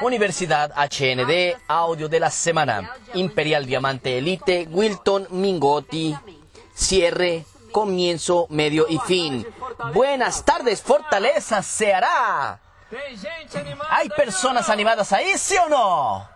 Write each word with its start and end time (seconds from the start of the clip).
Universidad 0.00 0.72
HND, 0.76 1.56
audio 1.68 2.08
de 2.08 2.20
la 2.20 2.30
semana. 2.30 2.90
Imperial 3.14 3.66
Diamante 3.66 4.18
Elite, 4.18 4.68
Wilton 4.70 5.28
Mingotti. 5.30 6.16
Cierre, 6.74 7.44
comienzo, 7.72 8.46
medio 8.50 8.86
y 8.88 8.98
fin. 8.98 9.46
Buenas 9.92 10.44
tardes, 10.44 10.82
Fortaleza 10.82 11.62
se 11.62 11.94
hará. 11.94 12.60
¿Hay 13.90 14.08
personas 14.10 14.68
animadas 14.68 15.12
ahí, 15.12 15.36
sí 15.36 15.56
o 15.56 15.68
no? 15.68 16.33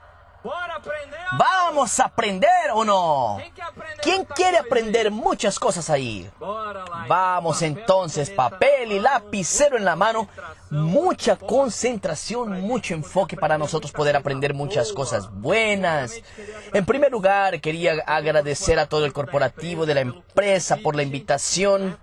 ¿Vamos 1.38 2.00
a 2.00 2.04
aprender 2.04 2.70
o 2.72 2.84
no? 2.84 3.38
¿Quién 4.02 4.24
quiere 4.24 4.58
aprender 4.58 5.10
muchas 5.10 5.58
cosas 5.58 5.90
ahí? 5.90 6.30
Vamos 7.08 7.62
entonces, 7.62 8.30
papel 8.30 8.92
y 8.92 9.00
lapicero 9.00 9.76
en 9.76 9.84
la 9.84 9.96
mano, 9.96 10.28
mucha 10.70 11.36
concentración, 11.36 12.60
mucho 12.60 12.94
enfoque 12.94 13.36
para 13.36 13.58
nosotros 13.58 13.92
poder 13.92 14.16
aprender 14.16 14.54
muchas 14.54 14.92
cosas 14.92 15.30
buenas. 15.32 16.14
En 16.72 16.86
primer 16.86 17.10
lugar, 17.10 17.60
quería 17.60 18.02
agradecer 18.06 18.78
a 18.78 18.86
todo 18.86 19.04
el 19.04 19.12
corporativo 19.12 19.86
de 19.86 19.94
la 19.94 20.00
empresa 20.00 20.78
por 20.82 20.96
la 20.96 21.02
invitación 21.02 21.98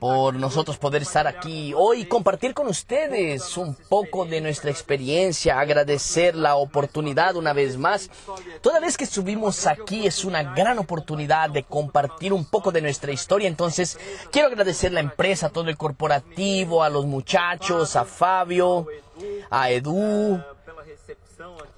por 0.00 0.34
nosotros 0.34 0.78
poder 0.78 1.02
estar 1.02 1.26
aquí 1.26 1.72
hoy 1.76 2.02
y 2.02 2.04
compartir 2.06 2.54
con 2.54 2.66
ustedes 2.68 3.56
un 3.56 3.74
poco 3.74 4.24
de 4.24 4.40
nuestra 4.40 4.70
experiencia, 4.70 5.58
agradecer 5.58 6.34
la 6.34 6.56
oportunidad 6.56 7.36
una 7.36 7.52
vez 7.52 7.76
más. 7.76 8.10
Toda 8.60 8.80
vez 8.80 8.96
que 8.96 9.06
subimos 9.06 9.66
aquí 9.66 10.06
es 10.06 10.24
una 10.24 10.54
gran 10.54 10.78
oportunidad 10.78 11.50
de 11.50 11.64
compartir 11.64 12.32
un 12.32 12.44
poco 12.44 12.72
de 12.72 12.82
nuestra 12.82 13.12
historia, 13.12 13.48
entonces 13.48 13.98
quiero 14.30 14.48
agradecer 14.48 14.90
a 14.92 14.94
la 14.94 15.00
empresa, 15.00 15.46
a 15.46 15.50
todo 15.50 15.68
el 15.68 15.76
corporativo, 15.76 16.82
a 16.82 16.90
los 16.90 17.06
muchachos, 17.06 17.96
a 17.96 18.04
Fabio, 18.04 18.86
a 19.50 19.70
Edu, 19.70 20.40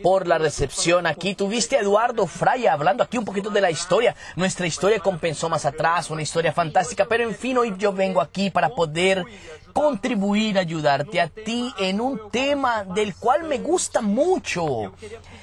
por 0.02 0.26
la 0.26 0.38
recepción 0.38 1.06
aquí. 1.06 1.34
Tuviste 1.34 1.76
a 1.76 1.80
Eduardo 1.80 2.26
Fraya 2.26 2.72
hablando 2.72 3.02
aquí 3.02 3.18
un 3.18 3.24
poquito 3.24 3.50
de 3.50 3.60
la 3.60 3.70
historia. 3.70 4.14
Nuestra 4.36 4.66
historia 4.66 5.00
compensó 5.00 5.48
más 5.48 5.64
atrás, 5.64 6.10
una 6.10 6.22
historia 6.22 6.52
fantástica, 6.52 7.06
pero 7.06 7.24
en 7.24 7.34
fin, 7.34 7.58
hoy 7.58 7.74
yo 7.78 7.92
vengo 7.92 8.20
aquí 8.20 8.50
para 8.50 8.70
poder 8.70 9.24
contribuir, 9.72 10.58
ayudarte 10.58 11.20
a 11.20 11.28
ti 11.28 11.72
en 11.78 12.00
un 12.00 12.30
tema 12.30 12.84
del 12.84 13.14
cual 13.14 13.44
me 13.44 13.58
gusta 13.58 14.00
mucho. 14.00 14.92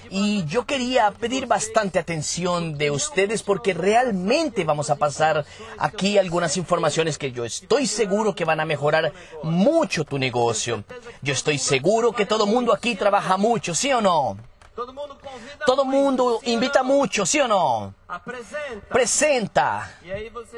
Y 0.09 0.45
yo 0.45 0.65
quería 0.65 1.11
pedir 1.11 1.47
bastante 1.47 1.99
atención 1.99 2.77
de 2.77 2.91
ustedes 2.91 3.43
porque 3.43 3.73
realmente 3.73 4.63
vamos 4.63 4.89
a 4.89 4.95
pasar 4.95 5.45
aquí 5.77 6.17
algunas 6.17 6.57
informaciones 6.57 7.17
que 7.17 7.31
yo 7.31 7.45
estoy 7.45 7.87
seguro 7.87 8.35
que 8.35 8.45
van 8.45 8.59
a 8.59 8.65
mejorar 8.65 9.13
mucho 9.43 10.03
tu 10.03 10.17
negocio. 10.17 10.83
Yo 11.21 11.33
estoy 11.33 11.57
seguro 11.57 12.13
que 12.13 12.25
todo 12.25 12.45
mundo 12.45 12.73
aquí 12.73 12.95
trabaja 12.95 13.37
mucho, 13.37 13.75
¿sí 13.75 13.91
o 13.91 14.01
no? 14.01 14.26
Todo 15.65 15.85
mundo 15.85 16.39
invita 16.43 16.83
mucho, 16.83 17.25
¿sí 17.25 17.39
o 17.39 17.47
no? 17.47 17.95
Presenta. 18.89 19.91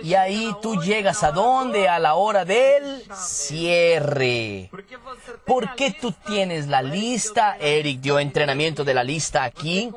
Y 0.04 0.14
ahí 0.14 0.54
tú 0.62 0.76
llegas 0.82 1.24
a 1.24 1.32
dónde? 1.32 1.88
A 1.88 2.00
la 2.00 2.16
hora 2.16 2.44
del 2.44 3.06
cierre. 3.16 4.70
¿Por 5.46 5.74
qué 5.76 5.92
tú 5.92 6.12
tienes 6.12 6.68
la 6.68 6.82
lista? 6.82 7.56
Eric 7.62 8.02
dio 8.02 8.20
entrenamiento 8.20 8.84
de 8.84 8.94
la 8.94 9.06
lista 9.06 9.46
aquí. 9.46 9.90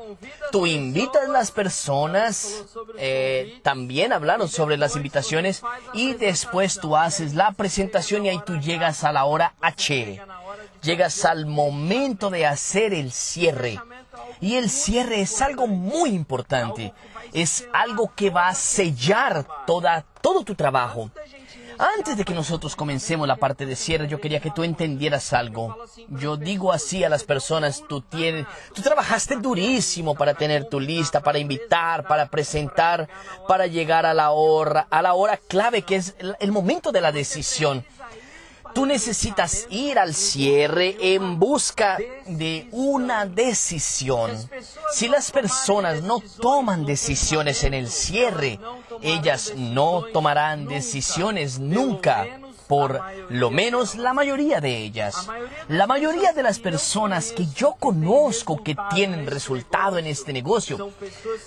Tú 0.53 0.67
invitas 0.67 1.23
a 1.27 1.31
las 1.31 1.51
personas. 1.51 2.63
Eh, 2.97 3.59
también 3.61 4.13
hablaron 4.13 4.47
sobre 4.47 4.77
las 4.77 4.95
invitaciones. 4.95 5.63
Y 5.93 6.13
después 6.13 6.79
tú 6.79 6.95
haces 6.95 7.33
la 7.33 7.51
presentación 7.51 8.25
y 8.25 8.29
ahí 8.29 8.39
tú 8.45 8.57
llegas 8.57 9.03
a 9.03 9.11
la 9.11 9.25
hora 9.25 9.55
H. 9.59 10.21
Llegas 10.81 11.25
al 11.25 11.45
momento 11.45 12.29
de 12.29 12.45
hacer 12.45 12.93
el 12.93 13.11
cierre. 13.11 13.79
Y 14.41 14.55
el 14.55 14.69
cierre 14.69 15.21
es 15.21 15.41
algo 15.41 15.67
muy 15.67 16.11
importante. 16.11 16.93
Es 17.33 17.67
algo 17.73 18.11
que 18.15 18.29
va 18.29 18.49
a 18.49 18.55
sellar 18.55 19.45
toda, 19.65 20.05
todo 20.21 20.43
tu 20.43 20.55
trabajo. 20.55 21.09
Antes 21.79 22.17
de 22.17 22.25
que 22.25 22.33
nosotros 22.33 22.75
comencemos 22.75 23.27
la 23.27 23.35
parte 23.35 23.65
de 23.65 23.75
cierre, 23.75 24.07
yo 24.07 24.21
quería 24.21 24.39
que 24.39 24.51
tú 24.51 24.63
entendieras 24.63 25.33
algo. 25.33 25.77
Yo 26.09 26.37
digo 26.37 26.71
así 26.71 27.03
a 27.03 27.09
las 27.09 27.23
personas, 27.23 27.83
tú 27.87 28.01
tienes, 28.01 28.45
tú 28.73 28.81
trabajaste 28.81 29.37
durísimo 29.37 30.15
para 30.15 30.33
tener 30.33 30.69
tu 30.69 30.79
lista, 30.79 31.21
para 31.21 31.39
invitar, 31.39 32.07
para 32.07 32.27
presentar, 32.29 33.09
para 33.47 33.67
llegar 33.67 34.05
a 34.05 34.13
la 34.13 34.31
hora, 34.31 34.87
a 34.89 35.01
la 35.01 35.13
hora 35.13 35.37
clave 35.37 35.81
que 35.81 35.95
es 35.95 36.15
el 36.39 36.51
momento 36.51 36.91
de 36.91 37.01
la 37.01 37.11
decisión. 37.11 37.85
Tú 38.73 38.85
necesitas 38.85 39.67
ir 39.69 39.99
al 39.99 40.13
cierre 40.13 40.95
en 40.99 41.39
busca 41.39 41.97
de 42.25 42.67
una 42.71 43.25
decisión. 43.25 44.31
Si 44.93 45.07
las 45.07 45.31
personas 45.31 46.01
no 46.01 46.19
toman 46.41 46.85
decisiones 46.85 47.63
en 47.63 47.73
el 47.73 47.89
cierre, 47.89 48.59
ellas 49.01 49.53
no 49.55 50.03
tomarán 50.11 50.67
decisiones 50.67 51.59
nunca. 51.59 52.25
Por 52.67 52.99
lo 53.29 53.51
menos 53.51 53.95
la 53.95 54.13
mayoría 54.13 54.61
de 54.61 54.77
ellas. 54.77 55.27
La 55.67 55.85
mayoría 55.85 56.31
de 56.33 56.41
las 56.41 56.59
personas 56.59 57.31
que 57.31 57.45
yo 57.47 57.75
conozco 57.77 58.63
que 58.63 58.75
tienen 58.89 59.27
resultado 59.27 59.97
en 59.97 60.07
este 60.07 60.33
negocio 60.33 60.91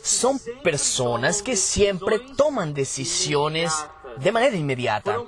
son 0.02 0.38
personas 0.62 1.42
que 1.42 1.56
siempre 1.56 2.20
toman 2.36 2.74
decisiones 2.74 3.72
de 4.16 4.32
manera 4.32 4.56
inmediata. 4.56 5.18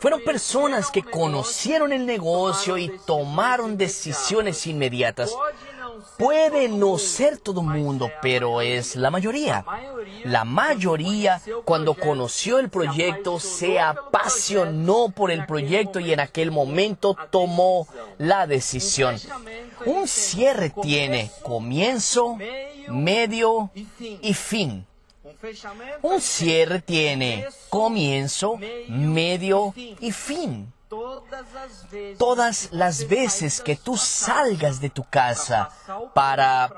Fueron 0.00 0.22
personas 0.22 0.90
que 0.90 1.02
conocieron 1.02 1.92
el 1.92 2.06
negocio 2.06 2.78
y 2.78 2.90
tomaron 3.06 3.76
decisiones 3.76 4.66
inmediatas. 4.66 5.34
Puede 6.18 6.68
no 6.68 6.98
ser 6.98 7.38
todo 7.38 7.60
el 7.60 7.66
mundo, 7.68 8.10
pero 8.22 8.60
es 8.60 8.96
la 8.96 9.10
mayoría. 9.10 9.64
La 10.24 10.44
mayoría, 10.44 11.40
cuando 11.64 11.94
conoció 11.94 12.58
el 12.58 12.68
proyecto, 12.68 13.38
se 13.40 13.80
apasionó 13.80 15.10
por 15.10 15.30
el 15.30 15.46
proyecto 15.46 16.00
y 16.00 16.12
en 16.12 16.20
aquel 16.20 16.50
momento 16.50 17.16
tomó 17.30 17.86
la 18.18 18.46
decisión. 18.46 19.16
Un 19.86 20.06
cierre 20.06 20.72
tiene 20.82 21.30
comienzo, 21.42 22.36
medio 22.88 23.70
y 23.98 24.34
fin. 24.34 24.86
Un 26.02 26.20
cierre 26.20 26.80
tiene 26.80 27.46
comienzo, 27.68 28.58
medio 28.88 29.72
y 29.76 30.12
fin. 30.12 30.72
Todas 32.18 32.68
las 32.72 33.06
veces 33.08 33.60
que 33.60 33.76
tú 33.76 33.96
salgas 33.96 34.80
de 34.80 34.90
tu 34.90 35.04
casa 35.04 35.70
para 36.14 36.68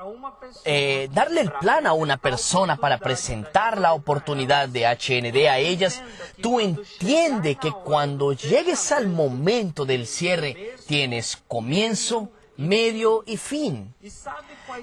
eh, 0.65 1.09
darle 1.11 1.41
el 1.41 1.51
plan 1.51 1.87
a 1.87 1.93
una 1.93 2.17
persona, 2.17 2.77
para 2.77 2.99
presentar 2.99 3.79
la 3.79 3.93
oportunidad 3.93 4.69
de 4.69 4.85
HND 4.85 5.47
a 5.49 5.57
ellas, 5.57 6.03
tú 6.41 6.59
entiendes 6.59 7.57
que 7.57 7.71
cuando 7.71 8.33
llegues 8.33 8.91
al 8.91 9.07
momento 9.07 9.83
del 9.83 10.05
cierre 10.05 10.75
tienes 10.85 11.41
comienzo, 11.47 12.29
medio 12.57 13.23
y 13.25 13.37
fin. 13.37 13.93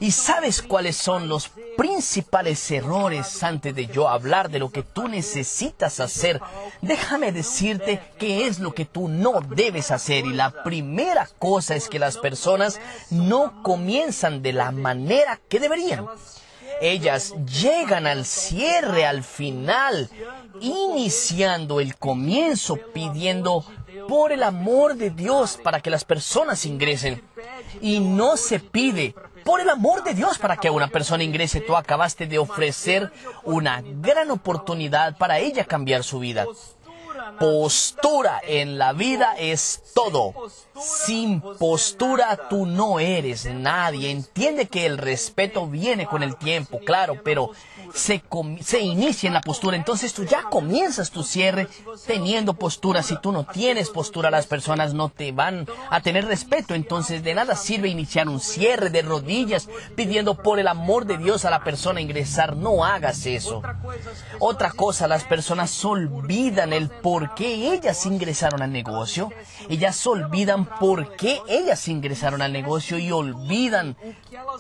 ¿Y 0.01 0.11
sabes 0.11 0.63
cuáles 0.63 0.97
son 0.97 1.29
los 1.29 1.51
principales 1.77 2.71
errores 2.71 3.43
antes 3.43 3.75
de 3.75 3.87
yo 3.87 4.09
hablar 4.09 4.51
de 4.51 4.59
lo 4.59 4.71
que 4.71 4.83
tú 4.83 5.09
necesitas 5.09 6.01
hacer? 6.01 6.41
Déjame 6.83 7.33
decirte 7.33 8.01
qué 8.19 8.47
es 8.47 8.59
lo 8.59 8.75
que 8.75 8.85
tú 8.85 9.09
no 9.09 9.41
debes 9.41 9.91
hacer. 9.91 10.27
Y 10.27 10.33
la 10.33 10.51
primera 10.63 11.29
cosa 11.39 11.75
es 11.75 11.89
que 11.89 11.99
las 11.99 12.19
personas 12.19 12.81
no 13.11 13.63
comienzan 13.63 14.43
de 14.43 14.53
la 14.53 14.71
manera 14.71 15.41
que 15.49 15.61
deberían. 15.61 16.07
Ellas 16.81 17.35
llegan 17.45 18.07
al 18.07 18.25
cierre, 18.25 19.05
al 19.05 19.23
final, 19.23 20.09
iniciando 20.61 21.79
el 21.79 21.97
comienzo, 21.97 22.79
pidiendo 22.95 23.67
por 24.09 24.33
el 24.33 24.43
amor 24.43 24.97
de 24.97 25.11
Dios 25.11 25.59
para 25.63 25.81
que 25.81 25.91
las 25.91 26.05
personas 26.05 26.67
ingresen. 26.67 27.23
Y 27.81 28.01
no 28.01 28.37
se 28.37 28.59
pide 28.61 29.15
por 29.45 29.61
el 29.61 29.71
amor 29.71 30.03
de 30.05 30.15
Dios, 30.15 30.39
para 30.39 30.57
que 30.57 30.71
una 30.71 30.89
persona 30.89 31.25
ingrese, 31.25 31.61
tú 31.61 31.77
acabaste 31.77 32.27
de 32.27 32.39
ofrecer 32.39 33.13
una 33.45 33.83
gran 33.83 34.31
oportunidad 34.31 35.17
para 35.17 35.39
ella 35.39 35.65
cambiar 35.65 36.05
su 36.05 36.19
vida. 36.19 36.47
Postura 37.39 38.41
en 38.43 38.79
la 38.79 38.93
vida 38.93 39.35
es 39.39 39.83
todo. 39.95 40.35
Sin 40.81 41.41
postura 41.41 42.49
tú 42.49 42.67
no 42.67 43.01
eres 43.01 43.45
nadie. 43.47 44.11
Entiende 44.11 44.69
que 44.69 44.87
el 44.87 44.99
respeto 44.99 45.67
viene 45.67 46.07
con 46.07 46.23
el 46.23 46.37
tiempo, 46.37 46.81
claro, 46.81 47.21
pero 47.23 47.51
se, 47.93 48.23
se 48.61 48.81
inicia 48.81 49.29
en 49.29 49.35
la 49.35 49.41
postura. 49.41 49.77
Entonces 49.77 50.15
tú 50.15 50.25
ya 50.25 50.45
comienzas 50.45 51.11
tu 51.11 51.23
cierre 51.23 51.69
teniendo 52.07 52.55
postura. 52.55 53.03
Si 53.03 53.21
tú 53.21 53.33
no 53.33 53.45
tienes 53.45 53.91
postura, 53.91 54.31
las 54.31 54.47
personas 54.47 54.95
no 54.95 55.09
te 55.09 55.33
van 55.33 55.67
a 55.91 56.01
tener 56.01 56.27
respeto. 56.27 56.75
Entonces 56.75 57.23
de 57.23 57.35
nada 57.35 57.57
sirve 57.57 57.89
iniciar 57.89 58.29
un 58.29 58.41
cierre 58.41 58.91
de 58.91 59.03
rodillas 59.03 59.69
pidiendo 59.97 60.37
por 60.37 60.59
el 60.59 60.69
amor 60.69 61.07
de 61.07 61.19
Dios 61.19 61.45
a 61.45 61.51
la 61.51 61.65
persona 61.65 62.01
ingresar. 62.01 62.57
No 62.57 62.85
hagas 62.85 63.27
eso. 63.27 63.63
Otra 64.39 64.71
cosa, 64.71 65.09
las 65.09 65.25
personas 65.25 65.85
olvidan 65.85 66.73
el 66.73 66.89
por 66.89 67.35
qué 67.35 67.73
ellas 67.73 68.07
ingresaron 68.07 68.63
al 68.63 68.73
negocio, 68.73 69.31
ellas 69.69 70.07
olvidan 70.07 70.69
por 70.79 71.17
qué 71.17 71.41
ellas 71.49 71.89
ingresaron 71.89 72.43
al 72.43 72.53
negocio 72.53 72.99
y 72.99 73.11
olvidan 73.11 73.97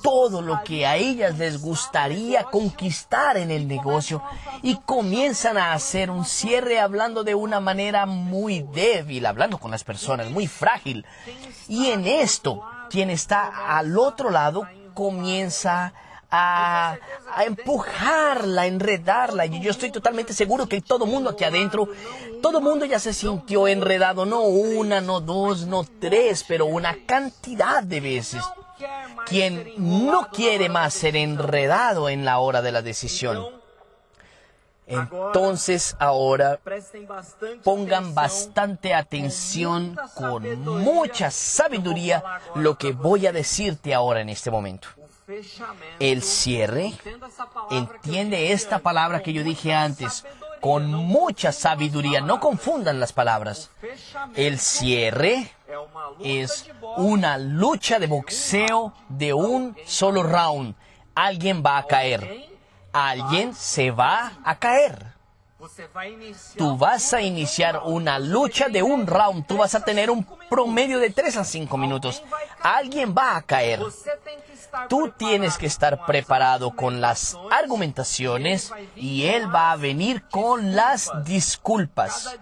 todo 0.03 0.43
lo 0.43 0.62
que 0.65 0.87
a 0.87 0.97
ellas 0.97 1.39
les 1.39 1.61
gustaría 1.61 2.45
conquistar 2.45 3.37
en 3.37 3.51
el 3.51 3.69
negocio 3.69 4.23
y 4.62 4.77
comienzan 4.77 5.59
a 5.59 5.73
hacer 5.73 6.11
un 6.11 6.25
cierre 6.25 6.81
hablando 6.81 7.25
de 7.25 7.35
una 7.35 7.61
manera 7.61 8.07
muy 8.07 8.62
débil, 8.73 9.27
hablando 9.27 9.59
con 9.59 9.71
las 9.71 9.85
personas, 9.85 10.31
muy 10.31 10.47
frágil. 10.47 11.05
Y 11.69 11.87
en 11.89 12.07
esto, 12.07 12.63
quien 12.91 13.11
está 13.11 13.77
al 13.77 13.97
otro 13.99 14.31
lado 14.31 14.67
comienza 14.95 15.87
a, 15.87 16.10
a, 16.31 16.97
empujarla, 17.44 18.62
a 18.62 18.67
enredarla. 18.67 19.47
Y 19.47 19.61
yo 19.61 19.71
estoy 19.71 19.91
totalmente 19.91 20.32
seguro 20.32 20.69
que 20.69 20.81
todo 20.81 21.06
mundo 21.06 21.31
aquí 21.31 21.44
adentro, 21.44 21.88
todo 22.43 22.61
mundo 22.61 22.85
ya 22.85 22.99
se 22.99 23.12
sintió 23.12 23.69
enredado, 23.69 24.25
no 24.27 24.43
una, 24.43 25.00
no 25.00 25.21
dos, 25.21 25.67
no 25.67 25.85
tres, 26.00 26.44
pero 26.47 26.67
una 26.67 26.97
cantidad 27.06 27.82
de 27.82 28.00
veces. 28.00 28.43
Quien 29.27 29.75
no 29.77 30.29
quiere 30.31 30.69
más 30.69 30.94
ser 30.94 31.15
enredado 31.17 32.09
en 32.09 32.25
la 32.25 32.38
hora 32.38 32.62
de 32.62 32.73
la 32.73 32.82
decisión. 32.82 33.61
Entonces 34.87 35.94
ahora 36.00 36.59
pongan 37.62 38.12
bastante 38.12 38.93
atención 38.93 39.97
con 40.15 40.65
mucha 40.65 41.31
sabiduría 41.31 42.25
lo 42.56 42.77
que 42.77 42.93
voy 42.93 43.29
a 43.29 43.32
decirte 43.32 43.94
ahora 43.94 44.21
en 44.21 44.31
este 44.31 44.50
momento. 44.50 44.88
El 45.99 46.23
cierre, 46.23 46.93
entiende 47.71 48.53
esta 48.53 48.79
palabra 48.81 49.23
que 49.23 49.32
yo 49.32 49.44
dije 49.44 49.73
antes, 49.73 50.25
con 50.61 50.93
mucha 50.93 51.53
sabiduría, 51.53 52.21
no 52.21 52.41
confundan 52.41 53.00
las 53.00 53.12
palabras. 53.12 53.71
El 54.35 54.59
cierre 54.59 55.53
es 56.23 56.71
una 56.97 57.38
lucha 57.38 57.99
de 57.99 58.06
boxeo 58.06 58.93
de 59.09 59.32
un 59.32 59.77
solo 59.87 60.23
round. 60.23 60.75
Alguien 61.15 61.62
va 61.65 61.79
a 61.79 61.87
caer 61.87 62.50
alguien 62.93 63.55
se 63.55 63.91
va 63.91 64.32
a 64.44 64.59
caer. 64.59 65.10
Tú 66.57 66.77
vas 66.77 67.12
a 67.12 67.21
iniciar 67.21 67.83
una 67.85 68.19
lucha 68.19 68.69
de 68.69 68.83
un 68.83 69.07
round. 69.07 69.47
Tú 69.47 69.59
vas 69.59 69.75
a 69.75 69.85
tener 69.85 70.11
un 70.11 70.25
promedio 70.49 70.99
de 70.99 71.11
3 71.11 71.37
a 71.37 71.45
5 71.45 71.77
minutos. 71.77 72.23
Alguien 72.62 73.15
va 73.17 73.37
a 73.37 73.43
caer. 73.43 73.81
Tú 74.89 75.12
tienes 75.17 75.59
que 75.59 75.67
estar 75.67 76.07
preparado 76.07 76.71
con 76.75 77.01
las 77.01 77.37
argumentaciones 77.51 78.73
y 78.97 79.27
él 79.27 79.55
va 79.55 79.73
a 79.73 79.77
venir 79.77 80.23
con 80.31 80.75
las 80.75 81.11
disculpas. 81.25 82.39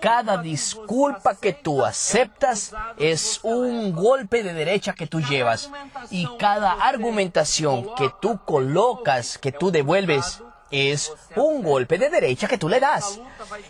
Cada 0.00 0.38
disculpa 0.38 1.34
que 1.36 1.52
tú 1.52 1.84
aceptas 1.84 2.74
es 2.98 3.40
un 3.42 3.92
golpe 3.92 4.42
de 4.42 4.52
derecha 4.52 4.92
que 4.92 5.06
tú 5.06 5.20
llevas. 5.20 5.70
Y 6.10 6.28
cada 6.38 6.72
argumentación 6.72 7.94
que 7.94 8.10
tú 8.20 8.40
colocas, 8.44 9.38
que 9.38 9.52
tú 9.52 9.70
devuelves, 9.70 10.42
es 10.76 11.12
un 11.34 11.62
golpe 11.62 11.98
de 11.98 12.10
derecha 12.10 12.48
que 12.48 12.58
tú 12.58 12.68
le 12.68 12.80
das. 12.80 13.20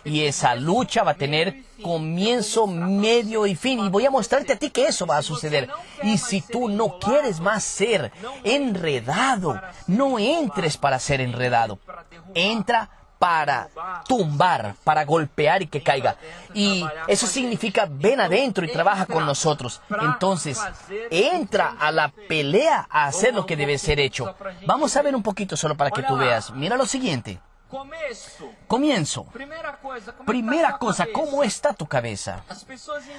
Y 0.03 0.25
esa 0.25 0.55
lucha 0.55 1.03
va 1.03 1.11
a 1.11 1.17
tener 1.17 1.63
comienzo, 1.81 2.67
medio 2.67 3.45
y 3.45 3.55
fin. 3.55 3.79
Y 3.79 3.89
voy 3.89 4.05
a 4.05 4.11
mostrarte 4.11 4.53
a 4.53 4.59
ti 4.59 4.69
que 4.69 4.87
eso 4.87 5.05
va 5.05 5.17
a 5.17 5.23
suceder. 5.23 5.69
Y 6.03 6.17
si 6.17 6.41
tú 6.41 6.69
no 6.69 6.99
quieres 6.99 7.39
más 7.39 7.63
ser 7.63 8.11
enredado, 8.43 9.61
no 9.87 10.19
entres 10.19 10.77
para 10.77 10.99
ser 10.99 11.21
enredado. 11.21 11.79
Entra 12.33 12.89
para 13.19 13.69
tumbar, 14.07 14.75
para 14.83 15.05
golpear 15.05 15.61
y 15.61 15.67
que 15.67 15.81
caiga. 15.81 16.17
Y 16.53 16.85
eso 17.07 17.27
significa 17.27 17.87
ven 17.89 18.21
adentro 18.21 18.65
y 18.65 18.71
trabaja 18.71 19.05
con 19.05 19.25
nosotros. 19.25 19.81
Entonces, 20.01 20.59
entra 21.09 21.75
a 21.79 21.91
la 21.91 22.09
pelea 22.09 22.87
a 22.89 23.05
hacer 23.05 23.33
lo 23.33 23.45
que 23.45 23.55
debe 23.55 23.77
ser 23.77 23.99
hecho. 23.99 24.35
Vamos 24.65 24.95
a 24.95 25.01
ver 25.01 25.15
un 25.15 25.23
poquito 25.23 25.57
solo 25.57 25.75
para 25.75 25.91
que 25.91 26.03
tú 26.03 26.17
veas. 26.17 26.51
Mira 26.51 26.77
lo 26.77 26.85
siguiente. 26.85 27.39
Comienzo. 28.67 29.25
Primera 30.25 30.77
cosa, 30.77 31.07
¿cómo 31.11 31.43
está 31.43 31.73
tu 31.73 31.85
cabeza? 31.85 32.43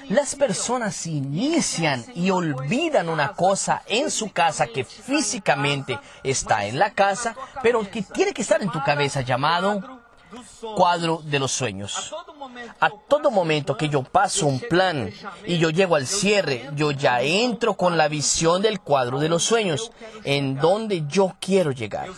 Las 0.09 0.35
personas 0.35 1.07
inician 1.07 2.05
y 2.15 2.31
olvidan 2.31 3.09
una 3.11 3.33
cosa 3.33 3.83
en 3.87 4.11
su 4.11 4.33
casa 4.33 4.67
que 4.67 4.85
físicamente 4.85 5.99
está 6.23 6.65
en 6.65 6.79
la 6.79 6.93
casa, 6.93 7.37
pero 7.63 7.89
que 7.91 8.03
tiene 8.03 8.33
que 8.33 8.43
estar 8.43 8.63
en 8.63 8.71
tu 8.71 8.83
cabeza 8.83 9.21
llamado 9.21 10.01
cuadro 10.77 11.21
de 11.25 11.39
los 11.39 11.53
sueños. 11.53 12.15
A 12.81 12.91
todo 12.91 13.31
momento 13.31 13.77
que 13.77 13.89
yo 13.89 14.03
paso 14.03 14.47
un 14.47 14.61
plan 14.61 15.13
y 15.47 15.59
yo 15.59 15.71
llego 15.71 15.97
al 15.97 16.07
cierre, 16.07 16.71
yo 16.75 16.91
ya 16.91 17.21
entro 17.21 17.75
con 17.75 17.97
la 17.99 18.09
visión 18.09 18.63
del 18.63 18.81
cuadro 18.81 19.19
de 19.19 19.29
los 19.29 19.43
sueños, 19.43 19.93
en 20.25 20.57
donde 20.57 21.05
yo 21.07 21.37
quiero 21.41 21.73
llegar. 21.73 22.09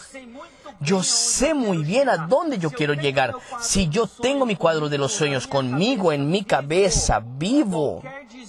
Yo 0.81 1.03
sé 1.03 1.53
muy 1.53 1.85
bien 1.85 2.09
a 2.09 2.17
dónde 2.27 2.59
yo 2.59 2.71
quiero 2.71 2.94
llegar. 2.94 3.35
Si 3.61 3.88
yo 3.88 4.06
tengo 4.06 4.47
mi 4.47 4.56
cuadro 4.56 4.88
de 4.88 4.99
los 4.99 5.12
sueños 5.12 5.47
conmigo 5.47 6.12
en 6.12 6.31
mi 6.31 6.43
cabeza, 6.44 7.23
vivo, 7.23 8.03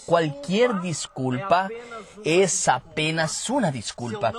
cualquier 0.05 0.81
disculpa 0.81 1.67
es 2.23 2.67
apenas 2.67 3.49
una 3.49 3.71
disculpa. 3.71 4.31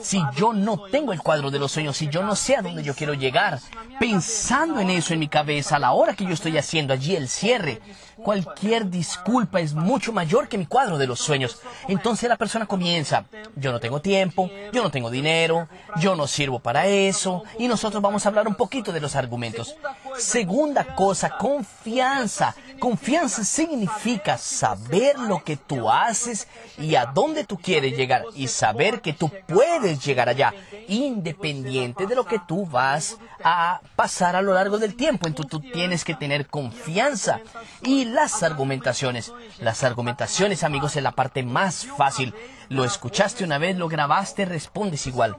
Si 0.00 0.20
yo 0.36 0.52
no 0.52 0.78
tengo 0.90 1.12
el 1.12 1.20
cuadro 1.20 1.50
de 1.50 1.58
los 1.58 1.72
sueños, 1.72 1.96
si 1.96 2.08
yo 2.08 2.22
no 2.22 2.34
sé 2.34 2.56
a 2.56 2.62
dónde 2.62 2.82
yo 2.82 2.94
quiero 2.94 3.14
llegar, 3.14 3.60
pensando 4.00 4.80
en 4.80 4.90
eso 4.90 5.14
en 5.14 5.20
mi 5.20 5.28
cabeza 5.28 5.76
a 5.76 5.80
la 5.80 5.92
hora 5.92 6.14
que 6.14 6.24
yo 6.24 6.32
estoy 6.32 6.58
haciendo 6.58 6.92
allí 6.92 7.14
el 7.14 7.28
cierre, 7.28 7.80
cualquier 8.16 8.88
disculpa 8.90 9.60
es 9.60 9.74
mucho 9.74 10.12
mayor 10.12 10.48
que 10.48 10.58
mi 10.58 10.66
cuadro 10.66 10.98
de 10.98 11.06
los 11.06 11.20
sueños. 11.20 11.60
Entonces 11.88 12.28
la 12.28 12.36
persona 12.36 12.66
comienza, 12.66 13.24
yo 13.54 13.72
no 13.72 13.80
tengo 13.80 14.00
tiempo, 14.00 14.50
yo 14.72 14.82
no 14.82 14.90
tengo 14.90 15.10
dinero, 15.10 15.68
yo 16.00 16.16
no 16.16 16.26
sirvo 16.26 16.58
para 16.58 16.86
eso, 16.86 17.44
y 17.58 17.68
nosotros 17.68 18.02
vamos 18.02 18.24
a 18.24 18.28
hablar 18.28 18.48
un 18.48 18.54
poquito 18.54 18.92
de 18.92 19.00
los 19.00 19.16
argumentos. 19.16 19.76
Segunda 20.18 20.94
cosa, 20.94 21.36
confianza. 21.36 22.54
Confianza 22.78 23.44
significa 23.44 24.36
saber 24.38 25.18
lo 25.18 25.42
que 25.44 25.56
tú 25.56 25.90
haces 25.90 26.46
y 26.78 26.94
a 26.94 27.06
dónde 27.06 27.44
tú 27.44 27.56
quieres 27.58 27.96
llegar 27.96 28.24
y 28.34 28.48
saber 28.48 29.00
que 29.00 29.12
tú 29.12 29.30
puedes 29.46 30.04
llegar 30.04 30.28
allá, 30.28 30.52
independiente 30.88 32.06
de 32.06 32.14
lo 32.14 32.26
que 32.26 32.38
tú 32.46 32.66
vas 32.66 33.18
a 33.42 33.80
pasar 33.94 34.36
a 34.36 34.42
lo 34.42 34.54
largo 34.54 34.78
del 34.78 34.94
tiempo. 34.94 35.26
Entonces 35.26 35.50
tú 35.50 35.60
tienes 35.60 36.04
que 36.04 36.14
tener 36.14 36.46
confianza. 36.48 37.40
Y 37.82 38.05
las 38.14 38.42
argumentaciones. 38.42 39.32
Las 39.60 39.84
argumentaciones, 39.84 40.64
amigos, 40.64 40.96
es 40.96 41.02
la 41.02 41.12
parte 41.12 41.42
más 41.42 41.86
fácil. 41.96 42.34
Lo 42.68 42.84
escuchaste 42.84 43.44
una 43.44 43.58
vez, 43.58 43.76
lo 43.76 43.88
grabaste, 43.88 44.44
respondes 44.44 45.06
igual. 45.06 45.36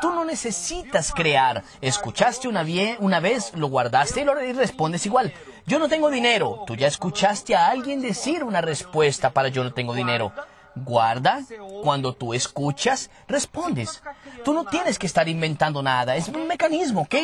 Tú 0.00 0.10
no 0.10 0.24
necesitas 0.24 1.12
crear. 1.12 1.62
Escuchaste 1.80 2.48
una, 2.48 2.64
una 2.98 3.20
vez, 3.20 3.52
lo 3.54 3.68
guardaste 3.68 4.22
y, 4.22 4.24
lo, 4.24 4.34
respondes 4.34 5.06
igual. 5.06 5.32
Yo 5.66 5.78
no 5.78 5.88
tengo 5.88 6.10
dinero. 6.10 6.64
Tú 6.66 6.76
ya 6.76 6.86
escuchaste 6.86 7.54
a 7.54 7.68
alguien 7.68 8.02
decir 8.02 8.44
una 8.44 8.60
respuesta 8.60 9.30
para 9.30 9.48
yo 9.48 9.64
no 9.64 9.72
tengo 9.72 9.94
dinero. 9.94 10.32
Guarda, 10.76 11.42
cuando 11.82 12.14
tú 12.14 12.34
escuchas, 12.34 13.10
respondes. 13.28 14.02
Tú 14.44 14.52
no 14.52 14.64
tienes 14.64 14.98
que 14.98 15.06
estar 15.06 15.28
inventando 15.28 15.82
nada, 15.82 16.16
es 16.16 16.28
un 16.28 16.48
mecanismo, 16.48 17.02
¿ok? 17.02 17.14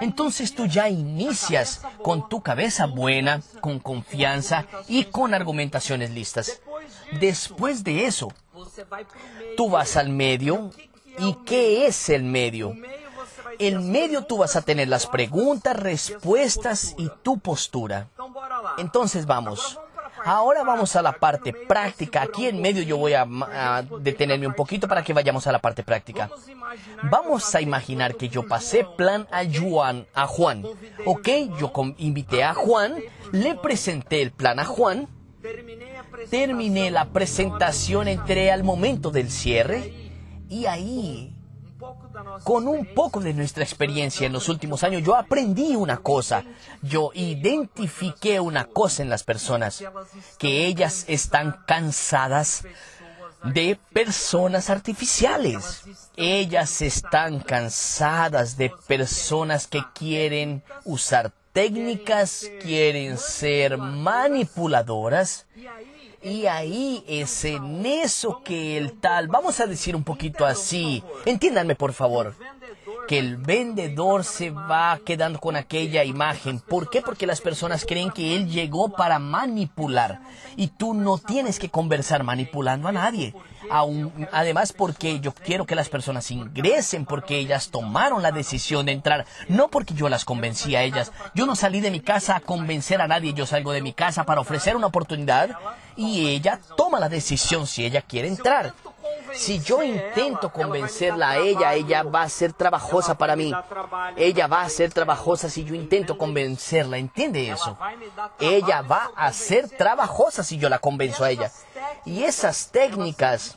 Entonces 0.00 0.54
tú 0.54 0.66
ya 0.66 0.88
inicias 0.88 1.82
con 2.02 2.28
tu 2.28 2.40
cabeza 2.40 2.86
buena, 2.86 3.42
con 3.60 3.80
confianza 3.80 4.66
y 4.86 5.04
con 5.04 5.34
argumentaciones 5.34 6.10
listas. 6.10 6.60
Después 7.18 7.82
de 7.82 8.06
eso, 8.06 8.32
tú 9.56 9.70
vas 9.70 9.96
al 9.96 10.10
medio. 10.10 10.70
¿Y 11.18 11.34
qué 11.44 11.86
es 11.86 12.08
el 12.08 12.22
medio? 12.22 12.74
El 13.58 13.80
medio 13.80 14.24
tú 14.24 14.38
vas 14.38 14.56
a 14.56 14.62
tener 14.62 14.88
las 14.88 15.06
preguntas, 15.06 15.76
respuestas 15.76 16.94
y 16.96 17.10
tu 17.22 17.38
postura. 17.38 18.08
Entonces 18.78 19.26
vamos. 19.26 19.78
Ahora 20.24 20.62
vamos 20.62 20.94
a 20.96 21.02
la 21.02 21.12
parte 21.12 21.52
práctica. 21.52 22.22
Aquí 22.22 22.46
en 22.46 22.60
medio 22.60 22.82
yo 22.82 22.96
voy 22.96 23.14
a, 23.14 23.26
detenerme 24.00 24.46
un 24.46 24.54
poquito 24.54 24.88
para 24.88 25.02
que 25.02 25.12
vayamos 25.12 25.46
a 25.46 25.52
la 25.52 25.58
parte 25.58 25.82
práctica. 25.82 26.30
Vamos 27.04 27.54
a 27.54 27.60
imaginar 27.60 28.16
que 28.16 28.28
yo 28.28 28.46
pasé 28.46 28.86
plan 28.96 29.26
a 29.30 29.44
Juan, 29.44 30.06
a 30.14 30.26
Juan. 30.26 30.64
Ok, 31.04 31.28
yo 31.58 31.72
invité 31.98 32.44
a 32.44 32.54
Juan, 32.54 32.96
le 33.32 33.54
presenté 33.54 34.22
el 34.22 34.32
plan 34.32 34.58
a 34.58 34.64
Juan, 34.64 35.08
terminé 36.30 36.90
la 36.90 37.06
presentación, 37.06 38.08
entré 38.08 38.50
al 38.50 38.62
momento 38.62 39.10
del 39.10 39.30
cierre 39.30 39.92
y 40.48 40.66
ahí 40.66 41.39
con 42.44 42.68
un 42.68 42.86
poco 42.94 43.20
de 43.20 43.34
nuestra 43.34 43.64
experiencia 43.64 44.26
en 44.26 44.32
los 44.32 44.48
últimos 44.48 44.82
años, 44.84 45.02
yo 45.02 45.16
aprendí 45.16 45.76
una 45.76 45.98
cosa. 45.98 46.44
Yo 46.82 47.10
identifiqué 47.14 48.40
una 48.40 48.64
cosa 48.64 49.02
en 49.02 49.10
las 49.10 49.24
personas, 49.24 49.84
que 50.38 50.66
ellas 50.66 51.04
están 51.08 51.64
cansadas 51.66 52.64
de 53.44 53.78
personas 53.92 54.70
artificiales. 54.70 55.82
Ellas 56.16 56.82
están 56.82 57.40
cansadas 57.40 58.56
de 58.56 58.70
personas 58.86 59.66
que 59.66 59.82
quieren 59.94 60.62
usar 60.84 61.32
técnicas 61.52 62.48
quieren 62.62 63.18
ser 63.18 63.76
manipuladoras. 63.78 65.46
Y 66.22 66.46
ahí 66.46 67.02
es 67.08 67.44
en 67.46 67.86
eso 67.86 68.42
que 68.44 68.76
el 68.76 68.92
tal, 68.92 69.28
vamos 69.28 69.58
a 69.60 69.66
decir 69.66 69.96
un 69.96 70.04
poquito 70.04 70.44
así, 70.44 71.02
entiéndanme 71.24 71.74
por 71.74 71.94
favor, 71.94 72.34
que 73.10 73.18
el 73.18 73.38
vendedor 73.38 74.22
se 74.22 74.50
va 74.50 74.96
quedando 75.04 75.40
con 75.40 75.56
aquella 75.56 76.04
imagen. 76.04 76.60
¿Por 76.60 76.90
qué? 76.90 77.02
Porque 77.02 77.26
las 77.26 77.40
personas 77.40 77.84
creen 77.84 78.12
que 78.12 78.36
él 78.36 78.48
llegó 78.48 78.92
para 78.92 79.18
manipular. 79.18 80.20
Y 80.54 80.68
tú 80.68 80.94
no 80.94 81.18
tienes 81.18 81.58
que 81.58 81.70
conversar 81.70 82.22
manipulando 82.22 82.86
a 82.86 82.92
nadie. 82.92 83.34
además, 84.30 84.72
porque 84.72 85.18
yo 85.18 85.32
quiero 85.32 85.66
que 85.66 85.74
las 85.74 85.88
personas 85.88 86.30
ingresen, 86.30 87.04
porque 87.04 87.38
ellas 87.38 87.70
tomaron 87.70 88.22
la 88.22 88.30
decisión 88.30 88.86
de 88.86 88.92
entrar, 88.92 89.26
no 89.48 89.66
porque 89.70 89.94
yo 89.94 90.08
las 90.08 90.24
convencí 90.24 90.76
a 90.76 90.84
ellas. 90.84 91.10
Yo 91.34 91.46
no 91.46 91.56
salí 91.56 91.80
de 91.80 91.90
mi 91.90 91.98
casa 91.98 92.36
a 92.36 92.40
convencer 92.40 93.00
a 93.00 93.08
nadie, 93.08 93.34
yo 93.34 93.44
salgo 93.44 93.72
de 93.72 93.82
mi 93.82 93.92
casa 93.92 94.24
para 94.24 94.40
ofrecer 94.40 94.76
una 94.76 94.86
oportunidad 94.86 95.50
y 95.96 96.28
ella 96.28 96.60
toma 96.76 97.00
la 97.00 97.08
decisión 97.08 97.66
si 97.66 97.84
ella 97.84 98.02
quiere 98.02 98.28
entrar. 98.28 98.72
Si 99.32 99.60
yo 99.60 99.82
intento 99.82 100.52
convencerla 100.52 101.30
a 101.30 101.38
ella, 101.38 101.74
ella 101.74 102.02
va 102.02 102.22
a 102.22 102.28
ser 102.28 102.52
trabajosa 102.52 103.16
para 103.16 103.36
mí. 103.36 103.52
Ella 104.16 104.46
va 104.46 104.62
a 104.62 104.68
ser 104.68 104.92
trabajosa 104.92 105.48
si 105.48 105.64
yo 105.64 105.74
intento 105.74 106.18
convencerla. 106.18 106.98
¿Entiende 106.98 107.48
eso? 107.50 107.78
Ella 108.38 108.82
va 108.82 109.10
a 109.16 109.32
ser 109.32 109.68
trabajosa 109.68 110.42
si 110.42 110.58
yo 110.58 110.68
la 110.68 110.78
convenzo 110.78 111.24
a 111.24 111.30
ella. 111.30 111.50
Y 112.04 112.24
esas 112.24 112.70
técnicas, 112.70 113.56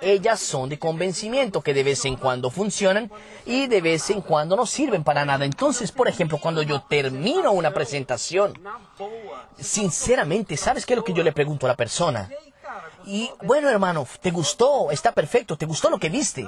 ellas 0.00 0.40
son 0.40 0.68
de 0.68 0.78
convencimiento 0.78 1.60
que 1.60 1.74
de 1.74 1.84
vez 1.84 2.04
en 2.04 2.16
cuando 2.16 2.50
funcionan 2.50 3.10
y 3.46 3.66
de 3.66 3.80
vez 3.80 4.10
en 4.10 4.22
cuando 4.22 4.56
no 4.56 4.66
sirven 4.66 5.04
para 5.04 5.24
nada. 5.24 5.44
Entonces, 5.44 5.92
por 5.92 6.08
ejemplo, 6.08 6.38
cuando 6.38 6.62
yo 6.62 6.82
termino 6.82 7.52
una 7.52 7.72
presentación, 7.72 8.58
sinceramente, 9.58 10.56
¿sabes 10.56 10.84
qué 10.84 10.94
es 10.94 10.98
lo 10.98 11.04
que 11.04 11.12
yo 11.12 11.22
le 11.22 11.32
pregunto 11.32 11.66
a 11.66 11.70
la 11.70 11.76
persona? 11.76 12.28
Y 13.06 13.30
bueno, 13.42 13.68
hermano, 13.68 14.06
¿te 14.20 14.30
gustó? 14.30 14.90
Está 14.90 15.12
perfecto. 15.12 15.56
¿Te 15.56 15.66
gustó 15.66 15.90
lo 15.90 15.98
que 15.98 16.08
viste? 16.08 16.46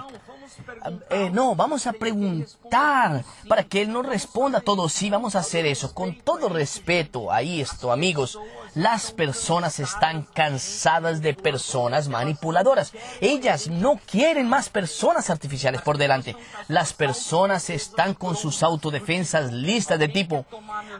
Eh, 1.10 1.30
no, 1.30 1.54
vamos 1.54 1.86
a 1.86 1.92
preguntar 1.92 3.24
para 3.48 3.64
que 3.64 3.82
él 3.82 3.92
nos 3.92 4.06
responda 4.06 4.60
todo. 4.60 4.88
Sí, 4.88 5.10
vamos 5.10 5.34
a 5.34 5.40
hacer 5.40 5.66
eso. 5.66 5.94
Con 5.94 6.14
todo 6.16 6.48
respeto, 6.48 7.32
ahí 7.32 7.60
esto, 7.60 7.92
amigos. 7.92 8.38
Las 8.74 9.12
personas 9.12 9.80
están 9.80 10.22
cansadas 10.22 11.20
de 11.20 11.34
personas 11.34 12.08
manipuladoras. 12.08 12.92
Ellas 13.20 13.68
no 13.68 14.00
quieren 14.10 14.48
más 14.48 14.70
personas 14.70 15.28
artificiales 15.28 15.82
por 15.82 15.98
delante. 15.98 16.36
Las 16.68 16.94
personas 16.94 17.68
están 17.68 18.14
con 18.14 18.34
sus 18.34 18.62
autodefensas 18.62 19.52
listas 19.52 19.98
de 19.98 20.08
tipo, 20.08 20.46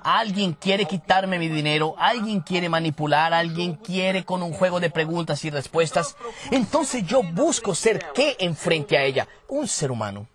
alguien 0.02 0.52
quiere 0.52 0.84
quitarme 0.84 1.38
mi 1.38 1.48
dinero, 1.48 1.94
alguien 1.98 2.40
quiere 2.40 2.68
manipular, 2.68 3.32
alguien 3.32 3.74
quiere 3.76 4.24
con 4.24 4.42
un 4.42 4.52
juego 4.52 4.78
de 4.78 4.90
preguntas 4.90 5.44
y 5.44 5.50
respuestas. 5.50 6.16
Entonces 6.50 7.06
yo 7.06 7.22
busco 7.22 7.74
ser 7.74 8.04
qué 8.14 8.36
enfrente 8.38 8.98
a 8.98 9.04
ella, 9.04 9.26
un 9.48 9.66
ser 9.66 9.90
humano. 9.90 10.26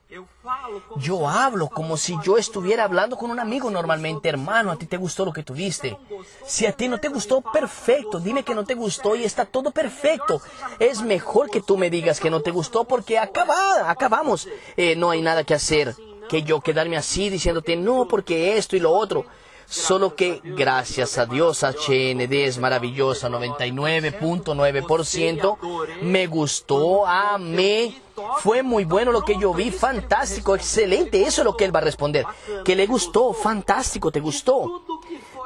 Yo 0.98 1.28
hablo 1.28 1.68
como 1.68 1.98
si 1.98 2.16
yo 2.24 2.38
estuviera 2.38 2.86
hablando 2.86 3.18
con 3.18 3.30
un 3.30 3.40
amigo 3.40 3.70
normalmente, 3.70 4.30
hermano, 4.30 4.72
a 4.72 4.78
ti 4.78 4.86
te 4.86 4.96
gustó 4.98 5.26
lo 5.26 5.34
que 5.34 5.44
tuviste. 5.44 5.98
Si 6.46 6.66
a 6.66 6.72
ti 6.72 6.88
no 6.88 6.98
te 7.00 7.10
gustó, 7.10 7.42
perfecto, 7.42 8.20
dime 8.20 8.44
que 8.44 8.56
no 8.56 8.64
te 8.64 8.74
gustó 8.74 9.16
y 9.16 9.26
está 9.26 9.46
todo 9.46 9.72
perfecto. 9.72 10.42
Es 10.80 11.02
mejor 11.02 11.50
que 11.50 11.62
tú 11.62 11.78
me 11.78 11.90
digas 11.90 12.20
que 12.20 12.30
no 12.30 12.42
te 12.42 12.52
gustó 12.52 12.86
porque 12.86 13.20
acaba, 13.20 13.90
acabamos. 13.90 14.48
Eh, 14.78 14.96
no 14.96 15.10
hay 15.10 15.22
nada 15.22 15.44
que 15.44 15.54
hacer 15.54 15.94
que 16.30 16.44
yo 16.44 16.62
quedarme 16.62 16.98
así 16.98 17.30
diciéndote 17.30 17.76
no 17.76 18.08
porque 18.08 18.58
esto 18.58 18.76
y 18.76 18.80
lo 18.80 18.92
otro. 18.92 19.26
Solo 19.70 20.16
que 20.16 20.40
gracias 20.44 21.18
a 21.18 21.26
Dios 21.26 21.64
HND 21.64 22.46
es 22.46 22.58
maravillosa, 22.58 23.28
99.9%. 23.28 25.58
Me 26.04 26.28
gustó, 26.28 27.06
amé. 27.06 28.02
Fue 28.40 28.64
muy 28.64 28.86
bueno 28.86 29.12
lo 29.12 29.24
que 29.24 29.38
yo 29.38 29.54
vi, 29.54 29.70
fantástico, 29.72 30.56
excelente. 30.56 31.22
Eso 31.22 31.42
es 31.42 31.46
lo 31.46 31.58
que 31.58 31.66
él 31.66 31.76
va 31.76 31.80
a 31.80 31.84
responder. 31.84 32.26
Que 32.64 32.78
le 32.78 32.88
gustó, 32.88 33.34
fantástico, 33.34 34.10
te 34.10 34.22
gustó. 34.22 34.86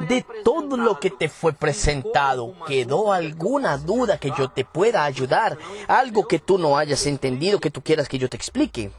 De 0.07 0.23
todo 0.43 0.77
lo 0.77 0.99
que 0.99 1.09
te 1.09 1.27
fue 1.27 1.53
presentado, 1.53 2.53
¿quedó 2.67 3.13
alguna 3.13 3.77
duda 3.77 4.19
que 4.19 4.31
yo 4.37 4.49
te 4.49 4.65
pueda 4.65 5.03
ayudar? 5.03 5.57
Algo 5.87 6.27
que 6.27 6.37
tú 6.37 6.59
no 6.59 6.77
hayas 6.77 7.07
entendido, 7.07 7.59
que 7.59 7.71
tú 7.71 7.81
quieras 7.81 8.07
que 8.07 8.19
yo 8.19 8.29
te 8.29 8.37
explique. 8.37 8.91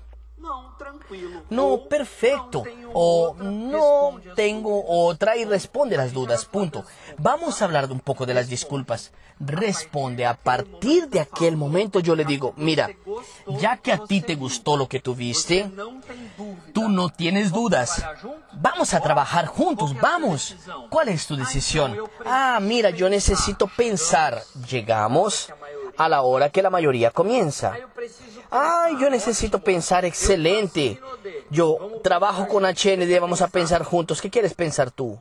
No, 1.50 1.85
perfecto. 1.88 2.64
O 2.95 3.35
no 3.38 4.21
tengo 4.35 4.85
otra 4.87 5.37
y 5.37 5.45
responde 5.45 5.97
las 5.97 6.12
dudas. 6.12 6.45
Punto. 6.45 6.85
Vamos 7.19 7.61
a 7.61 7.64
hablar 7.64 7.90
un 7.90 8.00
poco 8.00 8.26
de 8.26 8.35
las 8.35 8.49
disculpas. 8.49 9.12
Responde. 9.40 10.26
A 10.26 10.35
partir 10.35 11.09
de 11.09 11.21
aquel 11.21 11.57
momento 11.57 12.00
yo 12.00 12.14
le 12.14 12.25
digo, 12.25 12.54
mira, 12.57 12.90
ya 13.59 13.76
que 13.76 13.92
a 13.92 13.99
ti 13.99 14.21
te 14.21 14.37
gustó 14.37 14.76
lo 14.76 14.88
que 14.88 15.00
tuviste, 15.00 15.71
tú 16.73 16.88
no 16.88 17.09
tienes 17.09 17.52
dudas. 17.52 18.04
Vamos 18.52 18.95
a 18.95 19.00
trabajar 19.00 19.47
juntos, 19.47 19.95
vamos. 20.00 20.57
¿Cuál 20.90 21.09
es 21.09 21.26
tu 21.26 21.37
decisión? 21.37 21.97
Ah, 22.25 22.59
mira, 22.61 22.90
yo 22.90 23.09
necesito 23.09 23.66
pensar. 23.66 24.42
Llegamos 24.69 25.52
a 25.97 26.09
la 26.09 26.23
hora 26.23 26.50
que 26.50 26.62
la 26.62 26.71
mayoría 26.71 27.11
comienza. 27.11 27.76
Ay, 28.54 28.99
yo 29.00 29.09
necesito 29.09 29.61
pensar 29.61 30.04
excelente. 30.04 31.00
Yo 31.49 32.00
trabajo 32.04 32.47
con 32.47 32.64
HND, 32.64 33.18
vamos 33.18 33.40
a 33.40 33.49
pensar 33.49 33.82
juntos. 33.82 34.21
¿Qué 34.21 34.28
quieres 34.28 34.52
pensar 34.52 34.90
tú? 34.90 35.18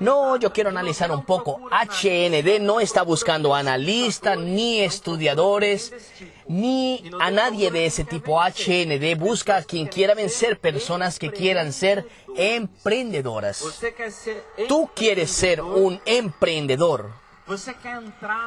No, 0.00 0.36
yo 0.36 0.52
quiero 0.52 0.70
analizar 0.70 1.12
un 1.12 1.24
poco. 1.24 1.60
HND 1.70 2.60
no 2.60 2.80
está 2.80 3.02
buscando 3.02 3.54
analistas, 3.54 4.36
ni 4.36 4.80
estudiadores, 4.80 5.92
ni 6.48 7.08
a 7.20 7.30
nadie 7.30 7.70
de 7.70 7.86
ese 7.86 8.02
tipo. 8.02 8.40
HND 8.40 9.16
busca 9.16 9.56
a 9.56 9.62
quien 9.62 9.86
quiera 9.86 10.14
vencer, 10.14 10.58
personas 10.58 11.20
que 11.20 11.30
quieran 11.30 11.72
ser 11.72 12.04
emprendedoras. 12.36 13.64
Tú 14.66 14.90
quieres 14.92 15.30
ser 15.30 15.62
un 15.62 16.00
emprendedor. 16.04 17.27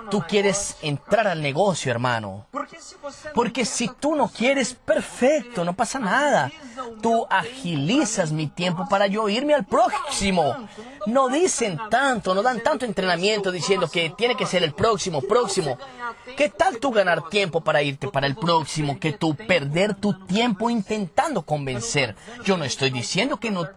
Tú 0.09 0.23
quieres 0.27 0.77
entrar 0.81 1.27
al 1.27 1.41
negocio, 1.41 1.91
hermano. 1.91 2.45
Porque 3.33 3.65
si 3.65 3.87
tú 3.87 4.15
no 4.15 4.27
quieres, 4.27 4.73
perfecto, 4.73 5.65
no 5.65 5.73
pasa 5.73 5.99
nada. 5.99 6.51
Tú 7.01 7.25
agilizas 7.29 8.31
mi 8.31 8.47
tiempo 8.47 8.87
para 8.87 9.07
yo 9.07 9.27
irme 9.27 9.55
al 9.55 9.65
próximo. 9.65 10.67
No 11.07 11.29
dicen 11.29 11.79
tanto, 11.89 12.35
no 12.35 12.43
dan 12.43 12.61
tanto 12.61 12.85
entrenamiento 12.85 13.51
diciendo 13.51 13.89
que 13.89 14.11
tiene 14.11 14.35
que 14.35 14.45
ser 14.45 14.63
el 14.63 14.73
próximo, 14.73 15.21
próximo. 15.21 15.77
¿Qué 16.37 16.49
tal 16.49 16.79
tú 16.79 16.91
ganar 16.91 17.27
tiempo 17.29 17.61
para 17.61 17.81
irte 17.81 18.07
para 18.07 18.27
el 18.27 18.35
próximo 18.35 18.99
que 18.99 19.13
tú 19.13 19.35
perder 19.35 19.95
tu 19.95 20.13
tiempo 20.25 20.69
intentando 20.69 21.41
convencer? 21.41 22.15
Yo 22.43 22.55
no 22.55 22.65
estoy 22.65 22.91
diciendo 22.91 23.37
que 23.37 23.49
no, 23.49 23.67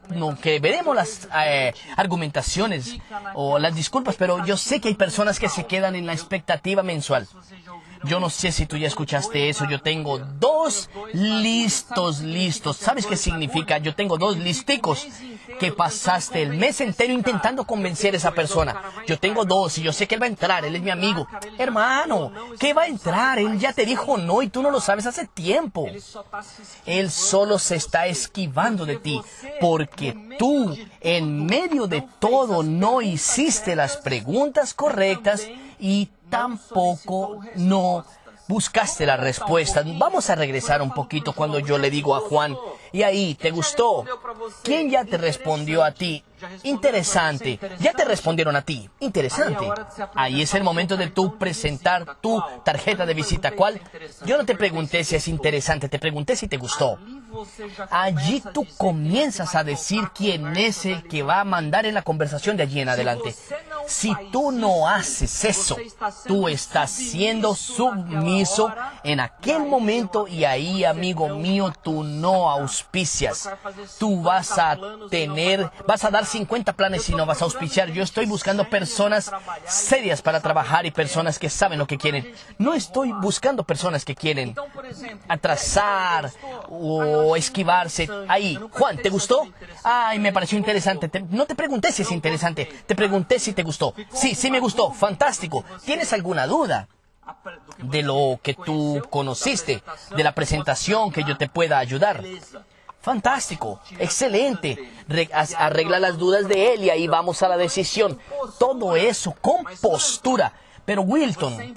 que 0.41 0.61
veremos 0.61 0.95
las 0.95 1.29
eh, 1.47 1.73
argumentaciones 1.97 2.99
o 3.35 3.59
las 3.59 3.75
disculpas, 3.75 4.17
pero 4.17 4.45
yo 4.45 4.57
sé 4.57 4.81
que 4.81 4.89
hay 4.89 4.95
personas 4.95 5.14
que 5.39 5.49
se 5.49 5.67
quedan 5.67 5.95
en 5.95 6.07
la 6.07 6.13
expectativa 6.13 6.83
mensual. 6.83 7.29
Yo 8.05 8.21
no 8.21 8.31
sé 8.31 8.53
si 8.53 8.67
tú 8.67 8.77
ya 8.77 8.89
escuchaste 8.89 9.49
eso. 9.49 9.67
Yo 9.69 9.81
tengo 9.81 10.19
dos 10.19 10.91
listos, 11.13 12.21
listos. 12.21 12.77
¿Sabes 12.77 13.07
qué 13.07 13.17
significa? 13.17 13.79
Yo 13.79 13.95
tengo 13.95 14.19
dos 14.19 14.37
listicos 14.37 15.07
que 15.59 15.73
pasaste 15.73 16.43
el 16.43 16.55
mes 16.55 16.81
entero 16.81 17.13
intentando 17.13 17.65
convencer 17.65 18.15
a 18.15 18.17
esa 18.17 18.33
persona. 18.33 18.83
Yo 19.07 19.19
tengo 19.19 19.45
dos 19.45 19.79
y 19.79 19.83
yo 19.83 19.93
sé 19.93 20.07
que 20.07 20.17
él 20.17 20.23
va 20.23 20.27
a 20.27 20.29
entrar. 20.29 20.65
Él 20.65 20.77
es 20.77 20.83
mi 20.83 20.91
amigo. 20.91 21.27
Hermano, 21.59 22.33
¿qué 22.59 22.73
va 22.73 22.83
a 22.83 22.87
entrar? 22.87 23.39
Él 23.39 23.59
ya 23.59 23.73
te 23.73 23.87
dijo 23.87 24.17
no 24.17 24.43
y 24.43 24.49
tú 24.49 24.63
no 24.63 24.71
lo 24.71 24.81
sabes 24.81 25.07
hace 25.07 25.27
tiempo. 25.27 25.87
Él 26.87 27.11
solo 27.11 27.59
se 27.59 27.77
está 27.77 28.07
esquivando 28.07 28.87
de 28.87 28.97
ti 28.97 29.21
porque 29.61 30.37
tú 30.39 30.77
en 31.01 31.47
medio 31.47 31.87
de 31.87 32.07
todo 32.19 32.63
no 32.63 33.01
hiciste 33.03 33.77
las 33.77 33.97
preguntas 33.97 34.75
correctas 34.75 35.47
y 35.79 36.09
tampoco 36.31 37.41
no 37.57 38.05
buscaste 38.49 39.07
la 39.07 39.17
respuesta. 39.17 39.83
Vamos 39.85 40.31
a 40.31 40.35
regresar 40.35 40.83
un 40.83 40.93
poquito 40.93 41.33
cuando 41.33 41.59
yo 41.59 41.79
le 41.79 41.91
digo 41.91 42.15
a 42.15 42.21
Juan, 42.21 42.57
y 42.93 43.03
ahí, 43.03 43.35
¿te 43.35 43.51
gustó? 43.51 44.05
¿Quién 44.63 44.91
ya 44.91 45.05
te 45.05 45.19
respondió 45.19 45.83
a 45.83 45.93
ti? 45.93 46.23
Interesante. 46.63 47.59
Ya 47.81 47.93
te 47.93 48.05
respondieron 48.05 48.55
a 48.55 48.63
ti. 48.63 48.89
Interesante. 49.01 49.67
Ahí 50.15 50.43
es 50.43 50.55
el 50.55 50.63
momento 50.63 50.97
de 50.97 51.09
tú 51.09 51.39
presentar 51.39 52.17
tu 52.21 52.43
tarjeta 52.65 53.07
de 53.07 53.15
visita. 53.15 53.53
¿Cuál? 53.53 53.81
Yo 54.27 54.37
no 54.37 54.45
te 54.45 54.55
pregunté 54.55 55.03
si 55.05 55.17
es 55.17 55.27
interesante, 55.29 55.89
te 55.89 55.99
pregunté 55.99 56.37
si 56.37 56.49
te 56.49 56.57
gustó. 56.57 56.99
Allí 57.91 58.43
tú 58.53 58.67
comienzas 58.77 59.55
a 59.55 59.65
decir 59.65 60.03
quién 60.15 60.57
es 60.57 60.87
el 60.87 61.03
que 61.09 61.23
va 61.23 61.41
a 61.41 61.45
mandar 61.45 61.87
en 61.87 61.95
la 61.95 62.03
conversación 62.03 62.57
de 62.57 62.65
allí 62.65 62.81
en 62.81 62.89
adelante. 62.89 63.35
Si 63.87 64.15
tú 64.33 64.51
no 64.51 64.89
haces 64.89 65.45
eso, 65.45 65.77
tú 66.27 66.49
estás 66.49 66.91
siendo 66.91 67.55
sumiso 67.55 68.73
en 69.03 69.21
aquel 69.21 69.61
momento 69.61 70.27
y 70.27 70.45
ahí, 70.45 70.85
amigo 70.85 71.29
mío, 71.29 71.73
tú 71.83 72.03
no 72.03 72.51
auspicias. 72.51 73.49
Tú 73.99 74.23
vas 74.23 74.59
a 74.59 74.79
tener, 75.11 75.71
vas 75.87 76.05
a 76.05 76.11
dar 76.11 76.25
50 76.25 76.73
planes 76.73 77.09
y 77.09 77.15
no 77.15 77.27
vas 77.27 77.43
a 77.43 77.45
auspiciar. 77.45 77.91
Yo 77.91 78.03
estoy 78.03 78.27
buscando 78.27 78.69
personas 78.69 79.31
serias 79.67 80.23
para 80.23 80.41
trabajar 80.41 80.87
y 80.87 80.91
personas 80.91 81.39
que 81.39 81.51
saben 81.51 81.79
lo 81.79 81.87
que 81.87 81.99
quieren. 81.99 82.33
No 82.59 82.75
estoy 82.75 83.13
buscando 83.13 83.65
personas 83.65 84.05
que 84.05 84.15
quieren 84.15 84.55
atrasar 85.29 86.33
o 86.69 87.37
esquivarse. 87.37 88.09
Ahí, 88.29 88.59
Juan, 88.71 88.97
¿te 88.99 89.11
gustó? 89.11 89.47
Ay, 89.83 90.19
me 90.19 90.33
pareció 90.33 90.59
interesante. 90.59 91.11
no 91.31 91.47
te 91.47 91.55
pregunté 91.55 91.93
si 91.93 92.03
es 92.03 92.11
interesante, 92.11 92.67
te 92.87 92.95
pregunté 92.95 93.39
si 93.39 93.53
te 93.53 93.63
gustó. 93.63 93.74
Sí, 94.13 94.35
sí 94.35 94.51
me 94.51 94.61
gustó, 94.61 94.93
fantástico. 94.93 95.65
¿Tienes 95.85 96.13
alguna 96.13 96.47
duda? 96.47 96.89
de 97.79 98.03
lo 98.03 98.39
que 98.43 98.55
tú 98.55 99.03
conociste, 99.11 99.83
de 100.17 100.25
la 100.25 100.35
presentación 100.35 101.11
que 101.11 101.25
yo 101.25 101.37
te 101.37 101.49
pueda 101.49 101.79
ayudar. 101.79 102.23
Fantástico, 103.01 103.81
excelente. 103.99 104.91
arregla 105.57 105.99
las 105.99 106.19
dudas 106.19 106.49
de 106.49 106.75
él 106.75 106.85
y 106.85 106.91
ahí 106.91 107.07
vamos 107.07 107.43
a 107.43 107.49
la 107.49 107.57
decisión. 107.57 108.19
Todo 108.59 108.97
eso 108.97 109.35
con 109.41 109.65
postura. 109.81 110.53
Pero 110.85 111.03
Wilton, 111.03 111.75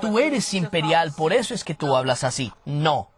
tú 0.00 0.18
eres 0.18 0.54
imperial, 0.54 1.12
por 1.16 1.32
eso 1.32 1.54
es 1.54 1.64
que 1.64 1.74
tú 1.74 1.96
hablas 1.96 2.22
así. 2.22 2.52
No. 2.64 3.10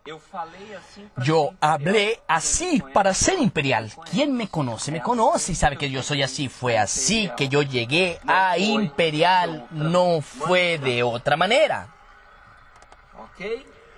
Yo 1.18 1.50
hablé 1.60 2.20
así 2.26 2.82
para 2.94 3.12
ser 3.12 3.38
imperial. 3.40 3.92
¿Quién 4.10 4.34
me 4.34 4.48
conoce? 4.48 4.92
Me 4.92 5.02
conoce 5.02 5.52
y 5.52 5.54
sabe 5.54 5.76
que 5.76 5.90
yo 5.90 6.02
soy 6.02 6.22
así. 6.22 6.48
Fue 6.48 6.78
así 6.78 7.30
que 7.36 7.48
yo 7.48 7.62
llegué 7.62 8.18
a 8.26 8.56
imperial. 8.56 9.66
No 9.70 10.20
fue 10.20 10.78
de 10.78 11.02
otra 11.02 11.36
manera. 11.36 11.88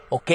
¿Ok? 0.09 0.33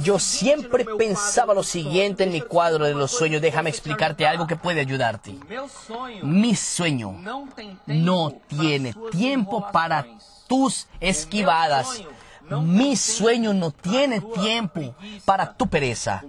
Yo 0.00 0.18
siempre 0.18 0.84
pensaba 0.84 1.52
lo 1.52 1.62
siguiente 1.62 2.24
en 2.24 2.32
mi 2.32 2.40
cuadro 2.40 2.86
de 2.86 2.94
los 2.94 3.10
sueños. 3.10 3.42
Déjame 3.42 3.68
explicarte 3.70 4.26
algo 4.26 4.46
que 4.46 4.56
puede 4.56 4.80
ayudarte. 4.80 5.34
Mi 6.22 6.56
sueño 6.56 7.12
no 7.86 8.32
tiene 8.48 8.94
tiempo 9.10 9.70
para 9.72 10.06
tus 10.46 10.86
esquivadas. 11.00 12.02
Mi 12.50 12.96
sueño 12.96 13.54
no 13.54 13.70
tiene 13.70 14.20
tiempo 14.20 14.94
para 15.24 15.54
tu 15.54 15.66
pereza. 15.66 16.22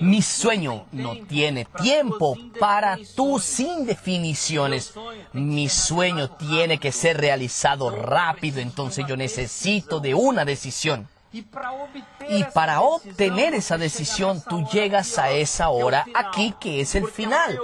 Mi 0.00 0.22
sueño 0.22 0.86
no 0.92 1.16
tiene 1.26 1.64
tiempo 1.64 2.36
para 2.58 2.98
tus 3.16 3.60
indefiniciones. 3.60 4.92
Mi 5.32 5.68
sueño 5.68 6.30
tiene 6.30 6.78
que 6.78 6.92
ser 6.92 7.18
realizado 7.18 7.90
rápido, 7.90 8.60
entonces 8.60 9.06
yo 9.06 9.16
necesito 9.16 10.00
de 10.00 10.14
una 10.14 10.44
decisión. 10.44 11.06
Y 11.32 12.44
para 12.54 12.80
obtener 12.80 13.54
esa 13.54 13.76
decisión 13.76 14.42
tú 14.48 14.66
llegas 14.72 15.18
a 15.18 15.30
esa 15.30 15.68
hora 15.68 16.06
aquí 16.14 16.54
que 16.58 16.80
es 16.80 16.94
el 16.94 17.06
final. 17.06 17.58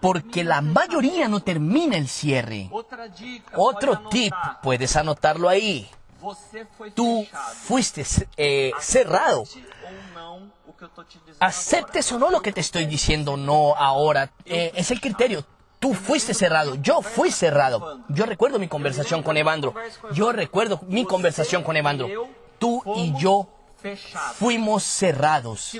Porque 0.00 0.44
la 0.44 0.60
mayoría 0.60 1.28
no 1.28 1.40
termina 1.40 1.96
el 1.96 2.08
cierre. 2.08 2.70
Otro 3.54 4.08
tip, 4.10 4.34
puedes 4.62 4.96
anotarlo 4.96 5.48
ahí. 5.48 5.88
Tú 6.94 7.26
fuiste 7.64 8.04
eh, 8.36 8.72
cerrado. 8.78 9.44
Aceptes 11.40 12.12
o 12.12 12.18
no 12.18 12.30
lo 12.30 12.42
que 12.42 12.52
te 12.52 12.60
estoy 12.60 12.86
diciendo, 12.86 13.36
no 13.36 13.74
ahora. 13.76 14.30
Eh, 14.44 14.72
es 14.74 14.90
el 14.90 15.00
criterio 15.00 15.44
tú 15.78 15.94
fuiste 15.94 16.32
cerrado, 16.32 16.76
yo 16.76 17.02
fui 17.02 17.32
cerrado. 17.32 17.98
Yo 18.08 18.24
recuerdo 18.24 18.60
mi 18.60 18.68
conversación 18.68 19.24
con 19.24 19.36
Evandro. 19.36 19.74
Yo 20.12 20.30
recuerdo 20.30 20.80
mi 20.86 21.04
conversación 21.04 21.64
con 21.64 21.76
Evandro 21.76 22.06
tú 22.62 22.80
y 22.94 23.12
yo 23.18 23.48
fuimos 24.38 24.84
cerrados. 24.84 25.72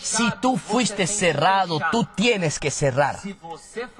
Si 0.00 0.30
tú 0.40 0.56
fuiste 0.56 1.08
cerrado, 1.08 1.80
tú 1.90 2.06
tienes 2.14 2.60
que 2.60 2.70
cerrar. 2.70 3.18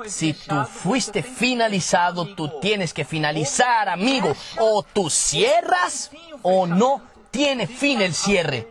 Si 0.07 0.33
tú 0.35 0.64
fuiste 0.66 1.25
finalizado, 1.25 2.37
tú 2.37 2.61
tienes 2.61 2.95
que 2.95 3.04
finalizar, 3.04 3.88
amigo. 3.88 4.33
O 4.61 4.85
tú 4.85 5.11
cierras 5.11 6.12
o 6.43 6.69
no 6.69 7.03
tiene 7.33 7.66
fin 7.66 8.01
el 8.01 8.14
cierre. 8.14 8.68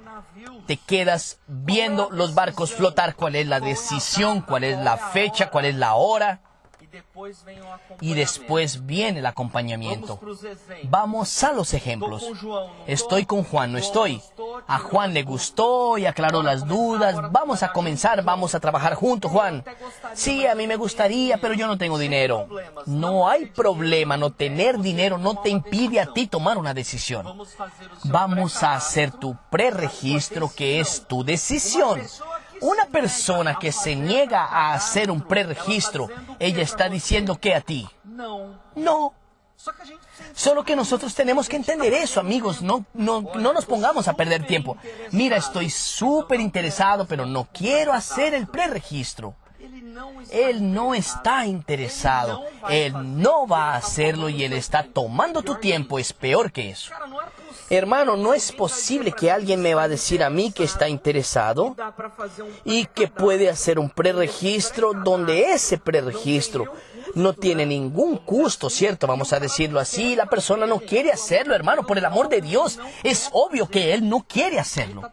Te 0.65 0.77
quedas 0.77 1.39
viendo 1.47 2.07
los 2.09 2.33
barcos 2.33 2.71
flotar, 2.71 3.15
cuál 3.15 3.35
es 3.35 3.47
la 3.47 3.59
decisión, 3.59 4.39
cuál 4.39 4.63
es 4.63 4.77
la 4.77 4.95
fecha, 4.95 5.49
cuál 5.49 5.65
es 5.65 5.75
la 5.75 5.95
hora. 5.95 6.42
Y 8.01 8.13
después 8.13 8.85
viene 8.85 9.19
el 9.19 9.25
acompañamiento. 9.25 10.19
Vamos 10.83 11.43
a 11.43 11.53
los 11.53 11.73
ejemplos. 11.73 12.23
Estoy 12.87 13.25
con 13.25 13.43
Juan, 13.43 13.71
no 13.71 13.77
estoy. 13.77 14.21
A 14.67 14.79
Juan 14.79 15.13
le 15.13 15.23
gustó 15.23 15.97
y 15.97 16.05
aclaró 16.05 16.43
las 16.43 16.67
dudas. 16.67 17.15
Vamos 17.31 17.63
a 17.63 17.71
comenzar, 17.71 18.23
vamos 18.23 18.55
a 18.55 18.59
trabajar 18.59 18.95
juntos, 18.95 19.31
Juan. 19.31 19.63
Sí, 20.13 20.45
a 20.45 20.55
mí 20.55 20.67
me 20.67 20.75
gustaría, 20.75 21.37
pero 21.37 21.53
yo 21.53 21.67
no 21.67 21.77
tengo 21.77 21.97
dinero. 21.97 22.47
No 22.85 23.29
hay 23.29 23.47
problema, 23.47 24.17
no 24.17 24.31
tener 24.31 24.79
dinero 24.79 25.17
no 25.17 25.41
te 25.41 25.49
impide 25.49 25.99
a 25.99 26.13
ti 26.13 26.27
tomar 26.27 26.57
una 26.57 26.73
decisión. 26.73 27.25
Vamos 28.03 28.63
a 28.63 28.75
hacer 28.75 29.11
tu 29.11 29.37
preregistro, 29.49 30.51
que 30.53 30.79
es 30.79 31.05
tu 31.07 31.23
decisión. 31.23 32.01
Una 32.63 32.85
persona 32.85 33.59
que 33.59 33.73
se 33.73 33.93
niega 33.93 34.45
a 34.45 34.73
hacer 34.73 35.11
un 35.11 35.21
preregistro, 35.21 36.07
ella 36.39 36.63
está 36.63 36.87
diciendo 36.87 37.37
que 37.37 37.53
a 37.53 37.59
ti. 37.59 37.89
No. 38.05 39.13
Solo 40.33 40.63
que 40.63 40.73
nosotros 40.73 41.13
tenemos 41.13 41.49
que 41.49 41.57
entender 41.57 41.93
eso, 41.93 42.21
amigos. 42.21 42.61
No, 42.61 42.85
no, 42.93 43.21
no 43.35 43.51
nos 43.51 43.65
pongamos 43.65 44.07
a 44.07 44.13
perder 44.13 44.47
tiempo. 44.47 44.77
Mira, 45.11 45.35
estoy 45.35 45.69
súper 45.69 46.39
interesado, 46.39 47.05
pero 47.05 47.25
no 47.25 47.49
quiero 47.51 47.91
hacer 47.91 48.33
el 48.33 48.47
preregistro. 48.47 49.35
Él 50.31 50.73
no 50.73 50.93
está 50.93 51.45
interesado. 51.45 52.45
Él 52.69 52.93
no 53.21 53.45
va 53.45 53.73
a 53.73 53.75
hacerlo 53.75 54.29
y 54.29 54.41
él 54.45 54.53
está 54.53 54.83
tomando 54.83 55.41
tu 55.43 55.55
tiempo. 55.55 55.99
Es 55.99 56.13
peor 56.13 56.51
que 56.53 56.69
eso. 56.69 56.93
Hermano, 57.75 58.15
no 58.15 58.35
es 58.35 58.51
posible 58.51 59.11
que 59.11 59.31
alguien 59.31 59.59
me 59.59 59.73
va 59.73 59.83
a 59.83 59.87
decir 59.87 60.23
a 60.23 60.29
mí 60.29 60.51
que 60.51 60.63
está 60.63 60.87
interesado 60.87 61.75
y 62.63 62.85
que 62.85 63.07
puede 63.07 63.49
hacer 63.49 63.79
un 63.79 63.89
preregistro 63.89 64.93
donde 64.93 65.53
ese 65.53 65.79
preregistro 65.79 66.71
no 67.15 67.33
tiene 67.33 67.65
ningún 67.65 68.21
gusto, 68.25 68.69
¿cierto? 68.69 69.07
Vamos 69.07 69.33
a 69.33 69.39
decirlo 69.39 69.79
así. 69.79 70.15
La 70.15 70.25
persona 70.25 70.65
no 70.65 70.79
quiere 70.79 71.11
hacerlo, 71.11 71.55
hermano, 71.55 71.83
por 71.83 71.97
el 71.97 72.05
amor 72.05 72.29
de 72.29 72.41
Dios. 72.41 72.79
Es 73.03 73.29
obvio 73.31 73.67
que 73.67 73.93
él 73.93 74.09
no 74.09 74.25
quiere 74.27 74.59
hacerlo. 74.59 75.11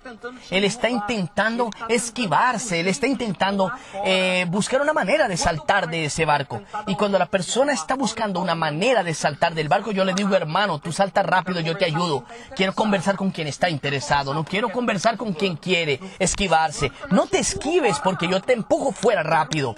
Él 0.50 0.64
está 0.64 0.88
intentando 0.88 1.70
esquivarse, 1.88 2.80
él 2.80 2.88
está 2.88 3.06
intentando 3.06 3.70
eh, 4.04 4.46
buscar 4.48 4.80
una 4.80 4.92
manera 4.92 5.28
de 5.28 5.36
saltar 5.36 5.88
de 5.88 6.06
ese 6.06 6.24
barco. 6.24 6.62
Y 6.86 6.94
cuando 6.94 7.18
la 7.18 7.26
persona 7.26 7.72
está 7.72 7.94
buscando 7.94 8.40
una 8.40 8.54
manera 8.54 9.02
de 9.02 9.14
saltar 9.14 9.54
del 9.54 9.68
barco, 9.68 9.92
yo 9.92 10.04
le 10.04 10.14
digo, 10.14 10.34
hermano, 10.34 10.78
tú 10.78 10.92
salta 10.92 11.22
rápido, 11.22 11.60
yo 11.60 11.76
te 11.76 11.84
ayudo. 11.84 12.24
Quiero 12.56 12.74
conversar 12.74 13.16
con 13.16 13.30
quien 13.30 13.48
está 13.48 13.68
interesado, 13.68 14.34
no 14.34 14.44
quiero 14.44 14.70
conversar 14.70 15.16
con 15.16 15.32
quien 15.32 15.56
quiere 15.56 16.00
esquivarse. 16.18 16.90
No 17.10 17.26
te 17.26 17.38
esquives 17.38 17.98
porque 18.02 18.28
yo 18.28 18.40
te 18.40 18.52
empujo 18.52 18.92
fuera 18.92 19.22
rápido. 19.22 19.74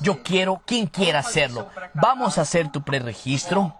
Yo 0.00 0.22
quiero 0.22 0.62
quien 0.66 0.86
quiera 0.86 1.20
hacerlo. 1.20 1.53
Vamos 1.94 2.38
a 2.38 2.42
hacer 2.42 2.70
tu 2.70 2.82
preregistro. 2.82 3.74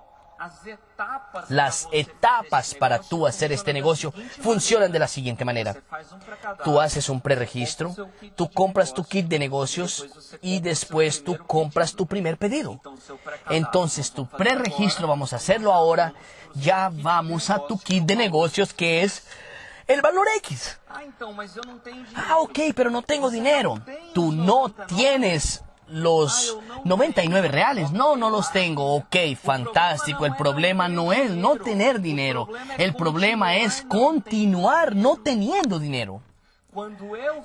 Las 1.49 1.89
etapas 1.93 2.75
para 2.75 2.99
tú 2.99 3.27
hacer 3.27 3.53
este 3.53 3.73
negocio 3.73 4.13
funcionan 4.41 4.93
de 4.93 4.99
la 4.99 5.09
siguiente 5.09 5.45
manera. 5.45 5.77
Tú 6.65 6.81
haces 6.81 7.09
un 7.09 7.21
preregistro, 7.21 7.95
tú 8.35 8.51
compras 8.51 8.93
tu 8.93 9.05
kit 9.05 9.27
de 9.27 9.39
negocios 9.39 10.07
y 10.43 10.61
después 10.61 11.25
tú 11.25 11.39
compras 11.47 11.95
tu 11.95 12.07
primer 12.07 12.37
pedido. 12.37 12.81
Entonces 13.49 14.13
tu 14.13 14.27
preregistro 14.27 15.07
vamos 15.07 15.33
a 15.33 15.37
hacerlo 15.37 15.73
ahora. 15.73 16.15
Ya 16.55 16.91
vamos 16.93 17.51
a 17.51 17.67
tu 17.67 17.79
kit 17.79 18.05
de 18.05 18.17
negocios 18.17 18.75
que 18.75 19.03
es 19.03 19.27
el 19.87 20.03
valor 20.03 20.27
X. 20.39 20.79
Ah, 22.15 22.39
ok, 22.39 22.59
pero 22.75 22.91
no 22.91 23.03
tengo 23.03 23.31
dinero. 23.31 23.81
Tú 24.13 24.33
no 24.33 24.71
tienes 24.71 25.63
los 25.89 26.59
99 26.85 27.49
reales. 27.49 27.93
No, 27.93 28.17
no 28.17 28.31
los 28.31 28.51
tengo. 28.53 28.95
Ok, 28.95 29.17
fantástico. 29.41 30.27
El 30.27 30.37
problema 30.37 30.89
no 30.89 31.13
es 31.13 31.31
no 31.31 31.57
tener 31.57 32.01
dinero. 32.01 32.49
El 32.79 32.95
problema 32.95 33.57
es 33.57 33.83
continuar 33.89 34.95
no 34.95 35.17
teniendo 35.17 35.79
dinero. 35.79 36.23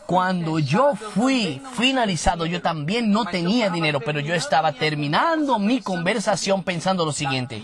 Cuando 0.08 0.58
yo 0.58 0.96
fui 0.96 1.62
finalizado, 1.74 2.48
yo 2.48 2.62
también 2.62 3.12
no 3.12 3.26
tenía 3.26 3.70
dinero, 3.70 4.00
pero 4.00 4.20
yo 4.20 4.34
estaba 4.34 4.72
terminando 4.74 5.60
mi 5.60 5.82
conversación 5.82 6.64
pensando 6.64 7.06
lo 7.06 7.12
siguiente. 7.12 7.62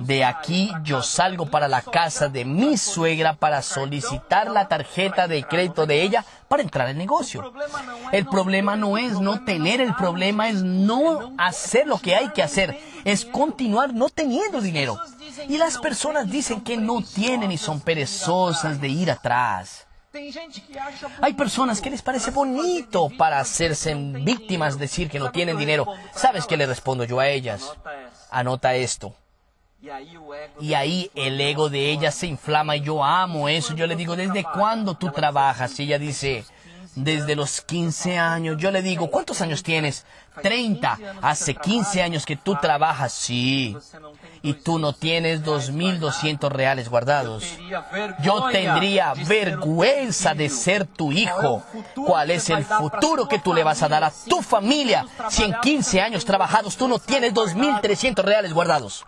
De 0.00 0.24
aquí 0.24 0.70
yo 0.82 1.02
salgo 1.02 1.46
para 1.46 1.68
la 1.68 1.82
casa 1.82 2.28
de 2.28 2.44
mi 2.44 2.76
suegra 2.76 3.34
para 3.34 3.62
solicitar 3.62 4.50
la 4.50 4.68
tarjeta 4.68 5.26
de 5.28 5.44
crédito 5.44 5.86
de 5.86 6.02
ella 6.02 6.24
para 6.48 6.62
entrar 6.62 6.88
al 6.88 6.96
negocio. 6.96 7.52
El 8.12 8.26
problema 8.26 8.76
no 8.76 8.98
es 8.98 9.20
no 9.20 9.44
tener, 9.44 9.80
el 9.80 9.94
problema 9.94 10.48
es 10.48 10.62
no 10.62 11.32
hacer 11.38 11.86
lo 11.86 11.98
que 11.98 12.14
hay 12.14 12.30
que 12.30 12.42
hacer, 12.42 12.78
es 13.04 13.24
continuar 13.24 13.94
no 13.94 14.08
teniendo 14.08 14.60
dinero. 14.60 14.98
Y 15.48 15.58
las 15.58 15.78
personas 15.78 16.30
dicen 16.30 16.60
que 16.60 16.76
no 16.76 17.02
tienen 17.02 17.52
y 17.52 17.58
son 17.58 17.80
perezosas 17.80 18.80
de 18.80 18.88
ir 18.88 19.10
atrás. 19.10 19.86
Hay 21.20 21.34
personas 21.34 21.80
que 21.80 21.90
les 21.90 22.02
parece 22.02 22.30
bonito 22.30 23.08
para 23.16 23.38
hacerse 23.38 23.94
víctimas 23.94 24.78
decir 24.78 25.10
que 25.10 25.18
no 25.18 25.30
tienen 25.30 25.58
dinero. 25.58 25.86
¿Sabes 26.14 26.46
qué 26.46 26.56
le 26.56 26.66
respondo 26.66 27.04
yo 27.04 27.20
a 27.20 27.28
ellas? 27.28 27.72
Anota 28.30 28.74
esto. 28.74 29.14
Y 30.60 30.74
ahí 30.74 31.10
el 31.14 31.40
ego 31.40 31.68
de 31.70 31.90
ella 31.90 32.10
se 32.10 32.26
inflama 32.26 32.76
y 32.76 32.80
yo 32.80 33.04
amo 33.04 33.48
eso. 33.48 33.74
Yo 33.74 33.86
le 33.86 33.96
digo, 33.96 34.16
¿desde 34.16 34.42
cuándo 34.42 34.94
tú 34.94 35.10
trabajas? 35.10 35.78
Y 35.78 35.84
ella 35.84 35.98
dice, 35.98 36.44
desde 37.04 37.36
los 37.36 37.60
15 37.60 38.18
años. 38.18 38.56
Yo 38.58 38.70
le 38.70 38.82
digo, 38.82 39.10
¿cuántos 39.10 39.40
años 39.40 39.62
tienes? 39.62 40.04
30. 40.42 40.98
Hace 41.22 41.54
15 41.54 42.02
años 42.02 42.26
que 42.26 42.36
tú 42.36 42.56
trabajas, 42.60 43.12
sí. 43.12 43.76
Y 44.42 44.54
tú 44.54 44.78
no 44.78 44.92
tienes 44.92 45.42
2.200 45.44 46.48
reales 46.50 46.88
guardados. 46.88 47.44
Yo 48.22 48.48
tendría 48.50 49.14
vergüenza 49.26 50.34
de 50.34 50.48
ser 50.48 50.86
tu 50.86 51.12
hijo. 51.12 51.62
¿Cuál 51.94 52.30
es 52.30 52.50
el 52.50 52.64
futuro 52.64 53.28
que 53.28 53.38
tú 53.38 53.54
le 53.54 53.64
vas 53.64 53.82
a 53.82 53.88
dar 53.88 54.04
a 54.04 54.12
tu 54.28 54.42
familia 54.42 55.06
si 55.28 55.44
en 55.44 55.54
15 55.60 56.00
años 56.00 56.24
trabajados 56.24 56.76
tú 56.76 56.88
no 56.88 56.98
tienes 56.98 57.34
2.300 57.34 58.22
reales 58.22 58.52
guardados? 58.52 59.04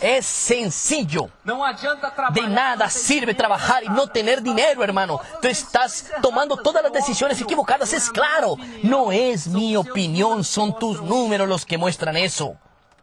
Es 0.00 0.26
sencillo. 0.26 1.28
De 2.32 2.46
nada 2.46 2.88
sirve 2.88 3.34
trabajar 3.34 3.82
y 3.82 3.88
no 3.88 4.06
tener 4.06 4.40
dinero, 4.40 4.84
hermano. 4.84 5.20
Tú 5.42 5.48
estás 5.48 6.08
tomando 6.22 6.56
todas 6.56 6.84
las 6.84 6.92
decisiones 6.92 7.40
equivocadas, 7.40 7.92
es 7.92 8.08
claro. 8.10 8.56
No 8.84 9.10
es 9.10 9.48
mi 9.48 9.76
opinión, 9.76 10.44
son 10.44 10.78
tus 10.78 11.02
números 11.02 11.48
los 11.48 11.66
que 11.66 11.76
muestran 11.76 12.16
eso. 12.16 12.56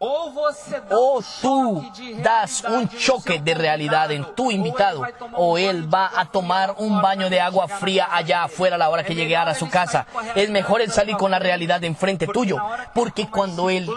O 0.06 1.22
tú 1.42 1.84
das 2.22 2.63
un 2.68 2.89
choque 2.89 3.39
de 3.39 3.54
realidad 3.54 4.12
en 4.12 4.26
tu 4.36 4.52
invitado, 4.52 5.08
o 5.34 5.58
él 5.58 5.92
va 5.94 6.12
a 6.13 6.26
tomar 6.26 6.76
un 6.78 7.02
baño 7.02 7.30
de 7.30 7.39
agua 7.39 7.68
fría 7.68 8.10
allá 8.12 8.44
afuera 8.44 8.76
a 8.76 8.80
la 8.80 8.89
hora 8.89 9.04
que 9.04 9.16
llegue 9.16 9.38
a 9.38 9.56
su 9.56 9.70
casa. 9.70 10.06
Es 10.36 10.50
mejor 10.50 10.82
él 10.82 10.92
salir 10.92 11.16
con 11.16 11.32
la 11.32 11.39
realidad 11.39 11.84
enfrente 11.84 12.28
tuyo, 12.28 12.58
porque 12.94 13.30
cuando 13.30 13.70
él 13.70 13.89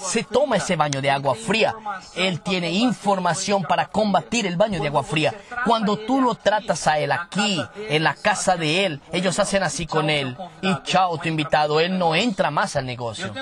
se 0.00 0.22
toma 0.22 0.56
ese 0.56 0.76
baño 0.76 1.00
de 1.00 1.10
agua 1.10 1.34
fría, 1.34 1.74
él 2.14 2.40
tiene 2.40 2.70
información 2.70 3.62
para 3.64 3.86
combatir 3.86 4.46
el 4.46 4.56
baño 4.56 4.80
de 4.80 4.86
agua 4.86 5.02
fría. 5.02 5.34
Cuando 5.64 5.96
tú 5.96 6.20
lo 6.20 6.36
tratas 6.36 6.86
a 6.86 6.98
él 6.98 7.10
aquí, 7.10 7.60
en 7.88 8.04
la 8.04 8.14
casa 8.14 8.56
de 8.56 8.86
él, 8.86 9.00
ellos 9.12 9.38
hacen 9.38 9.64
así 9.64 9.86
con 9.86 10.10
él, 10.10 10.36
y 10.62 10.74
chao 10.84 11.18
tu 11.18 11.28
invitado, 11.28 11.80
él 11.80 11.98
no 11.98 12.14
entra 12.14 12.50
más 12.50 12.76
al 12.76 12.86
negocio. 12.86 13.32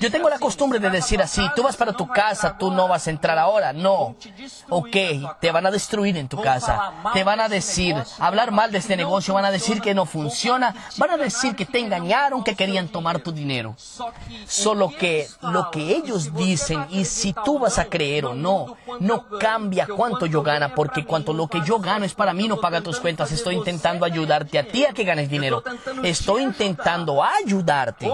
Yo 0.00 0.10
tengo 0.10 0.28
la 0.28 0.38
costumbre 0.38 0.80
de 0.80 0.90
decir 0.90 1.22
así, 1.22 1.35
si 1.36 1.50
tú 1.54 1.62
vas 1.62 1.76
para 1.76 1.92
tu 1.92 2.08
casa, 2.08 2.56
tú 2.56 2.70
no 2.70 2.88
vas 2.88 3.06
a 3.06 3.10
entrar 3.10 3.38
ahora. 3.38 3.74
No. 3.74 4.16
Ok, 4.70 4.96
te 5.38 5.52
van 5.52 5.66
a 5.66 5.70
destruir 5.70 6.16
en 6.16 6.28
tu 6.28 6.40
casa. 6.40 6.92
Te 7.12 7.24
van 7.24 7.40
a 7.40 7.48
decir, 7.48 7.94
hablar 8.18 8.52
mal 8.52 8.72
de 8.72 8.78
este 8.78 8.96
negocio, 8.96 9.34
van 9.34 9.44
a 9.44 9.50
decir 9.50 9.82
que 9.82 9.94
no 9.94 10.06
funciona, 10.06 10.74
van 10.96 11.10
a 11.10 11.16
decir 11.18 11.54
que 11.54 11.66
te 11.66 11.78
engañaron, 11.78 12.42
que 12.42 12.56
querían 12.56 12.88
tomar 12.88 13.20
tu 13.20 13.32
dinero. 13.32 13.76
Solo 14.46 14.90
que 14.98 15.28
lo 15.42 15.70
que 15.70 15.94
ellos 15.94 16.34
dicen 16.34 16.86
y 16.90 17.04
si 17.04 17.34
tú 17.44 17.58
vas 17.58 17.78
a 17.78 17.84
creer 17.84 18.24
o 18.24 18.34
no, 18.34 18.76
no 19.00 19.28
cambia 19.38 19.86
cuánto 19.86 20.24
yo 20.24 20.42
gana, 20.42 20.74
porque 20.74 21.04
cuanto 21.04 21.34
lo 21.34 21.48
que 21.48 21.60
yo 21.66 21.80
gano 21.80 22.06
es 22.06 22.14
para 22.14 22.32
mí, 22.32 22.48
no 22.48 22.56
paga 22.56 22.80
tus 22.80 22.98
cuentas. 22.98 23.30
Estoy 23.30 23.56
intentando 23.56 24.06
ayudarte 24.06 24.58
a 24.58 24.66
ti 24.66 24.86
a 24.86 24.94
que 24.94 25.04
ganes 25.04 25.28
dinero. 25.28 25.62
Estoy 26.02 26.44
intentando 26.44 27.22
ayudarte. 27.22 28.10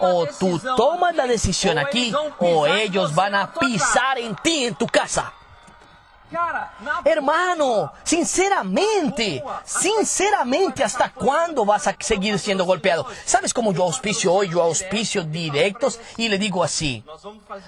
O 0.00 0.26
tú 0.38 0.58
tomas 0.76 1.14
la 1.14 1.26
decisión 1.26 1.78
aquí 1.78 2.14
o 2.38 2.66
ellos 2.66 3.14
van 3.14 3.34
a 3.34 3.52
pisar 3.52 4.18
en 4.18 4.36
ti, 4.36 4.66
en 4.66 4.74
tu 4.74 4.86
casa. 4.86 5.32
Hermano, 7.04 7.92
sinceramente, 8.04 9.42
sinceramente, 9.64 10.84
¿hasta 10.84 11.12
cuándo 11.12 11.64
vas 11.64 11.88
a 11.88 11.96
seguir 11.98 12.38
siendo 12.38 12.64
golpeado? 12.64 13.06
¿Sabes 13.24 13.52
cómo 13.52 13.72
yo 13.72 13.84
auspicio 13.84 14.32
hoy? 14.32 14.48
Yo 14.48 14.62
auspicio 14.62 15.24
directos 15.24 15.98
y 16.16 16.28
le 16.28 16.38
digo 16.38 16.62
así. 16.62 17.04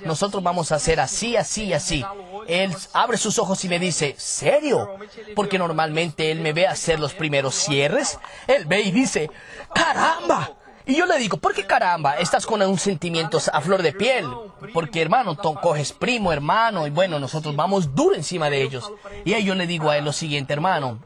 Nosotros 0.05 0.43
vamos 0.43 0.71
a 0.71 0.77
hacer 0.77 1.01
así, 1.01 1.37
así, 1.37 1.73
así. 1.73 2.05
Él 2.47 2.75
abre 2.93 3.19
sus 3.19 3.39
ojos 3.39 3.65
y 3.65 3.69
me 3.69 3.79
dice, 3.79 4.15
¿serio? 4.17 4.97
Porque 5.35 5.59
normalmente 5.59 6.31
él 6.31 6.41
me 6.41 6.53
ve 6.53 6.67
hacer 6.67 7.01
los 7.01 7.15
primeros 7.15 7.55
cierres. 7.55 8.19
Él 8.47 8.65
ve 8.67 8.83
y 8.83 8.93
dice, 8.93 9.31
caramba, 9.75 10.53
y 10.87 10.97
yo 10.97 11.07
le 11.07 11.19
digo, 11.19 11.37
¿por 11.37 11.55
qué 11.55 11.67
caramba? 11.67 12.19
Estás 12.19 12.47
con 12.47 12.63
un 12.63 12.79
sentimiento 12.79 13.39
a 13.53 13.61
flor 13.61 13.83
de 13.83 13.93
piel. 13.93 14.27
Porque 14.73 15.03
hermano, 15.03 15.37
tú 15.37 15.55
coges 15.55 15.93
primo, 15.93 16.33
hermano, 16.33 16.87
y 16.87 16.91
bueno, 16.91 17.19
nosotros 17.19 17.55
vamos 17.57 17.95
duro 17.95 18.15
encima 18.15 18.51
de 18.51 18.63
ellos. 18.63 18.91
Y 19.25 19.35
ahí 19.35 19.45
yo 19.45 19.55
le 19.55 19.67
digo 19.67 19.91
a 19.91 19.97
él 19.97 20.05
lo 20.05 20.13
siguiente, 20.13 20.53
hermano, 20.53 20.99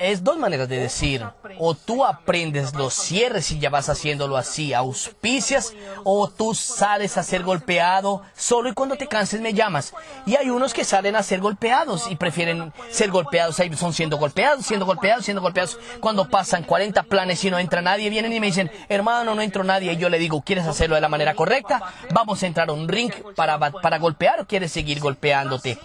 es 0.00 0.24
dos 0.24 0.38
maneras 0.38 0.68
de 0.68 0.78
decir. 0.78 1.24
O 1.58 1.74
tú 1.74 2.04
aprendes 2.04 2.74
los 2.74 2.94
cierres 2.94 3.50
y 3.50 3.58
ya 3.58 3.70
vas 3.70 3.88
haciéndolo 3.88 4.36
así, 4.36 4.72
auspicias, 4.72 5.74
o 6.04 6.28
tú 6.28 6.54
sales 6.54 7.16
a 7.16 7.22
ser 7.22 7.42
golpeado 7.42 8.22
solo 8.34 8.68
y 8.68 8.74
cuando 8.74 8.96
te 8.96 9.06
canses 9.06 9.40
me 9.40 9.54
llamas. 9.54 9.92
Y 10.26 10.36
hay 10.36 10.50
unos 10.50 10.72
que 10.72 10.84
salen 10.84 11.16
a 11.16 11.22
ser 11.22 11.40
golpeados 11.40 12.10
y 12.10 12.16
prefieren 12.16 12.72
ser 12.90 13.10
golpeados, 13.10 13.60
ahí 13.60 13.74
son 13.76 13.92
siendo 13.92 14.16
golpeados, 14.18 14.66
siendo 14.66 14.86
golpeados, 14.86 15.24
siendo 15.24 15.42
golpeados. 15.42 15.78
Cuando 16.00 16.28
pasan 16.28 16.64
40 16.64 17.02
planes 17.04 17.44
y 17.44 17.50
no 17.50 17.58
entra 17.58 17.82
nadie, 17.82 18.10
vienen 18.10 18.32
y 18.32 18.40
me 18.40 18.46
dicen, 18.46 18.70
hermano, 18.88 19.34
no 19.34 19.42
entro 19.42 19.64
nadie. 19.64 19.92
Y 19.92 19.96
yo 19.96 20.08
le 20.08 20.18
digo, 20.18 20.42
¿quieres 20.42 20.66
hacerlo 20.66 20.94
de 20.94 21.00
la 21.00 21.08
manera 21.08 21.34
correcta? 21.34 21.82
Vamos 22.12 22.42
a 22.42 22.46
entrar 22.46 22.68
a 22.68 22.72
un 22.72 22.88
ring 22.88 23.12
para, 23.36 23.58
para 23.58 23.98
golpear 23.98 24.40
o 24.40 24.46
quieres 24.46 24.72
seguir 24.72 25.00
golpeándote. 25.00 25.78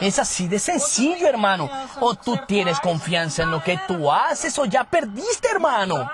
Es 0.00 0.18
así 0.18 0.48
de 0.48 0.58
sencillo, 0.58 1.28
hermano. 1.28 1.68
O 2.00 2.14
tú 2.14 2.38
tienes 2.46 2.80
confianza 2.80 3.42
en 3.42 3.50
lo 3.50 3.62
que 3.62 3.78
tú 3.86 4.10
haces 4.10 4.58
o 4.58 4.64
ya 4.64 4.84
perdiste, 4.84 5.48
hermano. 5.50 6.10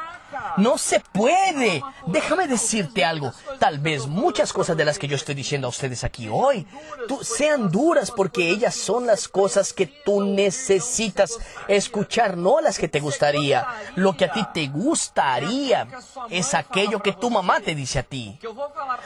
No 0.57 0.79
se 0.79 1.01
puede. 1.01 1.83
Déjame 2.07 2.47
decirte 2.49 3.05
algo. 3.05 3.33
Tal 3.59 3.79
vez 3.79 4.07
muchas 4.07 4.53
cosas 4.53 4.77
de 4.77 4.85
las 4.85 4.99
que 4.99 5.09
yo 5.09 5.17
estoy 5.17 5.35
diciendo 5.35 5.67
a 5.67 5.71
ustedes 5.71 6.05
aquí 6.05 6.29
hoy 6.31 6.67
tú, 7.07 7.23
sean 7.23 7.71
duras 7.71 8.11
porque 8.11 8.51
ellas 8.51 8.75
son 8.75 9.07
las 9.07 9.29
cosas 9.29 9.73
que 9.73 9.87
tú 9.87 10.23
necesitas 10.23 11.39
escuchar, 11.67 12.37
no 12.37 12.61
las 12.61 12.79
que 12.79 12.89
te 12.89 13.01
gustaría. 13.01 13.67
Lo 13.97 14.17
que 14.17 14.27
a 14.27 14.33
ti 14.33 14.45
te 14.53 14.69
gustaría 14.69 15.87
es 16.31 16.55
aquello 16.55 17.01
que 17.01 17.13
tu 17.13 17.31
mamá 17.31 17.61
te 17.61 17.75
dice 17.75 17.99
a 17.99 18.03
ti. 18.03 18.39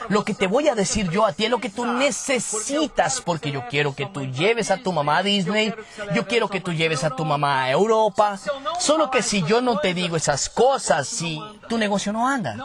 Lo 0.09 0.23
que 0.23 0.33
te 0.33 0.47
voy 0.47 0.67
a 0.67 0.75
decir 0.75 1.09
yo 1.09 1.25
a 1.25 1.33
ti 1.33 1.45
es 1.45 1.51
lo 1.51 1.59
que 1.59 1.69
tú 1.69 1.85
necesitas 1.85 3.21
porque 3.21 3.51
yo 3.51 3.65
quiero 3.69 3.95
que 3.95 4.05
tú 4.05 4.25
lleves 4.25 4.71
a 4.71 4.77
tu 4.77 4.91
mamá 4.91 5.17
a 5.17 5.23
Disney, 5.23 5.73
yo 6.13 6.27
quiero 6.27 6.49
que 6.49 6.61
tú 6.61 6.73
lleves 6.73 7.03
a 7.03 7.09
tu 7.09 7.25
mamá 7.25 7.63
a 7.63 7.71
Europa. 7.71 8.39
Solo 8.79 9.09
que 9.09 9.21
si 9.21 9.43
yo 9.43 9.61
no 9.61 9.79
te 9.79 9.93
digo 9.93 10.17
esas 10.17 10.49
cosas, 10.49 11.07
si 11.13 11.39
tu 11.69 11.77
negocio 11.77 12.11
no 12.11 12.27
anda. 12.27 12.57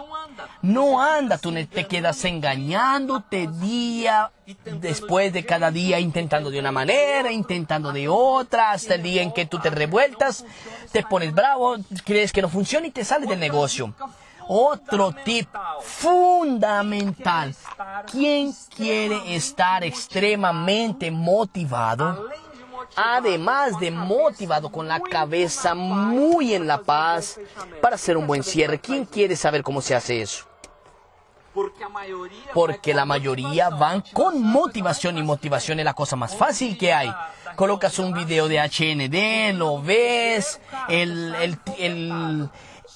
No 0.63 1.01
anda, 1.01 1.39
tú 1.39 1.53
te 1.67 1.87
quedas 1.87 2.25
engañándote 2.25 3.49
día 3.61 4.31
después 4.81 5.33
de 5.33 5.45
cada 5.45 5.71
día, 5.71 6.01
intentando 6.01 6.51
de 6.51 6.59
una 6.59 6.73
manera, 6.73 7.31
intentando 7.31 7.93
de 7.93 8.09
otra, 8.09 8.73
hasta 8.73 8.95
el 8.95 9.03
día 9.03 9.23
en 9.23 9.33
que 9.33 9.47
tú 9.47 9.59
te 9.59 9.71
revueltas, 9.71 10.45
te 10.93 11.03
pones 11.03 11.35
bravo, 11.35 11.77
crees 12.05 12.33
que 12.33 12.43
no 12.43 12.49
funciona 12.49 12.87
y 12.87 12.91
te 12.91 13.05
sales 13.05 13.29
del 13.29 13.41
negocio. 13.41 13.95
Otro 14.51 15.13
tip 15.13 15.49
fundamental. 15.83 17.55
¿Quién 18.11 18.55
quiere 18.75 19.37
estar 19.37 19.85
extremadamente 19.85 21.11
motivado? 21.11 22.29
Además 22.97 23.79
de 23.81 23.91
motivado 23.91 24.71
con 24.71 24.89
la 24.89 25.01
cabeza 25.01 25.75
muy 25.75 26.55
en 26.55 26.67
la 26.67 26.83
paz 26.83 27.39
para 27.81 27.97
hacer 27.97 28.17
un 28.17 28.27
buen 28.27 28.43
cierre. 28.43 28.81
¿Quién 28.81 29.05
quiere 29.05 29.37
saber 29.37 29.63
cómo 29.63 29.81
se 29.81 29.95
hace 29.95 30.23
eso? 30.23 30.45
Porque 32.55 32.95
la 32.95 33.05
mayoría 33.05 33.69
van 33.71 34.05
con 34.13 34.41
motivación 34.41 35.19
y 35.19 35.23
motivación 35.23 35.81
es 35.81 35.85
la 35.85 35.95
cosa 35.95 36.15
más 36.15 36.37
fácil 36.37 36.79
que 36.79 36.93
hay. 36.93 37.13
Colocas 37.57 37.99
un 37.99 38.13
video 38.13 38.47
de 38.47 38.61
HND, 38.61 39.57
lo 39.59 39.83
ves, 39.83 40.61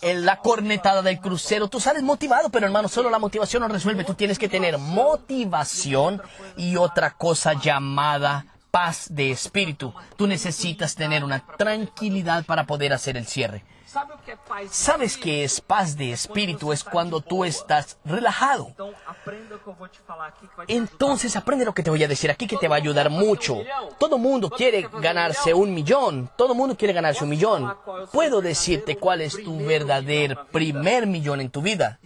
la 0.02 0.36
cornetada 0.36 1.02
del 1.02 1.18
crucero, 1.18 1.66
tú 1.66 1.80
sales 1.80 2.04
motivado, 2.04 2.50
pero 2.50 2.66
hermano, 2.66 2.88
solo 2.88 3.10
la 3.10 3.18
motivación 3.18 3.62
no 3.62 3.68
resuelve. 3.68 4.04
Tú 4.04 4.14
tienes 4.14 4.38
que 4.38 4.48
tener 4.48 4.78
motivación 4.78 6.22
y 6.56 6.76
otra 6.76 7.10
cosa 7.14 7.54
llamada 7.54 8.46
paz 8.72 9.06
de 9.10 9.30
espíritu. 9.30 9.94
Tú 10.16 10.26
necesitas 10.26 10.94
tener 10.96 11.22
una 11.22 11.46
tranquilidad 11.58 12.44
para 12.46 12.66
poder 12.66 12.94
hacer 12.94 13.18
el 13.18 13.26
cierre. 13.26 13.62
¿Sabes 14.70 15.16
qué 15.18 15.44
es 15.44 15.60
paz 15.60 15.96
de 15.96 16.12
espíritu? 16.12 16.72
Es 16.72 16.82
cuando 16.82 17.20
tú 17.20 17.44
estás 17.44 17.98
relajado. 18.04 18.72
Entonces 20.66 21.36
aprende 21.36 21.64
lo 21.64 21.74
que 21.74 21.82
te 21.82 21.90
voy 21.90 22.02
a 22.02 22.08
decir 22.08 22.30
aquí 22.30 22.46
que 22.46 22.56
te 22.56 22.68
va 22.68 22.76
a 22.76 22.78
ayudar 22.78 23.10
mucho. 23.10 23.58
Todo 23.98 24.18
mundo 24.18 24.48
quiere 24.48 24.88
ganarse 25.00 25.52
un 25.52 25.74
millón. 25.74 26.30
Todo 26.36 26.54
mundo 26.54 26.76
quiere 26.76 26.94
ganarse 26.94 27.24
un 27.24 27.30
millón. 27.30 27.74
Puedo 28.12 28.40
decirte 28.40 28.96
cuál 28.96 29.20
es 29.20 29.42
tu 29.42 29.58
verdadero 29.58 30.46
primer 30.46 31.06
millón 31.06 31.40
en 31.40 31.50
tu 31.50 31.60
vida. 31.60 31.98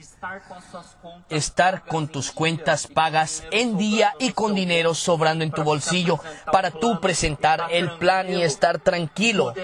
Estar 1.28 1.84
con 1.84 2.08
tus 2.08 2.32
cuentas 2.32 2.86
pagas 2.86 3.44
en 3.50 3.76
día 3.76 4.14
y 4.18 4.32
con 4.32 4.54
dinero 4.54 4.94
sobrando 4.94 5.44
en 5.44 5.52
tu 5.52 5.62
bolsillo 5.62 6.18
para 6.50 6.70
tú 6.70 7.00
presentar 7.00 7.68
el 7.70 7.92
plan 7.98 8.32
y 8.32 8.42
estar 8.42 8.78
tranquilo 8.80 9.54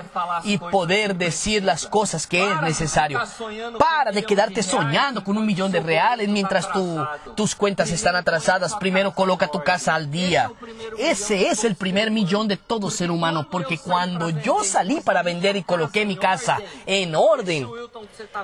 y 0.45 0.59
poder 0.59 1.17
decir 1.17 1.65
las 1.65 1.87
cosas 1.87 2.12
que 2.27 2.51
es 2.51 2.61
necesario. 2.62 3.20
Para 3.79 4.12
de 4.12 4.22
quedarte 4.22 4.62
soñando 4.62 5.25
con 5.25 5.38
un 5.38 5.46
millón 5.46 5.72
de 5.72 5.81
reales 5.81 6.29
mientras 6.29 6.68
tus 7.35 7.55
cuentas 7.55 7.90
están 7.90 8.16
atrasadas. 8.16 8.75
Primero 8.77 9.14
coloca 9.14 9.48
tu 9.48 9.62
casa 9.62 9.94
al 9.94 10.11
día. 10.11 10.51
Ese 10.98 11.48
es 11.48 11.64
el 11.64 11.75
primer 11.75 12.11
millón 12.11 12.48
de 12.48 12.57
todo 12.57 12.90
ser 12.90 13.11
humano 13.11 13.48
porque 13.51 13.79
cuando 13.79 14.31
yo 14.31 14.62
salí 14.64 15.01
para 15.01 15.22
vender 15.22 15.57
y 15.57 15.62
coloqué 15.62 16.05
mi 16.05 16.16
casa 16.16 16.59
en 16.87 17.14
orden, 17.14 17.68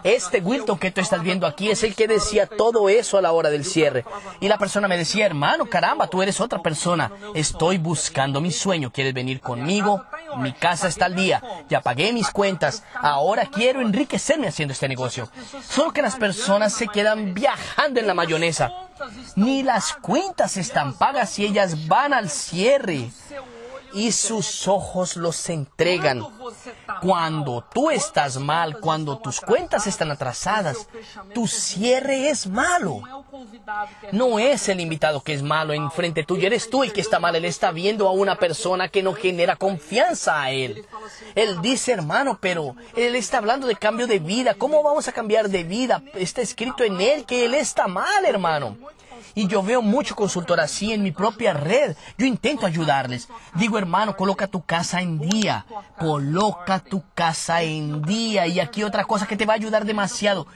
este 0.05 0.41
Wilton 0.41 0.79
que 0.79 0.91
tú 0.91 1.01
estás 1.01 1.23
viendo 1.23 1.47
aquí 1.47 1.71
es 1.71 1.83
el 1.83 1.95
que 1.95 2.09
decía 2.09 2.47
todo 2.47 2.89
eso 2.89 3.19
a 3.19 3.23
la 3.23 3.33
hora 3.33 3.51
del 3.51 3.65
cierre. 3.65 4.05
Y 4.41 4.49
la 4.49 4.59
persona 4.59 4.89
me 4.89 4.97
decía, 4.97 5.27
hermano, 5.27 5.67
caramba, 5.67 6.07
tú 6.07 6.23
eres 6.23 6.41
otra 6.41 6.61
persona. 6.61 7.11
Estoy 7.35 7.79
buscando 7.79 8.41
mi 8.41 8.51
sueño. 8.51 8.91
¿Quieres 8.91 9.15
venir 9.15 9.41
conmigo? 9.41 10.05
Mi 10.39 10.53
casa 10.53 10.89
está 10.89 11.07
al 11.07 11.15
día. 11.15 11.43
Ya 11.69 11.81
pagué 11.81 12.13
mis 12.13 12.31
cuentas. 12.31 12.83
Ahora 12.95 13.47
quiero 13.47 13.81
enriquecerme 13.81 14.49
haciendo 14.49 14.73
este 14.73 14.89
negocio. 14.89 15.29
Solo 15.63 15.93
que 15.93 16.03
las 16.03 16.17
personas 16.17 16.73
se 16.73 16.89
quedan 16.89 17.35
viajando 17.35 18.01
en 18.01 18.07
la 18.07 18.15
mayonesa. 18.15 18.71
Ni 19.37 19.63
las 19.63 19.95
cuentas 19.95 20.57
están 20.57 20.95
pagas 20.95 21.39
y 21.39 21.47
ellas 21.47 21.87
van 21.87 22.13
al 22.13 22.31
cierre 22.31 23.11
y 23.93 24.13
sus 24.13 24.69
ojos 24.69 25.17
los 25.17 25.49
entregan. 25.49 26.25
Cuando 27.01 27.65
tú 27.73 27.91
estás 27.91 28.39
mal, 28.39 28.81
cuando 28.81 29.19
tus 29.19 29.41
cuentas 29.41 29.87
están 29.87 30.11
atrasadas, 30.11 30.89
tu 31.35 31.47
cierre 31.47 32.31
es 32.31 32.47
malo. 32.47 33.03
No 34.13 34.39
es 34.39 34.69
el 34.69 34.81
invitado 34.81 35.23
que 35.23 35.35
es 35.35 35.43
malo 35.43 35.73
enfrente 35.73 36.25
tuyo, 36.25 36.47
eres 36.47 36.71
tú 36.71 36.83
el 36.83 36.93
que 36.93 37.01
está 37.01 37.19
mal. 37.19 37.37
Él 37.37 37.45
está 37.45 37.71
viendo 37.71 38.09
a 38.09 38.13
una 38.13 38.37
persona 38.37 38.89
que 38.89 39.03
no 39.03 39.15
genera 39.15 39.57
confianza 39.57 40.43
a 40.43 40.51
él. 40.51 40.87
Él 41.35 41.61
dice, 41.61 41.93
hermano, 41.93 42.39
pero 42.41 42.75
él 42.97 43.15
está 43.15 43.39
hablando 43.39 43.67
de 43.67 43.77
cambio 43.77 44.07
de 44.07 44.19
vida. 44.19 44.55
¿Cómo 44.55 44.83
vamos 44.83 45.09
a 45.09 45.13
cambiar 45.13 45.49
de 45.49 45.65
vida? 45.65 46.03
Está 46.15 46.43
escrito 46.43 46.85
en 46.85 47.01
él 47.01 47.25
que 47.25 47.45
él 47.45 47.55
está 47.55 47.87
mal, 47.87 48.25
hermano. 48.25 48.77
Y 49.35 49.47
yo 49.47 49.63
veo 49.63 49.83
mucho 49.83 50.15
consultor 50.15 50.61
así 50.61 50.93
en 50.93 51.03
mi 51.03 51.13
propia 51.13 51.53
red. 51.53 51.97
Yo 52.17 52.27
intento 52.27 52.67
ayudarles. 52.67 53.29
Digo, 53.55 53.79
hermano, 53.79 54.17
coloca 54.17 54.47
tu 54.47 54.63
casa 54.63 55.01
en 55.01 55.19
día. 55.19 55.67
Coloca 55.99 56.81
tu 56.81 57.03
casa 57.15 57.63
en 57.63 58.03
día. 58.03 58.47
Y 58.47 58.61
aquí 58.61 58.83
otra 58.83 59.05
cosa 59.05 59.27
que 59.27 59.37
te 59.37 59.47
va 59.47 59.55
a 59.55 59.57
ayudar 59.57 59.85
demasiado. 59.85 60.47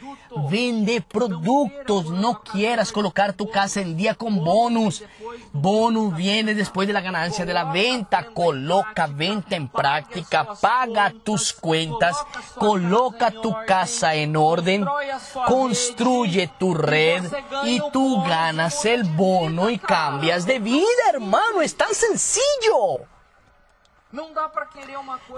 Vende 0.51 1.01
productos. 1.01 2.11
No 2.11 2.43
quieras 2.43 2.93
colocar 2.93 3.33
tu 3.33 3.51
casa 3.51 3.81
en 3.81 3.97
día 3.97 4.15
con 4.15 4.45
bonus. 4.45 5.05
Bonus 5.53 6.17
viene 6.17 6.55
después 6.55 6.87
de 6.87 6.95
la 6.95 7.01
ganancia 7.01 7.45
de 7.45 7.55
la 7.55 7.65
venta. 7.65 8.29
Coloca 8.35 9.07
venta 9.07 9.57
en 9.57 9.69
práctica. 9.69 10.47
Paga 10.61 11.13
tus 11.23 11.53
cuentas. 11.53 12.17
Coloca 12.57 13.31
tu 13.31 13.55
casa 13.67 14.15
en 14.15 14.37
orden. 14.37 14.87
Construye 15.47 16.51
tu 16.59 16.75
red. 16.75 17.25
Y 17.65 17.81
tú 17.93 18.23
ganas 18.53 18.85
el 18.85 19.05
bono 19.05 19.71
y 19.71 19.79
cambias 19.79 20.45
de 20.45 20.59
vida, 20.59 21.03
hermano. 21.11 21.63
Es 21.63 21.75
tan 21.75 21.95
sencillo. 21.95 23.07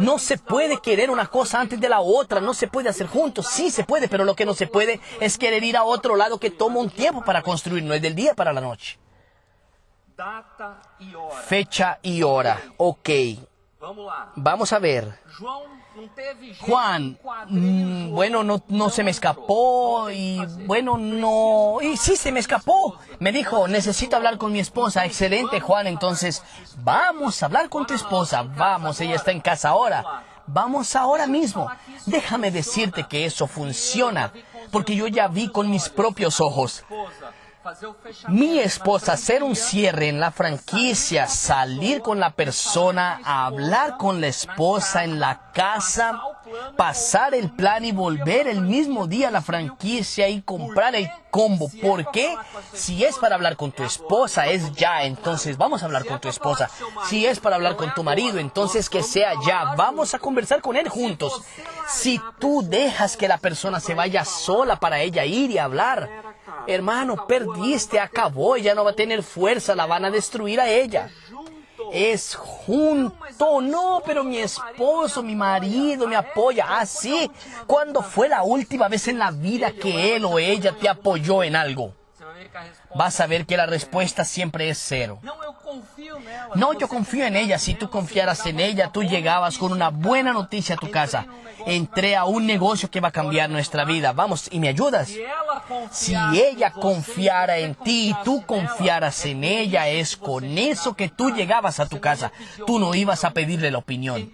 No 0.01 0.19
se 0.19 0.37
puede 0.37 0.79
querer 0.79 1.11
una 1.11 1.29
cosa 1.29 1.61
antes 1.61 1.81
de 1.81 1.89
la 1.89 2.01
otra, 2.01 2.41
no 2.41 2.55
se 2.55 2.67
puede 2.67 2.89
hacer 2.89 3.07
juntos, 3.07 3.47
sí 3.47 3.71
se 3.71 3.85
puede, 3.85 4.09
pero 4.09 4.25
lo 4.25 4.35
que 4.35 4.45
no 4.45 4.53
se 4.53 4.67
puede 4.67 5.01
es 5.21 5.39
querer 5.39 5.63
ir 5.63 5.77
a 5.77 5.85
otro 5.85 6.17
lado 6.17 6.41
que 6.41 6.51
toma 6.51 6.81
un 6.81 6.91
tiempo 6.91 7.25
para 7.25 7.43
construir, 7.43 7.85
no 7.85 7.95
es 7.95 8.03
del 8.03 8.17
día 8.17 8.35
para 8.35 8.53
la 8.53 8.61
noche. 8.61 8.99
Fecha 11.47 12.01
y 12.03 12.25
hora, 12.25 12.61
ok. 12.77 13.11
Vamos 14.35 14.73
a 14.73 14.79
ver. 14.81 15.21
Juan, 16.61 17.19
mm, 17.49 18.11
bueno, 18.11 18.43
no, 18.43 18.63
no 18.69 18.91
se 18.91 19.03
me 19.03 19.11
escapó 19.11 20.11
y 20.11 20.45
bueno, 20.67 20.99
no, 20.99 21.79
y 21.83 21.97
sí 21.97 22.17
se 22.17 22.33
me 22.33 22.41
escapó. 22.41 22.99
Me 23.21 23.33
dijo, 23.33 23.69
necesito 23.69 24.17
hablar 24.17 24.39
con 24.39 24.53
mi 24.53 24.61
esposa. 24.61 25.05
Excelente, 25.05 25.61
Juan, 25.61 25.87
entonces 25.87 26.43
vamos 26.79 27.43
a 27.43 27.47
hablar 27.47 27.69
con 27.69 27.87
tu 27.87 27.95
esposa. 27.95 28.43
Vamos, 28.43 29.01
ella 29.01 29.15
está 29.15 29.31
en 29.31 29.41
casa 29.41 29.71
ahora. 29.71 30.25
Vamos 30.47 30.95
ahora 30.95 31.27
mismo. 31.27 31.71
Déjame 32.07 32.51
decirte 32.51 33.07
que 33.09 33.25
eso 33.25 33.47
funciona, 33.47 34.33
porque 34.71 34.95
yo 34.97 35.07
ya 35.07 35.29
vi 35.29 35.49
con 35.49 35.71
mis 35.71 35.89
propios 35.89 36.41
ojos. 36.41 36.85
Mi 38.29 38.59
esposa 38.59 39.13
hacer 39.13 39.43
un 39.43 39.57
cierre 39.57 40.09
en 40.09 40.21
la 40.21 40.31
franquicia, 40.31 41.27
salir 41.27 42.03
con 42.03 42.21
la 42.21 42.31
persona, 42.31 43.21
hablar 43.25 43.97
con 43.97 44.21
la 44.21 44.27
esposa 44.27 45.05
en 45.05 45.19
la 45.21 45.51
casa, 45.53 46.21
pasar 46.77 47.35
el 47.35 47.51
plan 47.51 47.85
y 47.85 47.93
volver 47.93 48.49
el 48.49 48.61
mismo 48.61 49.07
día 49.07 49.29
a 49.29 49.31
la 49.31 49.41
franquicia 49.41 50.29
y 50.29 50.43
comprar 50.43 50.95
el 50.95 51.09
combo. 51.31 51.71
¿Por 51.83 52.11
qué? 52.11 52.37
Si 52.73 53.05
es 53.05 53.17
para 53.17 53.37
hablar 53.37 53.57
con 53.57 53.73
tu 53.73 53.83
esposa, 53.83 54.47
es 54.47 54.73
ya, 54.73 55.05
entonces 55.05 55.57
vamos 55.57 55.83
a 55.83 55.87
hablar 55.87 56.05
con 56.05 56.21
tu 56.21 56.29
esposa. 56.29 56.69
Si 57.07 57.27
es 57.27 57.41
para 57.41 57.57
hablar 57.57 57.77
con 57.77 57.95
tu 57.95 58.03
marido, 58.03 58.39
entonces 58.39 58.91
que 58.91 59.03
sea 59.03 59.33
ya. 59.47 59.75
Vamos 59.77 60.15
a 60.15 60.19
conversar 60.19 60.61
con 60.61 60.77
él 60.77 60.89
juntos. 60.89 61.43
Si 61.89 62.21
tú 62.39 62.63
dejas 62.63 63.17
que 63.17 63.29
la 63.29 63.39
persona 63.39 63.81
se 63.81 63.95
vaya 63.95 64.25
sola 64.25 64.77
para 64.77 65.01
ella 65.01 65.25
ir 65.25 65.51
y 65.51 65.59
hablar, 65.59 66.24
Hermano, 66.67 67.27
perdiste, 67.27 68.01
acabó, 68.01 68.57
ya 68.57 68.75
no 68.75 68.85
va 68.85 68.91
a 68.91 68.97
tener 68.97 69.23
fuerza, 69.23 69.75
la 69.75 69.87
van 69.87 70.05
a 70.05 70.11
destruir 70.11 70.61
a 70.61 70.69
ella. 70.69 71.11
Es 71.93 72.35
junto, 72.35 73.61
no, 73.61 74.03
pero 74.05 74.25
mi 74.25 74.39
esposo, 74.39 75.23
mi 75.23 75.37
marido 75.37 76.09
me 76.09 76.17
apoya. 76.17 76.79
Así, 76.79 77.31
ah, 77.31 77.65
¿cuándo 77.67 78.03
fue 78.03 78.29
la 78.29 78.43
última 78.43 78.89
vez 78.89 79.07
en 79.09 79.19
la 79.19 79.31
vida 79.31 79.73
que 79.73 80.17
él 80.17 80.25
o 80.25 80.39
ella 80.39 80.75
te 80.81 80.89
apoyó 80.89 81.43
en 81.43 81.57
algo? 81.57 81.93
Vas 82.95 83.21
a 83.21 83.27
ver 83.27 83.47
que 83.47 83.57
la 83.57 83.67
respuesta 83.67 84.25
siempre 84.25 84.69
es 84.69 84.79
cero. 84.79 85.19
No, 86.55 86.73
yo 86.79 86.89
confío 86.89 87.27
en 87.27 87.37
ella. 87.37 87.59
Si 87.59 87.75
tú 87.75 87.91
confiaras 87.91 88.47
en 88.47 88.61
ella, 88.61 88.91
tú 88.93 89.03
llegabas 89.03 89.59
con 89.59 89.73
una 89.73 89.91
buena 89.91 90.33
noticia 90.33 90.77
a 90.77 90.79
tu 90.79 90.91
casa 90.91 91.27
entré 91.67 92.17
a 92.17 92.25
un 92.25 92.47
negocio 92.47 92.91
que 92.91 93.01
va 93.01 93.09
a 93.09 93.13
cambiar 93.13 93.51
nuestra 93.51 93.85
vida. 93.85 94.13
Vamos, 94.13 94.49
¿y 94.51 94.61
me 94.61 94.69
ayudas? 94.69 95.13
Si 95.91 96.15
ella 96.15 96.71
confiara 96.71 97.59
en 97.59 97.75
ti 97.75 98.11
y 98.11 98.25
tú 98.25 98.45
confiaras 98.45 99.25
en 99.25 99.45
ella, 99.45 99.89
es 99.89 100.17
con 100.17 100.59
eso 100.59 100.95
que 100.95 101.09
tú 101.09 101.31
llegabas 101.31 101.81
a 101.81 101.87
tu 101.87 102.01
casa. 102.01 102.33
Tú 102.67 102.79
no 102.79 102.95
ibas 102.95 103.25
a 103.25 103.31
pedirle 103.31 103.71
la 103.71 103.79
opinión. 103.79 104.33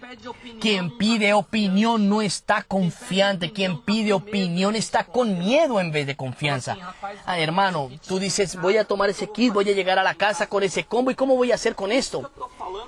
Quien 0.59 0.97
pide 0.97 1.33
opinión 1.33 2.09
no 2.09 2.21
está 2.21 2.63
confiante. 2.63 3.51
Quien 3.51 3.81
pide 3.81 4.13
opinión 4.13 4.75
está 4.75 5.03
con 5.03 5.39
miedo 5.39 5.79
en 5.79 5.91
vez 5.91 6.07
de 6.07 6.15
confianza. 6.15 6.77
Ah, 7.25 7.39
hermano, 7.39 7.80
tú 8.07 8.19
dices, 8.19 8.59
voy 8.59 8.77
a 8.77 8.85
tomar 8.85 9.09
ese 9.09 9.29
kit, 9.29 9.53
voy 9.53 9.69
a 9.69 9.73
llegar 9.73 9.97
a 9.97 10.03
la 10.03 10.15
casa 10.15 10.47
con 10.47 10.63
ese 10.63 10.83
combo 10.83 11.11
y 11.11 11.15
¿cómo 11.15 11.35
voy 11.35 11.51
a 11.51 11.55
hacer 11.55 11.75
con 11.75 11.91
esto? 11.91 12.29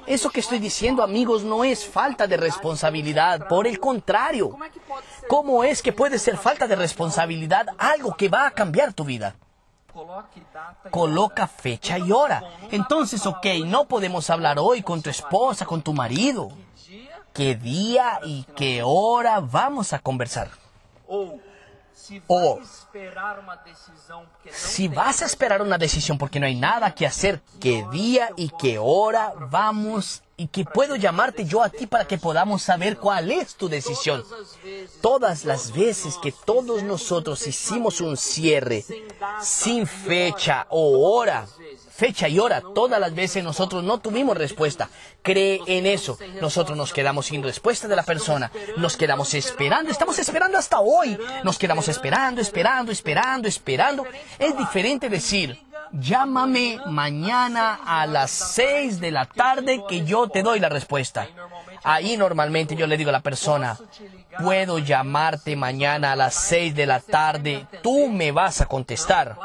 Eso 0.05 0.29
que 0.29 0.39
estoy 0.39 0.59
diciendo, 0.59 1.03
amigos, 1.03 1.43
no 1.43 1.63
es 1.63 1.85
falta 1.85 2.27
de 2.27 2.37
responsabilidad. 2.37 3.47
Por 3.47 3.67
el 3.67 3.79
contrario, 3.79 4.57
¿cómo 5.27 5.63
es 5.63 5.81
que 5.81 5.93
puede 5.93 6.19
ser 6.19 6.37
falta 6.37 6.67
de 6.67 6.75
responsabilidad 6.75 7.67
algo 7.77 8.15
que 8.15 8.29
va 8.29 8.47
a 8.47 8.51
cambiar 8.51 8.93
tu 8.93 9.03
vida? 9.03 9.35
Coloca 10.89 11.47
fecha 11.47 11.97
y 11.99 12.11
hora. 12.11 12.43
Entonces, 12.71 13.25
ok, 13.25 13.45
no 13.65 13.85
podemos 13.85 14.29
hablar 14.29 14.57
hoy 14.59 14.81
con 14.81 15.01
tu 15.01 15.09
esposa, 15.09 15.65
con 15.65 15.81
tu 15.81 15.93
marido. 15.93 16.49
¿Qué 17.33 17.55
día 17.55 18.19
y 18.23 18.45
qué 18.55 18.81
hora 18.83 19.39
vamos 19.39 19.93
a 19.93 19.99
conversar? 19.99 20.49
O 22.27 22.59
si 24.51 24.87
vas 24.87 25.21
a 25.21 25.25
esperar 25.25 25.61
una 25.61 25.77
decisión 25.77 26.17
porque 26.17 26.39
no 26.39 26.45
hay 26.45 26.55
nada 26.55 26.93
que 26.93 27.05
hacer, 27.05 27.41
qué 27.59 27.85
día 27.91 28.29
y 28.35 28.51
qué 28.59 28.77
hora 28.77 29.33
vamos 29.49 30.21
y 30.35 30.47
que 30.47 30.65
puedo 30.65 30.95
llamarte 30.95 31.45
yo 31.45 31.61
a 31.61 31.69
ti 31.69 31.87
para 31.87 32.05
que 32.05 32.17
podamos 32.17 32.63
saber 32.63 32.97
cuál 32.97 33.31
es 33.31 33.55
tu 33.55 33.69
decisión. 33.69 34.23
Todas 35.01 35.45
las 35.45 35.71
veces 35.71 36.17
que 36.17 36.31
todos 36.31 36.83
nosotros 36.83 37.45
hicimos 37.47 38.01
un 38.01 38.17
cierre 38.17 38.83
sin 39.41 39.85
fecha 39.85 40.65
o 40.69 41.15
hora, 41.15 41.45
fecha 41.93 42.27
y 42.27 42.39
hora. 42.39 42.61
Todas 42.73 42.99
las 42.99 43.13
veces 43.13 43.43
nosotros 43.43 43.83
no 43.83 43.99
tuvimos 43.99 44.37
respuesta. 44.37 44.89
Cree 45.21 45.61
en 45.67 45.85
eso. 45.85 46.17
Nosotros 46.41 46.77
nos 46.77 46.91
quedamos 46.91 47.27
sin 47.27 47.43
respuesta 47.43 47.87
de 47.87 47.95
la 47.95 48.03
persona. 48.03 48.51
Nos 48.77 48.97
quedamos 48.97 49.33
esperando. 49.33 49.91
Estamos 49.91 50.17
esperando 50.19 50.57
hasta 50.57 50.79
hoy. 50.79 51.17
Nos 51.43 51.57
quedamos 51.57 51.87
esperando, 51.87 52.41
esperando, 52.41 52.91
esperando, 52.91 53.47
esperando. 53.47 54.05
Es 54.39 54.57
diferente 54.57 55.09
decir, 55.09 55.59
llámame 55.91 56.79
mañana 56.87 57.79
a 57.85 58.07
las 58.07 58.31
6 58.31 58.99
de 58.99 59.11
la 59.11 59.25
tarde 59.25 59.83
que 59.87 60.03
yo 60.03 60.27
te 60.27 60.41
doy 60.41 60.59
la 60.59 60.69
respuesta. 60.69 61.27
Ahí 61.83 62.17
normalmente 62.17 62.75
yo 62.75 62.87
le 62.87 62.97
digo 62.97 63.09
a 63.09 63.13
la 63.13 63.19
persona, 63.19 63.77
puedo 64.41 64.79
llamarte 64.79 65.55
mañana 65.55 66.13
a 66.13 66.15
las 66.15 66.33
6 66.33 66.73
de 66.75 66.85
la 66.85 67.01
tarde, 67.01 67.67
tú 67.81 68.07
me 68.07 68.31
vas 68.31 68.61
a 68.61 68.67
contestar. 68.67 69.37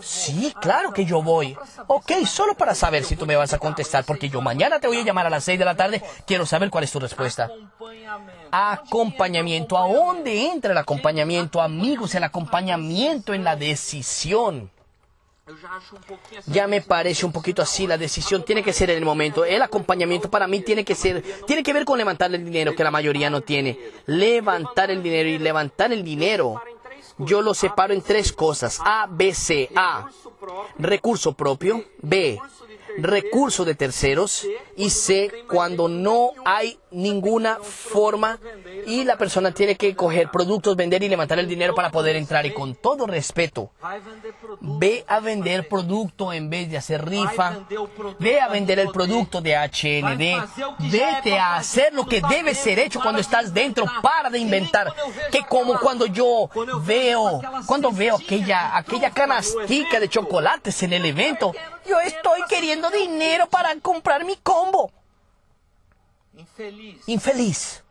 Sí, 0.00 0.52
claro 0.60 0.92
que 0.92 1.04
yo 1.04 1.22
voy. 1.22 1.56
Ok, 1.86 2.12
solo 2.26 2.54
para 2.54 2.74
saber 2.74 3.04
si 3.04 3.16
tú 3.16 3.26
me 3.26 3.36
vas 3.36 3.52
a 3.52 3.58
contestar, 3.58 4.04
porque 4.04 4.28
yo 4.28 4.40
mañana 4.40 4.80
te 4.80 4.86
voy 4.86 4.98
a 4.98 5.04
llamar 5.04 5.26
a 5.26 5.30
las 5.30 5.44
6 5.44 5.58
de 5.58 5.64
la 5.64 5.76
tarde, 5.76 6.02
quiero 6.26 6.46
saber 6.46 6.70
cuál 6.70 6.84
es 6.84 6.92
tu 6.92 7.00
respuesta. 7.00 7.50
Acompañamiento. 8.50 9.78
¿A 9.78 9.92
dónde 9.92 10.46
entra 10.46 10.72
el 10.72 10.78
acompañamiento, 10.78 11.60
amigos? 11.60 12.14
El 12.14 12.24
acompañamiento 12.24 13.34
en 13.34 13.44
la 13.44 13.56
decisión. 13.56 14.70
Ya 16.46 16.68
me 16.68 16.80
parece 16.80 17.26
un 17.26 17.32
poquito 17.32 17.62
así, 17.62 17.86
la 17.86 17.98
decisión 17.98 18.44
tiene 18.44 18.62
que 18.62 18.72
ser 18.72 18.90
en 18.90 18.98
el 18.98 19.04
momento. 19.04 19.44
El 19.44 19.60
acompañamiento 19.62 20.30
para 20.30 20.46
mí 20.46 20.60
tiene 20.60 20.84
que 20.84 20.94
ser, 20.94 21.22
tiene 21.46 21.62
que 21.62 21.72
ver 21.72 21.84
con 21.84 21.98
levantar 21.98 22.32
el 22.32 22.44
dinero 22.44 22.74
que 22.76 22.84
la 22.84 22.90
mayoría 22.90 23.28
no 23.28 23.40
tiene. 23.40 23.78
Levantar 24.06 24.90
el 24.90 25.02
dinero 25.02 25.28
y 25.28 25.38
levantar 25.38 25.92
el 25.92 26.04
dinero. 26.04 26.62
Yo 27.18 27.42
lo 27.42 27.54
separo 27.54 27.94
en 27.94 28.02
tres 28.02 28.32
cosas. 28.32 28.80
A, 28.84 29.06
B, 29.08 29.34
C. 29.34 29.70
A. 29.74 30.08
Recurso 30.78 31.32
propio. 31.32 31.84
B 32.00 32.40
recurso 32.98 33.64
de 33.64 33.74
terceros 33.74 34.46
y 34.76 34.90
C 34.90 35.30
cuando 35.48 35.88
no 35.88 36.30
hay 36.44 36.78
ninguna 36.90 37.58
forma 37.62 38.38
y 38.86 39.04
la 39.04 39.16
persona 39.16 39.52
tiene 39.52 39.76
que 39.76 39.94
coger 39.94 40.30
productos, 40.30 40.76
vender 40.76 41.02
y 41.02 41.08
levantar 41.08 41.38
el 41.38 41.48
dinero 41.48 41.74
para 41.74 41.90
poder 41.90 42.16
entrar. 42.16 42.44
Y 42.46 42.52
con 42.52 42.74
todo 42.74 43.06
respeto, 43.06 43.70
ve 44.60 45.04
a 45.08 45.20
vender 45.20 45.68
producto 45.68 46.32
en 46.32 46.50
vez 46.50 46.70
de 46.70 46.76
hacer 46.76 47.08
rifa, 47.08 47.60
ve 48.18 48.40
a 48.40 48.48
vender 48.48 48.78
el 48.78 48.88
producto 48.88 49.40
de 49.40 49.56
HND, 49.56 50.90
vete 50.90 51.38
a 51.38 51.56
hacer 51.56 51.92
lo 51.94 52.06
que 52.06 52.20
debe 52.28 52.54
ser 52.54 52.78
hecho 52.78 53.00
cuando 53.00 53.20
estás 53.20 53.52
dentro, 53.52 53.84
para 54.02 54.30
de 54.30 54.38
inventar. 54.38 54.92
Que 55.30 55.42
como 55.44 55.78
cuando 55.78 56.06
yo 56.06 56.48
veo, 56.84 57.40
cuando 57.66 57.90
veo 57.90 58.16
aquella, 58.16 58.76
aquella 58.76 59.10
canastica 59.10 60.00
de 60.00 60.08
chocolates 60.08 60.82
en 60.82 60.92
el 60.92 61.04
evento, 61.06 61.52
yo 61.86 62.00
estoy 62.00 62.42
queriendo 62.48 62.90
dinero 62.90 63.48
para 63.48 63.74
comprar 63.80 64.24
mi 64.24 64.36
combo. 64.36 64.90
Infeliz. 67.06 67.82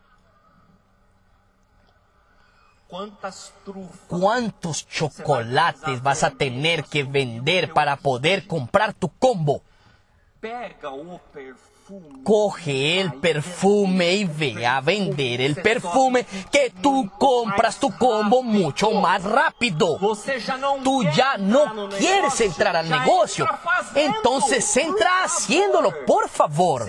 ¿Cuántos 4.07 4.87
chocolates 4.87 6.03
vas 6.03 6.23
a 6.23 6.31
tener 6.31 6.83
que 6.83 7.03
vender 7.03 7.71
para 7.73 7.95
poder 7.95 8.47
comprar 8.47 8.93
tu 8.93 9.07
combo? 9.07 9.61
Coge 12.23 13.01
el 13.01 13.13
perfume 13.15 14.13
y 14.13 14.23
ve 14.25 14.65
a 14.65 14.79
vender 14.79 15.41
el 15.41 15.55
perfume 15.55 16.25
que 16.51 16.71
tú 16.81 17.09
compras 17.17 17.79
tu 17.79 17.91
combo 17.97 18.43
mucho 18.43 18.91
más 18.91 19.23
rápido. 19.23 19.99
Tú 20.83 21.03
ya 21.15 21.37
no 21.37 21.89
quieres 21.89 22.39
entrar 22.41 22.75
al 22.75 22.89
negocio. 22.89 23.47
Entonces 23.95 24.77
entra 24.77 25.23
haciéndolo, 25.23 26.05
por 26.05 26.29
favor. 26.29 26.87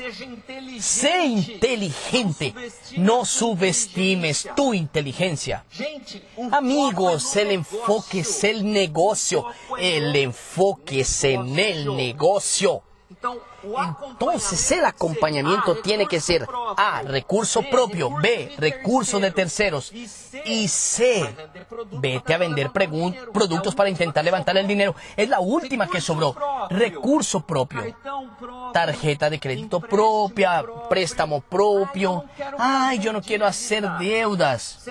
Sé 0.79 1.25
inteligente. 1.25 2.55
No 2.99 3.25
subestimes 3.25 4.49
tu 4.55 4.75
inteligencia. 4.75 5.65
Amigos, 6.51 7.35
el 7.37 7.53
enfoque 7.53 8.21
es 8.21 8.45
el 8.45 8.71
negocio. 8.71 9.47
El 9.79 10.15
enfoque 10.15 11.01
es 11.01 11.25
en 11.25 11.59
el 11.59 11.97
negocio. 11.97 12.83
Entonces 13.63 14.73
el 14.73 14.85
acompañamiento 14.85 15.77
tiene 15.77 16.07
que 16.07 16.21
ser 16.21 16.47
A, 16.77 17.03
recurso 17.03 17.63
propio, 17.63 18.11
B, 18.21 18.53
recurso 18.59 19.21
de 19.21 19.31
terceros. 19.31 19.93
y 19.93 20.69
C, 20.69 21.29
vete 21.93 22.35
a 22.35 22.39
vender 22.39 22.71
productos 22.71 23.75
para 23.75 23.89
intentar 23.91 24.25
levantar 24.25 24.57
el 24.57 24.67
dinero. 24.67 24.95
Es 25.17 25.29
la 25.29 25.41
última 25.41 25.87
que 25.87 26.01
sobró, 26.01 26.35
recurso 26.71 27.41
propio, 27.41 27.97
tarjeta 28.73 29.31
de 29.31 29.39
crédito 29.39 29.81
propia, 29.81 30.65
préstamo 30.89 31.41
propio. 31.41 32.25
Ay, 32.59 32.99
yo 32.99 33.13
no 33.13 33.21
quiero 33.23 33.47
hacer 33.47 33.89
deudas. 33.99 34.89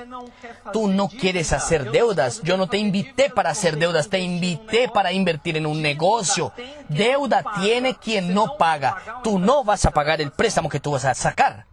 Tú 0.71 0.88
no 0.88 1.10
quieres 1.10 1.51
hacer 1.53 1.91
deudas. 1.91 2.41
Yo 2.43 2.57
no 2.57 2.67
te 2.67 2.77
invité 2.77 3.29
para 3.29 3.49
hacer 3.49 3.77
deudas, 3.77 4.10
te 4.10 4.19
invité 4.19 4.89
para 4.89 5.12
invertir 5.12 5.57
en 5.57 5.65
un 5.65 5.81
negocio. 5.81 6.53
Deuda 6.88 7.43
tiene 7.62 7.95
quien 7.95 8.34
no 8.34 8.57
paga. 8.62 9.21
Tú 9.24 9.39
no 9.39 9.63
vas 9.63 9.86
a 9.86 9.91
pagar 9.91 10.21
el 10.21 10.32
préstamo 10.32 10.69
que 10.69 10.80
tú 10.80 10.91
vas 10.91 11.06
a 11.06 11.15
sacar. 11.15 11.65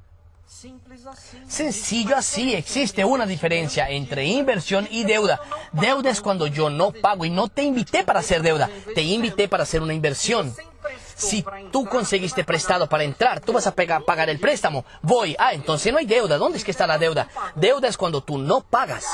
Sencillo 1.46 2.16
así, 2.16 2.55
existe 2.55 3.05
una 3.05 3.27
diferencia 3.27 3.90
entre 3.90 4.24
inversión 4.24 4.88
y 4.90 5.05
deuda. 5.05 5.38
Deuda 5.72 6.09
es 6.09 6.22
cuando 6.22 6.46
yo 6.46 6.70
no 6.70 6.92
pago 6.92 7.27
y 7.27 7.31
no 7.31 7.48
te 7.48 7.62
invité 7.62 8.05
para 8.05 8.20
hacer 8.20 8.40
deuda, 8.40 8.70
te 8.94 9.03
invité 9.03 9.48
para 9.48 9.64
hacer 9.64 9.83
una 9.83 9.92
inversión. 9.92 10.55
Si 11.14 11.44
tú 11.70 11.85
conseguiste 11.85 12.42
prestado 12.42 12.88
para 12.88 13.05
entrar, 13.05 13.40
tú 13.40 13.53
vas 13.53 13.66
a 13.66 13.74
pagar 13.74 14.31
el 14.31 14.40
préstamo. 14.40 14.87
Voy, 15.03 15.37
ah, 15.38 15.53
entonces 15.53 15.92
no 15.92 15.98
hay 15.98 16.07
deuda. 16.07 16.38
¿Dónde 16.38 16.57
es 16.57 16.64
que 16.64 16.70
está 16.70 16.87
la 16.87 16.96
deuda? 16.96 17.29
Deuda 17.55 17.88
es 17.88 17.98
cuando 17.98 18.22
tú 18.22 18.38
no 18.38 18.62
pagas. 18.62 19.05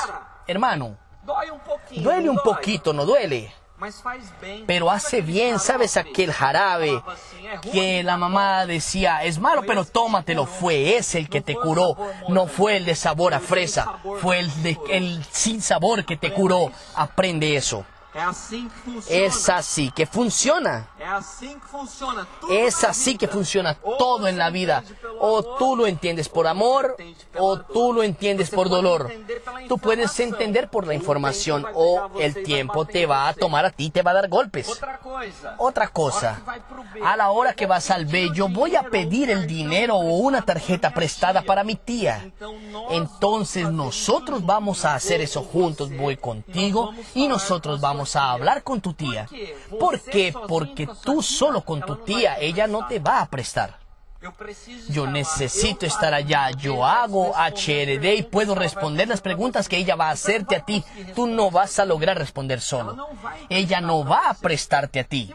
Hermano, 0.47 0.97
duele 1.91 2.29
un 2.29 2.37
poquito, 2.37 2.93
¿no 2.93 3.05
duele? 3.05 3.53
Pero 4.65 4.89
hace 4.89 5.21
bien, 5.21 5.59
¿sabes 5.59 5.97
aquel 5.97 6.31
jarabe 6.31 7.01
que 7.73 8.03
la 8.03 8.15
mamá 8.17 8.65
decía, 8.65 9.23
es 9.23 9.37
malo, 9.39 9.63
pero 9.67 9.83
tómatelo? 9.83 10.45
Fue 10.45 10.95
ese 10.95 11.19
el 11.19 11.29
que 11.29 11.41
te 11.41 11.55
curó, 11.55 11.97
no 12.29 12.47
fue 12.47 12.77
el 12.77 12.85
de 12.85 12.95
sabor 12.95 13.33
a 13.33 13.39
fresa, 13.39 13.99
fue 14.21 14.39
el, 14.39 14.63
de, 14.63 14.77
el 14.89 15.23
sin 15.29 15.61
sabor 15.61 16.05
que 16.05 16.15
te 16.15 16.31
curó. 16.31 16.71
Aprende 16.95 17.55
eso. 17.55 17.85
Es 19.09 19.49
así 19.49 19.91
que 19.91 20.05
funciona. 20.05 20.87
Es 22.49 22.83
así 22.85 23.17
que 23.17 23.27
funciona 23.27 23.73
todo 23.75 24.27
en 24.27 24.37
la 24.37 24.49
vida. 24.49 24.83
O 25.19 25.43
tú 25.57 25.75
lo 25.75 25.85
entiendes 25.85 26.29
por 26.29 26.47
amor 26.47 26.95
o 27.37 27.59
tú 27.59 27.91
lo 27.91 28.03
entiendes 28.03 28.49
por 28.49 28.69
dolor. 28.69 29.11
Tú 29.67 29.77
puedes 29.77 30.17
entender 30.19 30.69
por 30.69 30.87
la 30.87 30.93
información 30.93 31.65
o 31.73 32.09
el 32.19 32.43
tiempo 32.43 32.85
te 32.85 33.05
va 33.05 33.27
a 33.27 33.33
tomar 33.33 33.65
a 33.65 33.71
ti, 33.71 33.89
te 33.89 34.01
va 34.01 34.11
a 34.11 34.15
dar 34.15 34.29
golpes. 34.29 34.67
Otra 35.57 35.89
cosa, 35.89 36.41
a 37.03 37.17
la 37.17 37.31
hora 37.31 37.53
que 37.53 37.65
vas 37.65 37.91
al 37.91 38.05
bello, 38.05 38.47
voy 38.47 38.75
a 38.77 38.83
pedir 38.83 39.29
el 39.29 39.45
dinero 39.45 39.95
o 39.95 40.19
una 40.19 40.41
tarjeta 40.41 40.93
prestada 40.93 41.41
para 41.41 41.63
mi 41.63 41.75
tía. 41.75 42.31
Entonces 42.91 43.69
nosotros 43.69 44.45
vamos 44.45 44.85
a 44.85 44.95
hacer 44.95 45.19
eso 45.19 45.43
juntos. 45.43 45.89
Voy 45.95 46.15
contigo 46.15 46.93
y 47.13 47.27
nosotros 47.27 47.81
vamos 47.81 48.04
a 48.15 48.31
hablar 48.31 48.63
con 48.63 48.81
tu 48.81 48.93
tía. 48.93 49.27
¿Por 49.79 50.01
qué? 50.01 50.33
Porque 50.47 50.87
tú 51.03 51.21
solo 51.21 51.61
con 51.61 51.81
tu 51.81 51.95
tía, 51.95 52.37
ella 52.39 52.67
no 52.67 52.87
te 52.87 52.99
va 52.99 53.21
a 53.21 53.29
prestar. 53.29 53.84
Yo 54.89 55.07
necesito 55.07 55.85
estar 55.85 56.13
allá. 56.13 56.51
Yo 56.51 56.85
hago 56.85 57.33
HRD 57.35 58.15
y 58.15 58.23
puedo 58.23 58.55
responder 58.55 59.07
las 59.07 59.21
preguntas 59.21 59.67
que 59.67 59.77
ella 59.77 59.95
va 59.95 60.09
a 60.09 60.13
hacerte 60.13 60.55
a 60.55 60.65
ti. 60.65 60.83
Tú 61.15 61.27
no 61.27 61.51
vas 61.51 61.79
a 61.79 61.85
lograr 61.85 62.17
responder 62.17 62.61
solo. 62.61 63.07
Ella 63.49 63.81
no 63.81 64.05
va 64.05 64.29
a 64.29 64.33
prestarte 64.33 64.99
a 64.99 65.03
ti. 65.03 65.33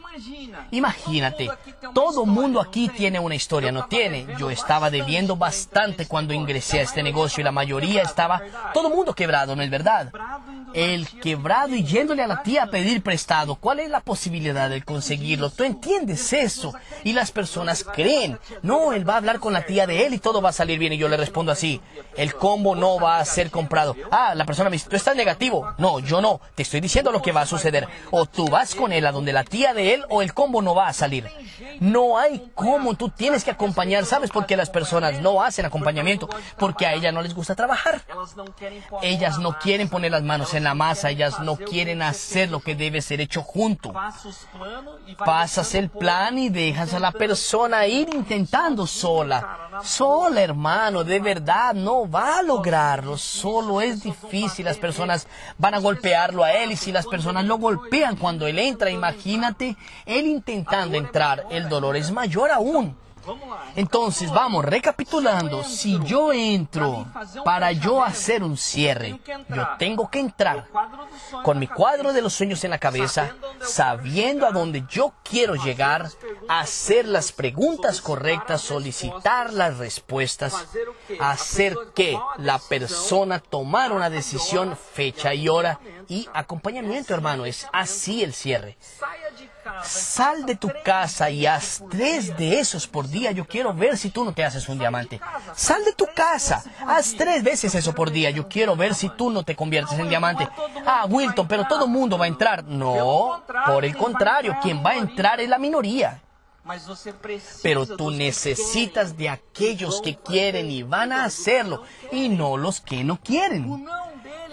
Imagínate, 0.71 1.51
todo 1.95 2.27
mundo 2.27 2.61
aquí 2.61 2.89
tiene 2.89 3.19
una 3.19 3.35
historia, 3.35 3.73
¿no 3.73 3.87
tiene? 3.87 4.27
Yo 4.39 4.51
estaba 4.51 4.91
debiendo 4.91 5.37
bastante 5.37 6.07
cuando 6.07 6.35
ingresé 6.35 6.81
a 6.81 6.83
este 6.83 7.03
negocio 7.03 7.41
y 7.41 7.45
la 7.45 7.53
mayoría 7.53 8.03
estaba, 8.03 8.43
todo 8.73 8.91
mundo 8.91 9.15
quebrado, 9.15 9.57
¿no 9.57 9.63
es 9.63 9.71
verdad? 9.71 10.13
El 10.73 11.09
quebrado 11.09 11.75
y 11.75 11.85
yéndole 11.85 12.23
a 12.23 12.29
la 12.29 12.43
tía 12.43 12.65
a 12.65 12.67
pedir 12.69 13.03
prestado. 13.03 13.57
¿Cuál 13.57 13.81
es 13.81 13.91
la 13.91 14.01
posibilidad 14.01 14.71
de 14.71 14.83
conseguirlo? 14.83 15.51
Tú 15.51 15.65
entiendes 15.65 16.33
eso. 16.33 16.73
Y 17.03 17.13
las 17.13 17.33
personas 17.33 17.83
creen. 17.83 18.39
No, 18.63 18.80
él 18.93 19.09
va 19.09 19.15
a 19.15 19.17
hablar 19.19 19.41
con 19.41 19.53
la 19.53 19.67
tía 19.67 19.87
de 19.87 20.07
él 20.07 20.15
y 20.15 20.19
todo 20.19 20.43
va 20.43 20.51
a 20.51 20.53
salir 20.53 20.79
bien. 20.79 20.93
Y 20.93 20.99
yo 20.99 21.09
le 21.09 21.17
respondo 21.17 21.53
así. 21.53 21.81
El 22.17 22.35
combo 22.35 22.75
no 22.75 22.99
va 22.99 23.19
a 23.19 23.25
ser 23.25 23.51
comprado. 23.51 23.97
Ah, 24.11 24.35
la 24.35 24.45
persona 24.45 24.71
me 24.71 24.75
dice, 24.75 24.89
tú 24.89 24.97
estás 24.97 25.17
negativo. 25.17 25.75
No, 25.79 26.01
yo 26.01 26.21
no. 26.21 26.41
Te 26.55 26.63
estoy 26.63 26.81
diciendo 26.81 27.13
lo 27.13 27.23
que 27.23 27.33
va 27.33 27.43
a 27.43 27.47
suceder. 27.47 27.87
O 28.11 28.27
tú 28.27 28.49
vas 28.49 28.75
con 28.75 28.93
él 28.93 29.07
a 29.07 29.13
donde 29.13 29.33
la 29.33 29.45
tía 29.45 29.75
de 29.75 29.95
él 29.95 30.05
o 30.09 30.23
el 30.23 30.35
combo 30.35 30.63
no 30.63 30.75
va 30.75 30.89
a 30.89 30.93
salir. 30.93 31.29
No 31.81 32.19
hay 32.19 32.51
cómo. 32.55 32.95
Tú 32.95 33.11
tienes 33.11 33.45
que 33.45 33.51
acompañar. 33.51 34.05
¿Sabes 34.05 34.31
por 34.31 34.47
qué 34.47 34.57
las 34.57 34.71
personas 34.71 35.21
no 35.21 35.43
hacen 35.43 35.67
acompañamiento? 35.67 36.29
Porque 36.59 36.87
a 36.87 36.95
ellas 36.95 37.13
no 37.13 37.23
les 37.23 37.35
gusta 37.35 37.55
trabajar. 37.55 38.03
Ellas 39.03 39.39
no 39.39 39.59
quieren 39.59 39.89
poner 39.89 40.11
las 40.11 40.23
manos 40.23 40.55
en 40.55 40.65
la 40.65 40.75
masa, 40.75 41.11
ellas 41.11 41.41
no 41.41 41.57
quieren 41.57 42.03
hacer 42.03 42.51
lo 42.51 42.61
que 42.61 42.75
debe 42.75 43.03
ser 43.03 43.21
hecho 43.21 43.43
junto. 43.43 43.93
Pasas 45.19 45.75
el 45.75 45.91
plan 45.91 46.39
y 46.39 46.49
dejas 46.49 46.95
a 46.95 47.01
la 47.01 47.13
persona 47.13 47.87
ir 47.87 48.09
intentando 48.15 48.70
sola. 48.87 49.81
Sola, 49.83 50.41
hermano, 50.41 51.05
de 51.05 51.21
verdad 51.21 51.75
no 51.75 52.11
va 52.11 52.39
a 52.39 52.43
lograrlo. 52.43 53.17
Solo 53.17 53.81
es 53.81 54.03
difícil. 54.03 54.65
Las 54.65 54.79
personas 54.79 55.27
van 55.59 55.75
a 55.75 55.79
golpearlo 55.79 56.45
a 56.45 56.53
él 56.53 56.73
y 56.73 56.77
si 56.77 56.93
las 56.93 57.07
personas 57.07 57.45
lo 57.45 57.59
golpean 57.59 58.17
cuando 58.17 58.47
él 58.47 58.59
entra, 58.59 58.91
imagínate 58.91 59.77
él 60.07 60.27
intentando 60.27 60.97
entrar, 60.97 61.45
el 61.51 61.69
dolor 61.69 61.97
es 61.97 62.11
mayor 62.11 62.51
aún. 62.51 62.97
Entonces, 63.77 64.31
vamos, 64.31 64.65
recapitulando, 64.65 65.63
si 65.65 65.99
yo 66.05 66.33
entro 66.33 67.07
para 67.45 67.73
yo 67.73 68.03
hacer 68.03 68.43
un 68.43 68.57
cierre, 68.57 69.21
yo 69.49 69.69
tengo 69.79 70.11
que 70.11 70.21
entrar 70.21 70.67
con 71.43 71.59
mi 71.59 71.67
cuadro 71.67 72.13
de 72.13 72.23
los 72.23 72.33
sueños 72.33 72.65
en 72.65 72.71
la 72.71 72.79
cabeza, 72.79 73.35
sabiendo 73.61 74.47
a 74.47 74.53
dónde 74.53 74.85
yo 74.89 75.13
quiero 75.23 75.55
llegar, 75.55 76.09
hacer 76.49 77.07
las 77.07 77.33
preguntas 77.33 78.01
correctas, 78.01 78.61
solicitar 78.61 79.53
las 79.53 79.79
respuestas, 79.79 80.67
hacer 81.21 81.77
que 81.95 82.19
la 82.39 82.59
persona 82.59 83.39
tomar 83.39 83.93
una 83.93 84.11
decisión, 84.11 84.77
fecha 84.77 85.35
y 85.35 85.49
hora 85.49 85.79
y 86.09 86.29
acompañamiento, 86.33 87.15
hermano, 87.15 87.45
es 87.45 87.67
así 87.73 88.23
el 88.25 88.35
cierre. 88.35 88.77
Sal 89.85 90.47
de 90.47 90.57
tu 90.57 90.71
casa 90.85 91.31
y 91.31 91.47
haz 91.47 91.83
tres 91.91 92.37
de 92.37 92.61
esos 92.61 92.87
por 92.87 93.09
día. 93.09 93.33
Yo 93.33 93.47
quiero 93.47 93.73
ver 93.75 93.97
si 93.97 94.11
tú 94.11 94.25
no 94.25 94.33
te 94.33 94.45
haces 94.45 94.69
un 94.69 94.79
diamante. 94.79 95.21
Sal 95.55 95.85
de 95.85 95.93
tu 95.93 96.07
casa. 96.15 96.63
Haz 96.87 97.15
tres 97.17 97.43
veces 97.43 97.75
eso 97.75 97.95
por 97.95 98.11
día. 98.11 98.31
Yo 98.31 98.49
quiero 98.49 98.77
ver 98.77 98.95
si 98.95 99.09
tú 99.09 99.31
no 99.31 99.43
te 99.43 99.57
conviertes 99.57 99.99
en 99.99 100.09
diamante. 100.09 100.49
Ah, 100.87 101.07
Wilton, 101.09 101.49
pero 101.49 101.65
todo 101.67 101.87
mundo 101.87 102.19
va 102.19 102.25
a 102.25 102.29
entrar. 102.29 102.65
No, 102.65 103.43
por 103.67 103.85
el 103.85 103.97
contrario, 103.97 104.57
quien 104.63 104.85
va 104.85 104.91
a 104.91 104.97
entrar 104.99 105.41
es 105.41 105.49
la 105.49 105.59
minoría. 105.59 106.23
Pero 107.63 107.87
tú 107.87 108.11
necesitas 108.11 109.17
de 109.17 109.29
aquellos 109.29 110.01
que 110.03 110.17
quieren 110.17 110.71
y 110.71 110.83
van 110.83 111.11
a 111.13 111.25
hacerlo 111.25 111.83
y 112.13 112.29
no 112.29 112.57
los 112.57 112.81
que 112.81 113.03
no 113.03 113.19
quieren. 113.21 113.87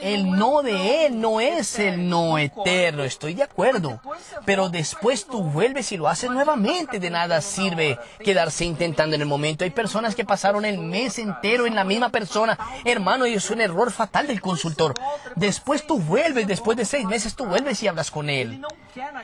El 0.01 0.31
no 0.31 0.61
de 0.61 1.05
Él 1.05 1.19
no 1.19 1.41
es 1.41 1.79
el 1.79 2.07
no 2.07 2.37
eterno, 2.37 3.03
estoy 3.03 3.33
de 3.33 3.43
acuerdo. 3.43 3.99
Pero 4.45 4.69
después 4.69 5.25
tú 5.25 5.43
vuelves 5.43 5.91
y 5.91 5.97
lo 5.97 6.07
haces 6.07 6.29
nuevamente. 6.29 6.99
De 6.99 7.09
nada 7.09 7.41
sirve 7.41 7.99
quedarse 8.23 8.65
intentando 8.65 9.15
en 9.15 9.21
el 9.21 9.27
momento. 9.27 9.63
Hay 9.63 9.71
personas 9.71 10.15
que 10.15 10.25
pasaron 10.25 10.65
el 10.65 10.77
mes 10.77 11.19
entero 11.19 11.65
en 11.65 11.75
la 11.75 11.83
misma 11.83 12.09
persona. 12.09 12.57
Hermano, 12.85 13.25
y 13.25 13.33
es 13.33 13.49
un 13.49 13.61
error 13.61 13.91
fatal 13.91 14.27
del 14.27 14.41
consultor. 14.41 14.93
Después 15.35 15.85
tú 15.85 15.99
vuelves, 15.99 16.47
después 16.47 16.77
de 16.77 16.85
seis 16.85 17.05
meses 17.05 17.35
tú 17.35 17.45
vuelves 17.45 17.81
y 17.81 17.87
hablas 17.87 18.11
con 18.11 18.29
Él. 18.29 18.61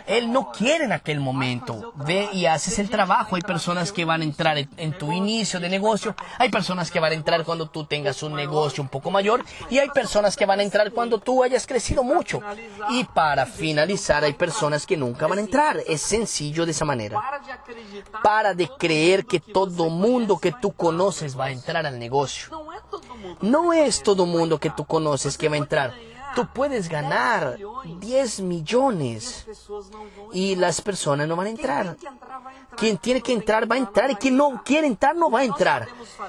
Él 0.07 0.32
no 0.32 0.51
quiere 0.51 0.86
en 0.86 0.91
aquel 0.91 1.19
momento. 1.19 1.93
Ve 1.95 2.30
y 2.34 2.45
haces 2.45 2.80
el 2.80 2.89
trabajo. 2.89 3.36
Hay 3.36 3.41
personas 3.41 3.91
que 3.91 4.05
van 4.05 4.21
a 4.21 4.26
entrar 4.26 4.57
en 4.57 4.97
tu 4.97 5.11
inicio 5.11 5.59
de 5.59 5.69
negocio. 5.69 6.15
Hay 6.38 6.49
personas 6.49 6.91
que 6.91 6.99
van 6.99 7.11
a 7.11 7.15
entrar 7.15 7.43
cuando 7.43 7.69
tú 7.69 7.86
tengas 7.86 8.24
un 8.24 8.36
negocio 8.36 8.84
un 8.84 8.89
poco 8.89 9.11
mayor. 9.11 9.43
Y 9.69 9.80
hay 9.80 9.89
personas 9.89 10.36
que 10.36 10.45
van 10.45 10.59
a 10.59 10.62
entrar 10.64 10.91
cuando 10.91 11.20
tú 11.20 11.43
hayas 11.43 11.68
crecido 11.68 12.03
mucho. 12.03 12.39
Y 12.89 13.03
para 13.03 13.45
finalizar, 13.45 14.24
hay 14.24 14.34
personas 14.34 14.86
que 14.86 14.97
nunca 14.97 15.28
van 15.28 15.38
a 15.38 15.41
entrar. 15.41 15.82
Es 15.88 16.01
sencillo 16.01 16.66
de 16.66 16.72
esa 16.72 16.86
manera. 16.86 17.22
Para 18.24 18.53
de 18.53 18.68
creer 18.78 19.26
que 19.26 19.39
todo 19.39 19.89
mundo 19.89 20.38
que 20.38 20.51
tú 20.51 20.72
conoces 20.72 21.38
va 21.38 21.45
a 21.45 21.51
entrar 21.51 21.86
al 21.86 21.99
negocio. 21.99 22.49
No 23.41 23.74
es 23.74 24.01
todo 24.01 24.26
mundo 24.26 24.59
que 24.59 24.70
tú 24.70 24.86
conoces 24.86 25.38
que 25.38 25.49
va 25.49 25.55
a 25.55 25.59
entrar. 25.59 25.93
Tú 26.36 26.47
puedes 26.51 26.89
ganar 26.89 27.59
10 27.99 28.39
millones 28.41 29.45
y 30.32 30.55
las 30.55 30.82
personas 30.82 31.28
no 31.28 31.36
van 31.36 31.47
a 31.47 31.51
entrar. 31.51 31.95
Quien 32.76 32.97
tiene 32.97 33.22
que 33.22 33.34
entrar 33.34 33.70
va 33.70 33.76
a 33.76 33.80
entrar 33.80 34.09
y 34.09 34.16
quien 34.16 34.36
no 34.36 34.64
quiere 34.66 34.88
entrar 34.88 35.16
no 35.16 35.30
va 35.30 35.41
a 35.41 35.43
entrar. 35.43 35.88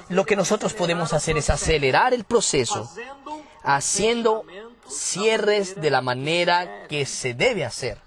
Lo 0.09 0.25
que 0.25 0.35
nosotros 0.35 0.73
podemos 0.73 1.11
hacer 1.13 1.37
es 1.37 1.49
acelerar 1.49 2.13
el 2.13 2.23
proceso 2.23 2.87
haciendo 3.65 4.45
cierres 4.87 5.79
de 5.79 5.89
la 5.89 6.01
manera 6.01 6.87
que 6.87 7.05
se 7.05 7.33
debe 7.33 7.65
hacer. 7.65 7.99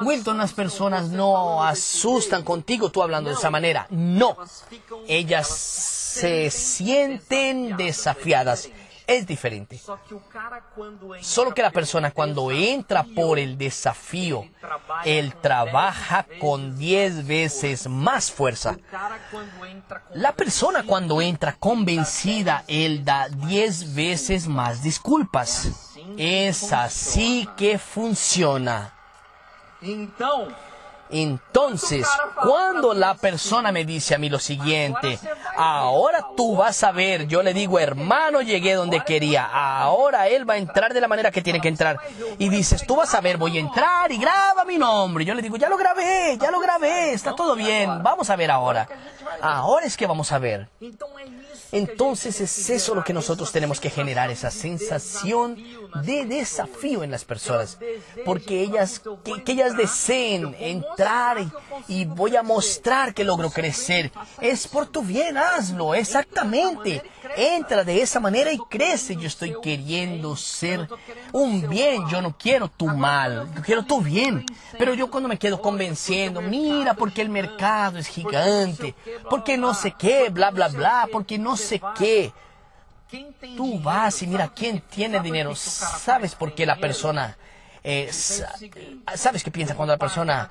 Wilton, 0.00 0.38
las 0.38 0.52
personas 0.52 1.08
no 1.08 1.62
asustan 1.62 2.42
contigo 2.42 2.90
tú 2.90 3.02
hablando 3.02 3.30
de 3.30 3.36
esa 3.36 3.50
manera. 3.50 3.86
No, 3.90 4.36
ellas 5.06 5.48
se 5.48 6.50
sienten 6.50 7.76
desafiadas 7.76 8.68
es 9.06 9.26
diferente. 9.26 9.80
Solo 11.20 11.54
que 11.54 11.62
la 11.62 11.70
persona 11.70 12.10
cuando 12.10 12.50
entra 12.50 13.04
por 13.04 13.38
el 13.38 13.58
desafío, 13.58 14.48
él 15.04 15.34
trabaja 15.40 16.26
con 16.40 16.76
10 16.78 17.26
veces 17.26 17.88
más 17.88 18.30
fuerza. 18.30 18.76
La 20.14 20.32
persona 20.32 20.84
cuando 20.84 21.20
entra 21.20 21.56
convencida, 21.56 22.64
él 22.66 23.04
da 23.04 23.28
10 23.28 23.94
veces 23.94 24.46
más 24.46 24.82
disculpas. 24.82 25.94
Es 26.16 26.72
así 26.72 27.48
que 27.56 27.78
funciona. 27.78 28.92
Entonces, 31.10 32.06
cuando 32.42 32.94
la 32.94 33.14
persona 33.14 33.70
me 33.72 33.84
dice 33.84 34.14
a 34.14 34.18
mí 34.18 34.28
lo 34.28 34.38
siguiente, 34.38 35.18
ahora 35.56 36.26
tú 36.36 36.56
vas 36.56 36.82
a 36.82 36.92
ver, 36.92 37.26
yo 37.26 37.42
le 37.42 37.54
digo, 37.54 37.78
hermano, 37.78 38.42
llegué 38.42 38.74
donde 38.74 39.04
quería, 39.04 39.44
ahora 39.44 40.28
él 40.28 40.48
va 40.48 40.54
a 40.54 40.58
entrar 40.58 40.92
de 40.94 41.00
la 41.00 41.08
manera 41.08 41.30
que 41.30 41.42
tiene 41.42 41.60
que 41.60 41.68
entrar. 41.68 41.98
Y 42.38 42.48
dices, 42.48 42.86
tú 42.86 42.96
vas 42.96 43.14
a 43.14 43.20
ver, 43.20 43.36
voy 43.36 43.58
a 43.58 43.60
entrar 43.60 44.10
y 44.10 44.18
graba 44.18 44.64
mi 44.64 44.78
nombre. 44.78 45.24
Yo 45.24 45.34
le 45.34 45.42
digo, 45.42 45.56
ya 45.56 45.68
lo 45.68 45.76
grabé, 45.76 46.36
ya 46.40 46.50
lo 46.50 46.58
grabé, 46.60 47.12
está 47.12 47.34
todo 47.34 47.54
bien, 47.54 48.02
vamos 48.02 48.30
a 48.30 48.36
ver 48.36 48.50
ahora. 48.50 48.88
Ahora 49.40 49.86
es 49.86 49.96
que 49.96 50.06
vamos 50.06 50.32
a 50.32 50.38
ver. 50.38 50.68
Entonces 51.74 52.40
es 52.40 52.70
eso 52.70 52.94
lo 52.94 53.02
que 53.02 53.12
nosotros 53.12 53.50
tenemos 53.50 53.80
que 53.80 53.90
generar, 53.90 54.30
esa 54.30 54.52
sensación 54.52 55.56
de 56.04 56.24
desafío 56.24 57.02
en 57.02 57.10
las 57.10 57.24
personas, 57.24 57.78
porque 58.24 58.62
ellas, 58.62 59.02
que, 59.44 59.52
ellas 59.52 59.76
deseen 59.76 60.54
entrar 60.60 61.38
y, 61.88 62.04
voy 62.04 62.36
a 62.36 62.44
mostrar 62.44 63.12
que 63.12 63.24
logro 63.24 63.50
crecer. 63.50 64.12
Es 64.40 64.68
por 64.68 64.86
tu 64.86 65.02
bien, 65.02 65.36
hazlo, 65.36 65.96
exactamente. 65.96 67.02
Entra 67.36 67.82
de 67.82 68.02
esa 68.02 68.20
manera 68.20 68.52
y 68.52 68.58
crece. 68.70 69.16
Yo 69.16 69.26
estoy 69.26 69.56
queriendo 69.60 70.36
ser 70.36 70.88
un 71.32 71.68
bien, 71.68 72.06
yo 72.08 72.22
no 72.22 72.36
quiero 72.38 72.68
tu 72.68 72.86
mal, 72.86 73.50
yo 73.56 73.62
quiero 73.62 73.84
tu 73.84 74.00
bien. 74.00 74.46
Pero 74.78 74.94
yo 74.94 75.10
cuando 75.10 75.28
me 75.28 75.38
quedo 75.38 75.60
convenciendo, 75.60 76.40
mira, 76.40 76.94
porque 76.94 77.22
el 77.22 77.30
mercado 77.30 77.98
es 77.98 78.06
gigante, 78.06 78.94
porque 79.28 79.56
no 79.56 79.74
sé 79.74 79.92
qué, 79.98 80.28
bla, 80.30 80.50
bla, 80.52 80.68
bla, 80.68 81.08
porque 81.10 81.36
no 81.36 81.56
sé 81.56 81.63
qué. 81.96 82.32
Tú 83.56 83.80
vas 83.80 84.22
y 84.22 84.26
mira 84.26 84.48
quién 84.48 84.80
tiene 84.80 85.20
dinero. 85.20 85.54
¿Sabes 85.54 86.34
por 86.34 86.54
qué 86.54 86.66
la 86.66 86.76
persona... 86.76 87.36
Eh, 87.86 88.08
¿Sabes 89.14 89.44
qué 89.44 89.50
piensa 89.50 89.74
cuando 89.74 89.92
la 89.92 89.98
persona 89.98 90.50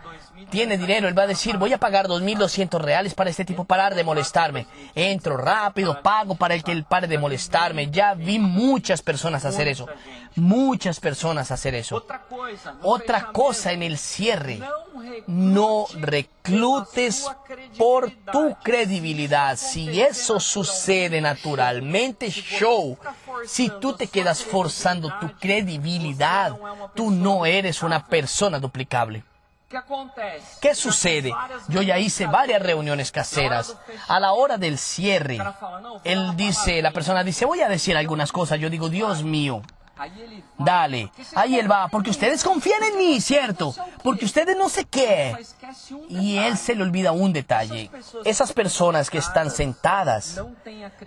tiene 0.51 0.78
dinero? 0.78 1.07
Él 1.07 1.18
va 1.18 1.24
a 1.24 1.28
decir, 1.28 1.57
voy 1.57 1.74
a 1.74 1.80
pagar 1.80 2.07
2.200 2.07 2.80
reales 2.80 3.16
para 3.16 3.32
este 3.32 3.43
tipo 3.43 3.66
parar 3.66 3.95
de 3.95 4.03
molestarme. 4.03 4.68
Entro 4.93 5.36
rápido, 5.36 5.99
pago 6.03 6.36
para 6.36 6.53
el 6.53 6.64
que 6.64 6.72
él 6.72 6.84
pare 6.84 7.07
de 7.07 7.18
molestarme. 7.18 7.89
Ya 7.89 8.14
vi 8.14 8.38
muchas 8.38 9.01
personas 9.01 9.45
hacer 9.45 9.68
eso. 9.68 9.88
Muchas 10.36 10.99
personas 10.99 11.49
hacer 11.49 11.74
eso. 11.74 12.05
Otra 12.84 13.32
cosa 13.32 13.72
en 13.72 13.82
el 13.82 13.97
cierre. 13.97 14.59
No 15.26 15.88
reclutes 16.43 17.25
por 17.77 18.11
tu 18.31 18.55
credibilidad. 18.63 19.57
Si 19.57 20.01
eso 20.01 20.39
sucede 20.39 21.21
naturalmente, 21.21 22.29
show. 22.29 22.97
Si 23.45 23.69
tú 23.69 23.93
te 23.93 24.07
quedas 24.07 24.43
forzando 24.43 25.11
tu 25.19 25.31
credibilidad, 25.39 26.55
tú 26.95 27.11
no 27.11 27.45
eres 27.45 27.83
una 27.83 28.05
persona 28.05 28.59
duplicable. 28.59 29.23
¿Qué 30.61 30.75
sucede? 30.75 31.33
Yo 31.67 31.81
ya 31.81 31.97
hice 31.97 32.27
varias 32.27 32.61
reuniones 32.61 33.11
caseras. 33.11 33.75
A 34.07 34.19
la 34.19 34.33
hora 34.33 34.57
del 34.57 34.77
cierre, 34.77 35.39
él 36.03 36.35
dice, 36.35 36.81
la 36.83 36.91
persona 36.91 37.23
dice, 37.23 37.45
voy 37.45 37.61
a 37.61 37.69
decir 37.69 37.97
algunas 37.97 38.31
cosas. 38.31 38.59
Yo 38.59 38.69
digo, 38.69 38.89
Dios 38.89 39.23
mío, 39.23 39.63
Dale, 40.57 41.11
ahí 41.35 41.59
él 41.59 41.71
va, 41.71 41.87
porque 41.87 42.09
ustedes 42.09 42.43
confían 42.43 42.81
en 42.83 42.97
mí, 42.97 43.21
¿cierto? 43.21 43.75
Porque 44.03 44.25
ustedes 44.25 44.57
no 44.57 44.67
sé 44.67 44.85
qué. 44.85 45.35
Y 46.09 46.37
él 46.37 46.57
se 46.57 46.73
le 46.73 46.81
olvida 46.81 47.11
un 47.11 47.31
detalle. 47.31 47.91
Esas 48.25 48.53
personas 48.53 49.11
que 49.11 49.19
están 49.19 49.51
sentadas 49.51 50.41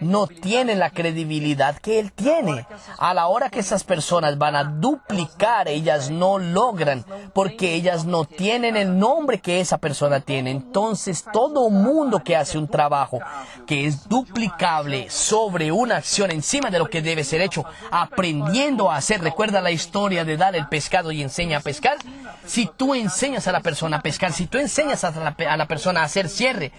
no 0.00 0.28
tienen 0.28 0.78
la 0.78 0.90
credibilidad 0.90 1.76
que 1.78 1.98
él 1.98 2.12
tiene. 2.12 2.66
A 2.98 3.12
la 3.12 3.26
hora 3.26 3.50
que 3.50 3.58
esas 3.58 3.82
personas 3.82 4.38
van 4.38 4.54
a 4.54 4.62
duplicar, 4.64 5.68
ellas 5.68 6.10
no 6.10 6.38
logran, 6.38 7.04
porque 7.32 7.74
ellas 7.74 8.04
no 8.04 8.24
tienen 8.24 8.76
el 8.76 8.96
nombre 8.98 9.40
que 9.40 9.60
esa 9.60 9.78
persona 9.78 10.20
tiene. 10.20 10.52
Entonces, 10.52 11.24
todo 11.32 11.70
mundo 11.70 12.22
que 12.22 12.36
hace 12.36 12.56
un 12.56 12.68
trabajo 12.68 13.18
que 13.66 13.86
es 13.86 14.08
duplicable 14.08 15.10
sobre 15.10 15.72
una 15.72 15.96
acción 15.96 16.30
encima 16.30 16.70
de 16.70 16.78
lo 16.78 16.86
que 16.86 17.02
debe 17.02 17.24
ser 17.24 17.40
hecho, 17.40 17.64
aprendiendo 17.90 18.75
aprendiendo 18.76 18.90
a 18.90 18.96
hacer. 18.96 19.20
¿Recuerda 19.22 19.60
la 19.60 19.70
historia 19.70 20.24
de 20.24 20.36
dar 20.36 20.54
el 20.54 20.68
pescado 20.68 21.12
y 21.12 21.22
enseña 21.22 21.58
a 21.58 21.60
pescar? 21.60 21.96
Si 22.44 22.68
tú 22.76 22.94
enseñas 22.94 23.48
a 23.48 23.52
la 23.52 23.60
persona 23.60 23.98
a 23.98 24.02
pescar, 24.02 24.32
si 24.32 24.46
tú 24.46 24.58
enseñas 24.58 25.04
a 25.04 25.10
la, 25.10 25.34
a 25.50 25.56
la 25.56 25.66
persona 25.66 26.02
a 26.02 26.04
hacer 26.04 26.28
cierre, 26.28 26.72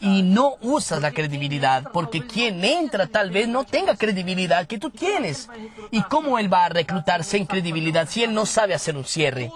y 0.00 0.22
no 0.22 0.56
usas 0.60 1.00
la 1.00 1.10
credibilidad, 1.10 1.84
porque 1.92 2.26
quien 2.26 2.62
entra 2.64 3.06
tal 3.06 3.30
vez 3.30 3.48
no 3.48 3.64
tenga 3.64 3.96
credibilidad 3.96 4.66
que 4.66 4.78
tú 4.78 4.90
tienes. 4.90 5.48
¿Y 5.90 6.02
cómo 6.02 6.38
él 6.38 6.52
va 6.52 6.66
a 6.66 6.68
reclutar 6.68 7.24
sin 7.24 7.46
credibilidad 7.46 8.06
si 8.08 8.22
él 8.22 8.34
no 8.34 8.44
sabe 8.46 8.74
hacer 8.74 8.96
un 8.96 9.04
cierre? 9.04 9.50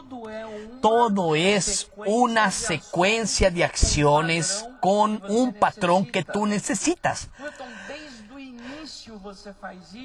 Todo 0.80 1.36
es 1.36 1.90
una 2.06 2.50
secuencia 2.50 3.50
de 3.50 3.64
acciones 3.64 4.66
con 4.80 5.22
un 5.28 5.52
patrón 5.52 6.06
que 6.06 6.24
tú 6.24 6.46
necesitas. 6.46 7.28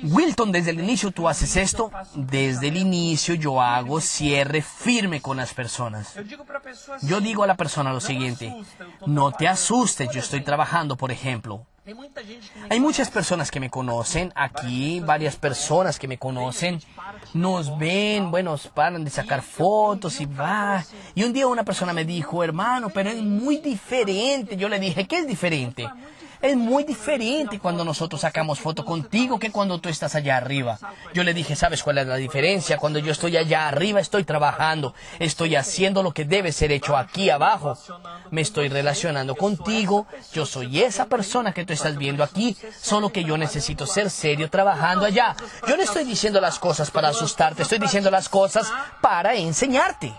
Wilton, 0.03 0.51
desde 0.51 0.71
el 0.71 0.79
inicio 0.79 1.11
tú 1.11 1.27
haces 1.27 1.55
esto. 1.55 1.91
Desde 2.15 2.67
el 2.69 2.77
inicio 2.77 3.35
yo 3.35 3.61
hago 3.61 4.01
cierre 4.01 4.61
firme 4.61 5.21
con 5.21 5.37
las 5.37 5.53
personas. 5.53 6.13
Yo 7.01 7.21
digo 7.21 7.43
a 7.43 7.47
la 7.47 7.55
persona 7.55 7.93
lo 7.93 8.01
siguiente, 8.01 8.55
no 9.05 9.31
te 9.31 9.47
asustes, 9.47 10.09
yo 10.11 10.19
estoy 10.19 10.41
trabajando, 10.43 10.95
por 10.95 11.11
ejemplo. 11.11 11.65
Hay 12.69 12.79
muchas 12.79 13.11
personas 13.11 13.51
que 13.51 13.59
me 13.59 13.69
conocen, 13.69 14.33
aquí 14.35 15.01
varias 15.01 15.35
personas 15.35 15.99
que 15.99 16.07
me 16.07 16.17
conocen, 16.17 16.81
nos 17.35 17.77
ven, 17.77 18.31
bueno, 18.31 18.57
paran 18.73 19.03
de 19.03 19.11
sacar 19.11 19.43
fotos 19.43 20.19
y 20.19 20.25
va. 20.25 20.83
Y 21.13 21.23
un 21.23 21.31
día 21.31 21.45
una 21.45 21.63
persona 21.63 21.93
me 21.93 22.03
dijo, 22.03 22.43
hermano, 22.43 22.89
pero 22.89 23.11
es 23.11 23.21
muy 23.21 23.57
diferente. 23.57 24.57
Yo 24.57 24.67
le 24.67 24.79
dije, 24.79 25.05
¿qué 25.05 25.19
es 25.19 25.27
diferente? 25.27 25.87
Es 26.41 26.55
muy 26.55 26.83
diferente 26.83 27.59
cuando 27.59 27.83
nosotros 27.83 28.21
sacamos 28.21 28.59
foto 28.59 28.85
contigo 28.85 29.39
que 29.39 29.51
cuando 29.51 29.79
tú 29.79 29.89
estás 29.89 30.15
allá 30.15 30.37
arriba. 30.37 30.77
Yo 31.13 31.23
le 31.23 31.33
dije, 31.33 31.55
¿sabes 31.55 31.83
cuál 31.83 31.97
es 31.99 32.07
la 32.07 32.15
diferencia? 32.15 32.77
Cuando 32.77 32.99
yo 32.99 33.11
estoy 33.11 33.37
allá 33.37 33.67
arriba 33.67 33.99
estoy 33.99 34.23
trabajando, 34.23 34.93
estoy 35.19 35.55
haciendo 35.55 36.03
lo 36.03 36.11
que 36.11 36.25
debe 36.25 36.51
ser 36.51 36.71
hecho 36.71 36.97
aquí 36.97 37.29
abajo. 37.29 37.77
Me 38.31 38.41
estoy 38.41 38.69
relacionando 38.69 39.35
contigo, 39.35 40.07
yo 40.33 40.45
soy 40.45 40.81
esa 40.81 41.05
persona 41.05 41.53
que 41.53 41.65
tú 41.65 41.73
estás 41.73 41.97
viendo 41.97 42.23
aquí, 42.23 42.55
solo 42.79 43.09
que 43.11 43.23
yo 43.23 43.37
necesito 43.37 43.85
ser 43.85 44.09
serio 44.09 44.49
trabajando 44.49 45.05
allá. 45.05 45.35
Yo 45.67 45.77
no 45.77 45.83
estoy 45.83 46.03
diciendo 46.03 46.41
las 46.41 46.59
cosas 46.59 46.91
para 46.91 47.09
asustarte, 47.09 47.63
estoy 47.63 47.79
diciendo 47.79 48.11
las 48.11 48.29
cosas 48.29 48.71
para 49.01 49.35
enseñarte. 49.35 50.13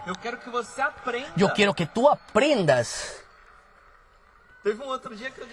Yo 1.37 1.53
quiero 1.53 1.75
que 1.75 1.87
tú 1.87 2.09
aprendas 2.09 3.26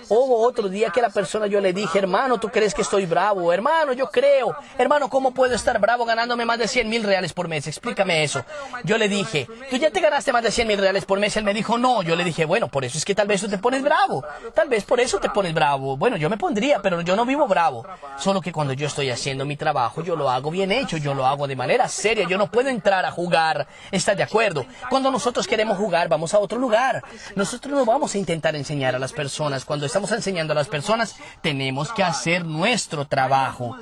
Hubo 0.09 0.41
otro 0.41 0.69
día 0.69 0.89
que 0.89 0.99
la 0.99 1.09
persona 1.09 1.45
yo 1.45 1.61
le 1.61 1.71
dije, 1.71 1.99
hermano, 1.99 2.39
¿tú 2.39 2.49
crees 2.49 2.73
que 2.73 2.81
estoy 2.81 3.05
bravo? 3.05 3.53
Hermano, 3.53 3.93
yo 3.93 4.09
creo. 4.09 4.55
Hermano, 4.75 5.07
¿cómo 5.07 5.31
puedo 5.31 5.53
estar 5.53 5.79
bravo 5.79 6.03
ganándome 6.03 6.45
más 6.45 6.57
de 6.57 6.67
100 6.67 6.89
mil 6.89 7.03
reales 7.03 7.31
por 7.31 7.47
mes? 7.47 7.67
Explícame 7.67 8.23
eso. 8.23 8.43
Yo 8.83 8.97
le 8.97 9.07
dije, 9.07 9.47
¿tú 9.69 9.75
ya 9.77 9.91
te 9.91 10.01
ganaste 10.01 10.33
más 10.33 10.41
de 10.41 10.49
100 10.49 10.67
mil 10.67 10.79
reales 10.79 11.05
por 11.05 11.19
mes? 11.19 11.37
Él 11.37 11.43
me 11.43 11.53
dijo, 11.53 11.77
no. 11.77 12.01
Yo 12.01 12.15
le 12.15 12.23
dije, 12.23 12.45
bueno, 12.45 12.69
por 12.69 12.85
eso 12.85 12.97
es 12.97 13.05
que 13.05 13.13
tal 13.13 13.27
vez 13.27 13.41
tú 13.41 13.47
te 13.47 13.59
pones 13.59 13.83
bravo. 13.83 14.23
Tal 14.55 14.67
vez 14.67 14.83
por 14.83 14.99
eso 14.99 15.19
te 15.19 15.29
pones 15.29 15.53
bravo. 15.53 15.95
Bueno, 15.95 16.17
yo 16.17 16.27
me 16.27 16.37
pondría, 16.37 16.81
pero 16.81 17.01
yo 17.01 17.15
no 17.15 17.23
vivo 17.23 17.47
bravo. 17.47 17.85
Solo 18.17 18.41
que 18.41 18.51
cuando 18.51 18.73
yo 18.73 18.87
estoy 18.87 19.11
haciendo 19.11 19.45
mi 19.45 19.57
trabajo, 19.57 20.01
yo 20.01 20.15
lo 20.15 20.29
hago 20.31 20.49
bien 20.49 20.71
hecho, 20.71 20.97
yo 20.97 21.13
lo 21.13 21.27
hago 21.27 21.47
de 21.47 21.55
manera 21.55 21.87
seria. 21.87 22.27
Yo 22.27 22.39
no 22.39 22.49
puedo 22.49 22.69
entrar 22.69 23.05
a 23.05 23.11
jugar. 23.11 23.67
¿Estás 23.91 24.17
de 24.17 24.23
acuerdo? 24.23 24.65
Cuando 24.89 25.11
nosotros 25.11 25.47
queremos 25.47 25.77
jugar, 25.77 26.09
vamos 26.09 26.33
a 26.33 26.39
otro 26.39 26.57
lugar. 26.57 27.03
Nosotros 27.35 27.73
no 27.73 27.85
vamos 27.85 28.15
a 28.15 28.17
intentar 28.17 28.55
enseñar 28.55 28.95
a 28.95 29.02
las 29.03 29.13
personas, 29.13 29.65
cuando 29.65 29.85
estamos 29.85 30.11
enseñando 30.11 30.53
a 30.53 30.55
las 30.55 30.69
personas, 30.69 31.15
tenemos 31.41 31.91
que 31.91 32.03
hacer 32.03 32.45
nuestro 32.45 33.05
trabajo. 33.05 33.75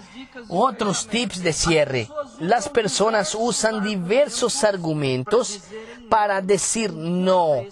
Otros 0.50 1.08
tips 1.08 1.44
de 1.44 1.54
cierre. 1.54 2.10
Las 2.40 2.68
personas 2.70 3.36
usan 3.38 3.84
diversos 3.84 4.64
argumentos 4.64 5.62
para 6.10 6.42
decir 6.42 6.92
no 6.92 7.64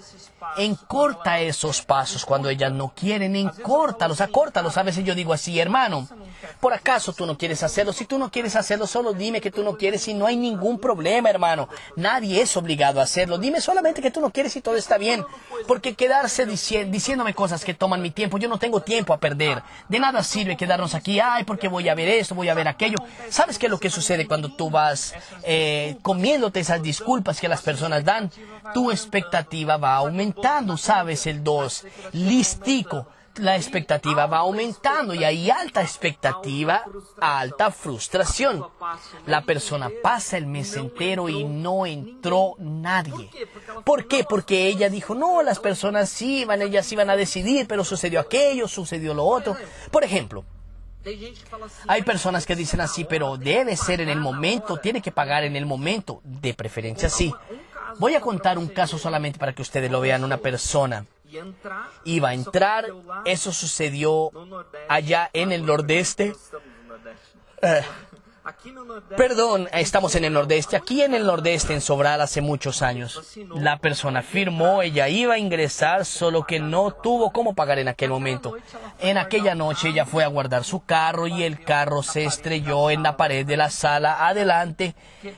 encorta 0.57 1.39
esos 1.39 1.81
pasos 1.81 2.25
cuando 2.25 2.49
ellas 2.49 2.71
no 2.71 2.89
quieren, 2.89 3.35
encórtalos, 3.35 4.21
acórtalos. 4.21 4.77
A 4.77 4.83
veces 4.83 5.03
yo 5.03 5.15
digo 5.15 5.33
así, 5.33 5.59
hermano, 5.59 6.07
¿por 6.59 6.73
acaso 6.73 7.13
tú 7.13 7.25
no 7.25 7.37
quieres 7.37 7.63
hacerlo? 7.63 7.93
Si 7.93 8.05
tú 8.05 8.17
no 8.17 8.31
quieres 8.31 8.55
hacerlo, 8.55 8.87
solo 8.87 9.13
dime 9.13 9.41
que 9.41 9.51
tú 9.51 9.63
no 9.63 9.77
quieres 9.77 10.07
y 10.07 10.13
no 10.13 10.25
hay 10.25 10.37
ningún 10.37 10.79
problema, 10.79 11.29
hermano. 11.29 11.69
Nadie 11.95 12.41
es 12.41 12.55
obligado 12.57 12.99
a 12.99 13.03
hacerlo. 13.03 13.37
Dime 13.37 13.61
solamente 13.61 14.01
que 14.01 14.11
tú 14.11 14.21
no 14.21 14.31
quieres 14.31 14.55
y 14.55 14.61
todo 14.61 14.75
está 14.75 14.97
bien. 14.97 15.25
Porque 15.67 15.95
quedarse 15.95 16.45
diciéndome 16.45 17.33
cosas 17.33 17.63
que 17.63 17.73
toman 17.73 18.01
mi 18.01 18.11
tiempo, 18.11 18.37
yo 18.37 18.49
no 18.49 18.57
tengo 18.57 18.81
tiempo 18.81 19.13
a 19.13 19.19
perder. 19.19 19.61
De 19.87 19.99
nada 19.99 20.23
sirve 20.23 20.57
quedarnos 20.57 20.95
aquí, 20.95 21.19
ay, 21.19 21.43
porque 21.43 21.67
voy 21.67 21.89
a 21.89 21.95
ver 21.95 22.09
esto, 22.09 22.35
voy 22.35 22.49
a 22.49 22.53
ver 22.53 22.67
aquello. 22.67 22.97
¿Sabes 23.29 23.57
qué 23.57 23.67
es 23.67 23.71
lo 23.71 23.79
que 23.79 23.89
sucede 23.89 24.27
cuando 24.27 24.49
tú 24.49 24.69
vas 24.69 25.13
eh, 25.43 25.97
comiéndote 26.01 26.59
esas 26.59 26.81
disculpas 26.81 27.39
que 27.39 27.47
las 27.47 27.61
personas 27.61 28.03
dan? 28.03 28.31
Tu 28.73 28.91
expectativa 28.91 29.77
va 29.77 29.93
a 29.93 29.97
aumentar 29.97 30.28
sabes, 30.77 31.27
el 31.27 31.43
2, 31.43 31.85
listico. 32.13 33.07
La 33.35 33.55
expectativa 33.55 34.25
va 34.25 34.39
aumentando 34.39 35.13
y 35.13 35.23
hay 35.23 35.49
alta 35.49 35.81
expectativa, 35.81 36.83
alta 37.21 37.71
frustración. 37.71 38.65
La 39.27 39.41
persona 39.41 39.89
pasa 40.03 40.35
el 40.35 40.45
mes 40.45 40.75
entero 40.75 41.29
y 41.29 41.45
no 41.45 41.85
entró 41.85 42.55
nadie. 42.57 43.29
¿Por 43.85 44.07
qué? 44.07 44.25
Porque 44.27 44.67
ella 44.67 44.89
dijo, 44.89 45.15
no, 45.15 45.41
las 45.41 45.59
personas 45.59 46.21
iban, 46.21 46.61
ellas 46.61 46.91
iban 46.91 47.09
a 47.09 47.15
decidir, 47.15 47.65
pero 47.67 47.85
sucedió 47.85 48.19
aquello, 48.19 48.67
sucedió 48.67 49.13
lo 49.13 49.23
otro. 49.25 49.55
Por 49.89 50.03
ejemplo, 50.03 50.43
hay 51.87 52.01
personas 52.01 52.45
que 52.45 52.55
dicen 52.55 52.81
así, 52.81 53.05
pero 53.05 53.37
debe 53.37 53.77
ser 53.77 54.01
en 54.01 54.09
el 54.09 54.19
momento, 54.19 54.77
tiene 54.77 55.01
que 55.01 55.11
pagar 55.11 55.43
en 55.43 55.55
el 55.55 55.65
momento, 55.65 56.21
de 56.23 56.53
preferencia 56.53 57.09
sí. 57.09 57.33
Voy 57.99 58.15
a 58.15 58.21
contar 58.21 58.57
un 58.57 58.67
caso 58.67 58.97
solamente 58.97 59.37
para 59.37 59.53
que 59.53 59.61
ustedes 59.61 59.91
lo 59.91 59.99
vean. 59.99 60.23
Una 60.23 60.37
persona 60.37 61.05
iba 62.05 62.29
a 62.29 62.33
entrar, 62.33 62.85
eso 63.25 63.51
sucedió 63.51 64.31
allá 64.87 65.29
en 65.33 65.51
el 65.51 65.65
nordeste. 65.65 66.33
Eh, 67.61 67.81
Perdón, 69.15 69.67
estamos 69.73 70.15
en 70.15 70.25
el 70.25 70.33
nordeste. 70.33 70.75
Aquí 70.75 71.01
en 71.01 71.13
el 71.13 71.25
nordeste, 71.25 71.73
en 71.73 71.81
Sobral, 71.81 72.21
hace 72.21 72.41
muchos 72.41 72.81
años. 72.81 73.37
La 73.55 73.77
persona 73.77 74.21
firmó, 74.21 74.81
ella 74.81 75.07
iba 75.09 75.35
a 75.35 75.37
ingresar, 75.37 76.05
solo 76.05 76.45
que 76.45 76.59
no 76.59 76.91
tuvo 76.91 77.31
cómo 77.31 77.53
pagar 77.53 77.79
en 77.79 77.87
aquel 77.87 78.09
momento. 78.09 78.55
En 78.99 79.17
aquella 79.17 79.55
noche 79.55 79.89
ella 79.89 80.05
fue 80.05 80.23
a 80.23 80.27
guardar 80.27 80.63
su 80.63 80.83
carro 80.83 81.27
y 81.27 81.43
el 81.43 81.63
carro 81.63 82.03
se 82.03 82.25
estrelló 82.25 82.89
en 82.89 83.03
la 83.03 83.17
pared 83.17 83.45
de 83.45 83.57
la 83.57 83.69
sala 83.69 84.27
adelante 84.27 84.95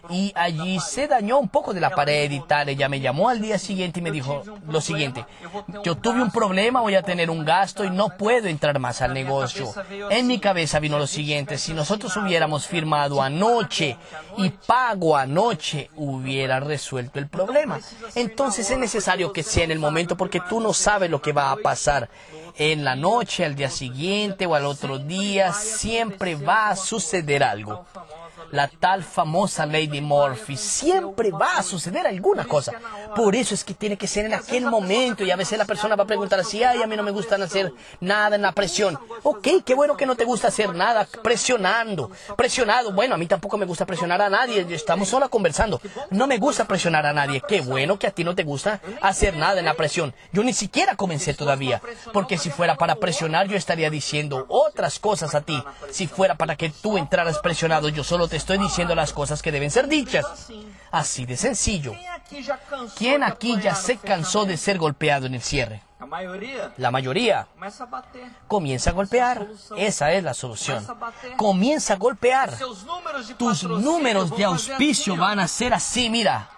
y 0.10 0.32
allí 0.36 0.80
se 0.80 1.08
dañó 1.08 1.40
un 1.40 1.50
poco 1.50 1.74
de 1.74 1.82
la 1.82 1.92
pared 1.92 2.30
y 2.32 2.40
tal. 2.42 2.70
Ella 2.70 2.90
me 2.90 3.00
llamó 3.00 3.30
al 3.30 3.42
día 3.42 3.58
siguiente 3.58 4.00
y 4.00 4.04
me 4.04 4.12
dijo 4.12 4.44
lo 4.68 4.82
siguiente. 4.82 5.26
Yo 5.84 5.96
tuve 5.96 6.22
un 6.22 6.32
problema, 6.32 6.82
voy 6.82 6.96
a 6.96 7.04
tener 7.04 7.30
un 7.30 7.46
gasto 7.46 7.84
y 7.84 7.90
no 7.90 8.10
puedo 8.18 8.48
entrar 8.48 8.78
más 8.80 9.02
al 9.02 9.14
negocio. 9.14 9.72
En 10.10 10.28
mi 10.28 10.40
cabeza 10.40 10.80
vino 10.80 10.98
lo 10.98 11.08
siguiente. 11.08 11.58
Si 11.58 11.74
nosotros 11.74 12.16
hubiéramos 12.18 12.68
firmado 12.68 13.01
anoche 13.22 13.98
y 14.38 14.50
pago 14.50 15.16
anoche 15.16 15.90
hubiera 15.96 16.60
resuelto 16.60 17.20
el 17.20 17.28
problema. 17.28 17.80
Entonces 18.16 18.70
es 18.70 18.78
necesario 18.78 19.32
que 19.32 19.44
sea 19.44 19.64
en 19.64 19.72
el 19.72 19.80
momento 19.80 20.18
porque 20.18 20.42
tú 20.50 20.60
no 20.60 20.74
sabes 20.74 21.10
lo 21.10 21.22
que 21.22 21.34
va 21.34 21.52
a 21.52 21.58
pasar 21.58 22.10
en 22.58 22.84
la 22.84 22.96
noche, 22.96 23.46
al 23.46 23.56
día 23.56 23.70
siguiente 23.70 24.46
o 24.46 24.56
al 24.56 24.66
otro 24.66 25.00
día. 25.00 25.54
Siempre 25.54 26.36
va 26.36 26.70
a 26.70 26.76
suceder 26.76 27.44
algo 27.44 27.86
la 28.52 28.68
tal 28.68 29.04
famosa 29.04 29.66
Lady 29.66 30.02
Murphy. 30.02 30.58
Siempre 30.58 31.32
va 31.32 31.58
a 31.58 31.64
suceder 31.64 32.06
alguna 32.08 32.46
cosa. 32.46 32.74
Por 33.16 33.36
eso 33.36 33.54
es 33.54 33.64
que 33.64 33.74
tiene 33.74 33.98
que 33.98 34.08
ser 34.08 34.26
en 34.26 34.34
aquel 34.34 34.66
momento 34.66 35.24
y 35.24 35.32
a 35.32 35.36
veces 35.36 35.58
la 35.58 35.66
persona 35.66 35.96
va 35.96 36.04
a 36.04 36.08
preguntar 36.08 36.40
así, 36.40 36.64
ay, 36.64 36.82
a 36.82 36.88
mí 36.88 36.96
no 36.96 37.04
me 37.04 37.12
gusta 37.12 37.36
hacer 37.36 37.74
nada 38.00 38.36
en 38.36 38.42
la 38.42 38.52
presión. 38.52 39.00
Ok, 39.24 39.48
qué 39.66 39.76
bueno 39.76 39.98
que 39.98 40.06
no 40.06 40.16
te 40.16 40.26
gusta 40.26 40.50
hacer 40.50 40.76
nada 40.76 41.08
presionando. 41.24 42.12
Presionado, 42.36 42.92
bueno, 42.92 43.16
a 43.16 43.18
mí 43.18 43.26
tampoco 43.26 43.58
me 43.58 43.66
gusta 43.66 43.86
presionar 43.86 44.22
a 44.22 44.30
nadie, 44.30 44.66
estamos 44.70 45.10
solo 45.10 45.30
conversando. 45.30 45.82
No 46.10 46.28
me 46.28 46.38
gusta 46.38 46.66
presionar 46.66 47.06
a 47.06 47.14
nadie. 47.14 47.42
Qué 47.48 47.62
bueno 47.62 47.98
que 47.98 48.08
a 48.08 48.12
ti 48.12 48.24
no 48.24 48.36
te 48.36 48.44
gusta 48.44 48.82
hacer 49.02 49.36
nada 49.36 49.60
en 49.60 49.66
la 49.66 49.76
presión. 49.76 50.14
Yo 50.32 50.44
ni 50.44 50.54
siquiera 50.54 50.96
comencé 50.96 51.34
todavía, 51.34 51.82
porque 52.14 52.38
si 52.38 52.50
fuera 52.50 52.76
para 52.76 52.96
presionar 52.96 53.48
yo 53.48 53.58
estaría 53.58 53.90
diciendo 53.90 54.46
otras 54.50 55.00
cosas 55.00 55.36
a 55.36 55.42
ti. 55.42 55.62
Si 55.92 56.08
fuera 56.08 56.36
para 56.36 56.56
que 56.56 56.70
tú 56.70 56.98
entraras 56.98 57.40
presionado, 57.40 57.90
yo 57.90 58.04
solo 58.04 58.28
te 58.28 58.38
estoy 58.42 58.58
diciendo 58.58 58.96
las 58.96 59.14
cosas 59.14 59.42
que 59.42 59.52
deben 59.52 59.72
ser 59.72 59.88
dichas. 59.88 60.26
Así 60.92 61.26
de 61.26 61.38
sencillo. 61.38 61.94
¿Quién 62.98 63.24
aquí 63.24 63.60
ya 63.62 63.76
se 63.76 63.98
cansó 63.98 64.46
de 64.46 64.58
ser 64.58 64.78
golpeado 64.78 65.26
en 65.26 65.36
el 65.36 65.42
cierre? 65.42 65.82
La 66.78 66.92
mayoría 66.92 67.48
comienza 68.48 68.90
a 68.90 68.94
golpear. 68.94 69.48
Esa 69.78 70.12
es 70.12 70.24
la 70.24 70.34
solución. 70.34 70.86
Comienza 71.38 71.94
a 71.94 71.98
golpear. 71.98 72.58
Tus 73.38 73.64
números 73.64 74.36
de 74.36 74.44
auspicio 74.44 75.16
van 75.16 75.40
a 75.40 75.48
ser 75.48 75.74
así, 75.74 76.10
mira. 76.10 76.50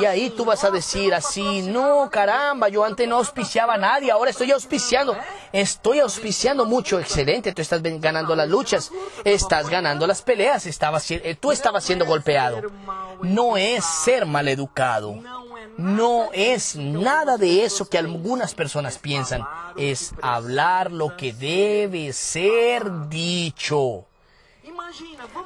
Y 0.00 0.04
ahí 0.04 0.30
tú 0.30 0.44
vas 0.44 0.62
a 0.62 0.70
decir 0.70 1.12
así, 1.12 1.62
no, 1.62 2.08
caramba, 2.08 2.68
yo 2.68 2.84
antes 2.84 3.08
no 3.08 3.16
auspiciaba 3.16 3.74
a 3.74 3.78
nadie, 3.78 4.12
ahora 4.12 4.30
estoy 4.30 4.52
auspiciando. 4.52 5.16
Estoy 5.52 5.98
auspiciando 5.98 6.64
mucho, 6.66 7.00
excelente, 7.00 7.52
tú 7.52 7.62
estás 7.62 7.82
ganando 7.82 8.36
las 8.36 8.48
luchas, 8.48 8.92
estás 9.24 9.68
ganando 9.68 10.06
las 10.06 10.22
peleas, 10.22 10.66
eh, 10.66 11.36
tú 11.38 11.50
estabas 11.50 11.82
siendo 11.82 12.06
golpeado. 12.06 12.62
No 13.22 13.56
es 13.56 13.84
ser 13.84 14.24
maleducado, 14.24 15.16
no 15.76 16.28
es 16.32 16.76
nada 16.76 17.36
de 17.38 17.64
eso 17.64 17.88
que 17.88 17.98
algunas 17.98 18.54
personas 18.54 18.98
piensan, 18.98 19.44
es 19.76 20.14
hablar 20.22 20.92
lo 20.92 21.16
que 21.16 21.32
debe 21.32 22.12
ser 22.12 23.08
dicho. 23.08 24.06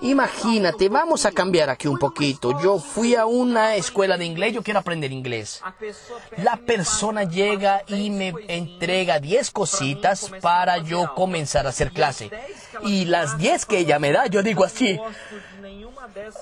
Imagínate, 0.03 0.89
vamos 0.89 1.27
a 1.27 1.33
cambiar 1.33 1.71
aquí 1.71 1.89
un 1.89 1.99
poquito. 1.99 2.61
Yo 2.63 2.79
fui 2.79 3.15
a 3.15 3.27
una 3.27 3.77
escuela 3.77 4.17
de 4.17 4.25
inglés, 4.25 4.53
yo 4.55 4.63
quiero 4.63 4.81
aprender 4.81 5.13
inglés. 5.13 5.63
La 6.37 6.57
persona 6.57 7.25
llega 7.25 7.83
y 7.87 8.11
me 8.11 8.35
entrega 8.49 9.19
10 9.19 9.51
cositas 9.51 10.31
para 10.41 10.79
yo 10.79 11.15
comenzar 11.15 11.67
a 11.67 11.71
hacer 11.71 11.93
clase. 11.93 12.31
Y 12.83 13.07
las 13.07 13.39
10 13.39 13.67
que 13.67 13.79
ella 13.79 13.99
me 13.99 14.13
da, 14.13 14.27
yo 14.27 14.43
digo 14.43 14.65
así, 14.65 14.99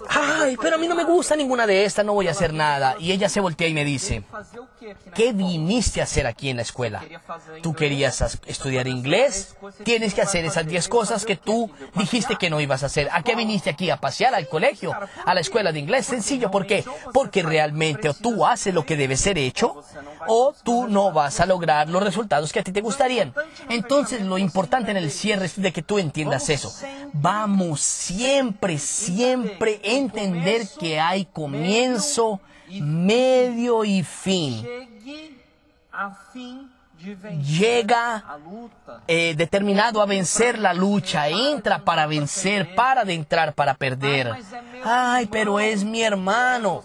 ay, 0.09 0.57
pero 0.61 0.77
a 0.77 0.79
mí 0.79 0.89
no 0.89 0.95
me 0.95 1.05
gusta 1.05 1.37
ninguna 1.37 1.66
de 1.66 1.85
estas, 1.85 2.05
no 2.05 2.14
voy 2.14 2.29
a 2.29 2.33
hacer 2.33 2.53
nada. 2.53 2.97
Y 2.99 3.12
ella 3.12 3.29
se 3.29 3.41
voltea 3.41 3.68
y 3.68 3.75
me 3.75 3.85
dice, 3.85 4.22
¿qué 5.14 5.33
viniste 5.33 6.01
a 6.01 6.05
hacer 6.05 6.27
aquí 6.27 6.51
en 6.51 6.57
la 6.57 6.62
escuela? 6.62 7.03
¿Tú 7.62 7.75
querías 7.75 8.39
estudiar 8.47 8.87
inglés? 8.87 9.57
Tienes 9.85 10.14
que 10.14 10.22
hacer 10.22 10.45
esas 10.45 10.66
10 10.66 10.89
cosas 10.89 11.25
que 11.25 11.37
tú 11.37 11.70
dijiste 11.95 12.37
que 12.37 12.51
no 12.51 12.61
ibas 12.61 12.83
a 12.83 12.87
hacer. 12.87 13.09
¿A 13.12 13.22
qué 13.22 13.35
viniste 13.35 13.70
aquí? 13.70 13.91
¿A 13.91 13.97
pasear 13.97 14.35
al 14.35 14.49
colegio? 14.49 14.93
¿A 15.25 15.35
la 15.35 15.41
escuela 15.41 15.72
de 15.72 15.81
inglés? 15.81 16.07
Sencillo, 16.07 16.51
¿por 16.51 16.66
qué? 16.66 16.85
Porque 17.12 17.43
realmente 17.43 18.11
tú 18.14 18.47
haces 18.47 18.75
lo 18.75 18.85
que 18.85 18.97
debe 18.97 19.16
ser 19.16 19.39
hecho 19.39 19.83
o 20.29 20.55
tú 20.62 20.87
no 20.89 21.12
vas 21.12 21.41
a 21.41 21.47
lograr 21.47 21.89
los 21.89 22.03
resultados 22.03 22.53
que 22.53 22.61
a 22.61 22.64
ti 22.64 22.72
te 22.72 22.81
gustarían. 22.81 23.35
Entonces 23.68 24.22
lo 24.22 24.39
importante 24.39 24.91
en 24.91 24.97
el 24.97 25.11
cierre 25.11 25.47
es 25.47 25.61
de 25.61 25.72
que 25.72 25.83
tú 25.83 25.99
entiendas 25.99 26.49
eso. 26.51 26.72
Vamos 27.12 27.81
siempre, 27.81 28.79
siempre 28.79 29.81
entender 29.83 30.66
que 30.79 31.01
hay 31.01 31.25
comienzo, 31.27 32.41
medio 32.68 33.85
y 33.85 34.03
fin 34.03 34.66
llega 37.42 38.24
eh, 39.07 39.34
determinado 39.36 40.00
a 40.00 40.07
vencer 40.07 40.59
la 40.59 40.74
lucha, 40.74 41.28
entra 41.28 41.84
para 41.84 42.07
vencer, 42.07 42.74
para 42.74 43.02
adentrar 43.02 43.55
para 43.55 43.74
perder. 43.74 44.32
Ay, 44.84 45.26
pero 45.26 45.61
es 45.61 45.84
mi 45.84 46.02
hermano. 46.02 46.82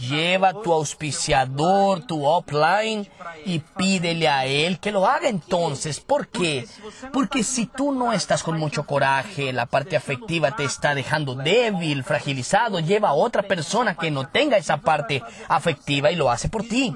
Lleva 0.00 0.52
tu 0.52 0.72
auspiciador, 0.72 2.06
tu 2.06 2.24
offline 2.24 3.08
y 3.44 3.60
pídele 3.60 4.28
a 4.28 4.46
él 4.46 4.78
que 4.78 4.92
lo 4.92 5.06
haga 5.06 5.28
entonces. 5.28 6.00
¿Por 6.00 6.28
qué? 6.28 6.66
Porque 7.12 7.42
si 7.42 7.66
tú 7.66 7.92
no 7.92 8.12
estás 8.12 8.42
con 8.42 8.58
mucho 8.58 8.84
coraje, 8.84 9.52
la 9.52 9.66
parte 9.66 9.96
afectiva 9.96 10.56
te 10.56 10.64
está 10.64 10.94
dejando 10.94 11.34
débil, 11.34 12.04
fragilizado, 12.04 12.80
lleva 12.80 13.10
a 13.10 13.14
otra 13.14 13.42
persona 13.42 13.94
que 13.94 14.10
no 14.10 14.28
tenga 14.28 14.56
esa 14.56 14.78
parte 14.78 15.22
afectiva 15.48 16.10
y 16.10 16.16
lo 16.16 16.30
hace 16.30 16.48
por 16.48 16.64
ti. 16.64 16.94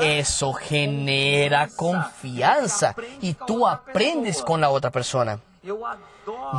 Eso 0.00 0.52
genera 0.52 1.68
confianza 1.76 2.94
y 3.20 3.34
tú 3.34 3.66
aprendes 3.66 4.42
con 4.42 4.60
la 4.60 4.70
otra 4.70 4.90
persona. 4.90 5.38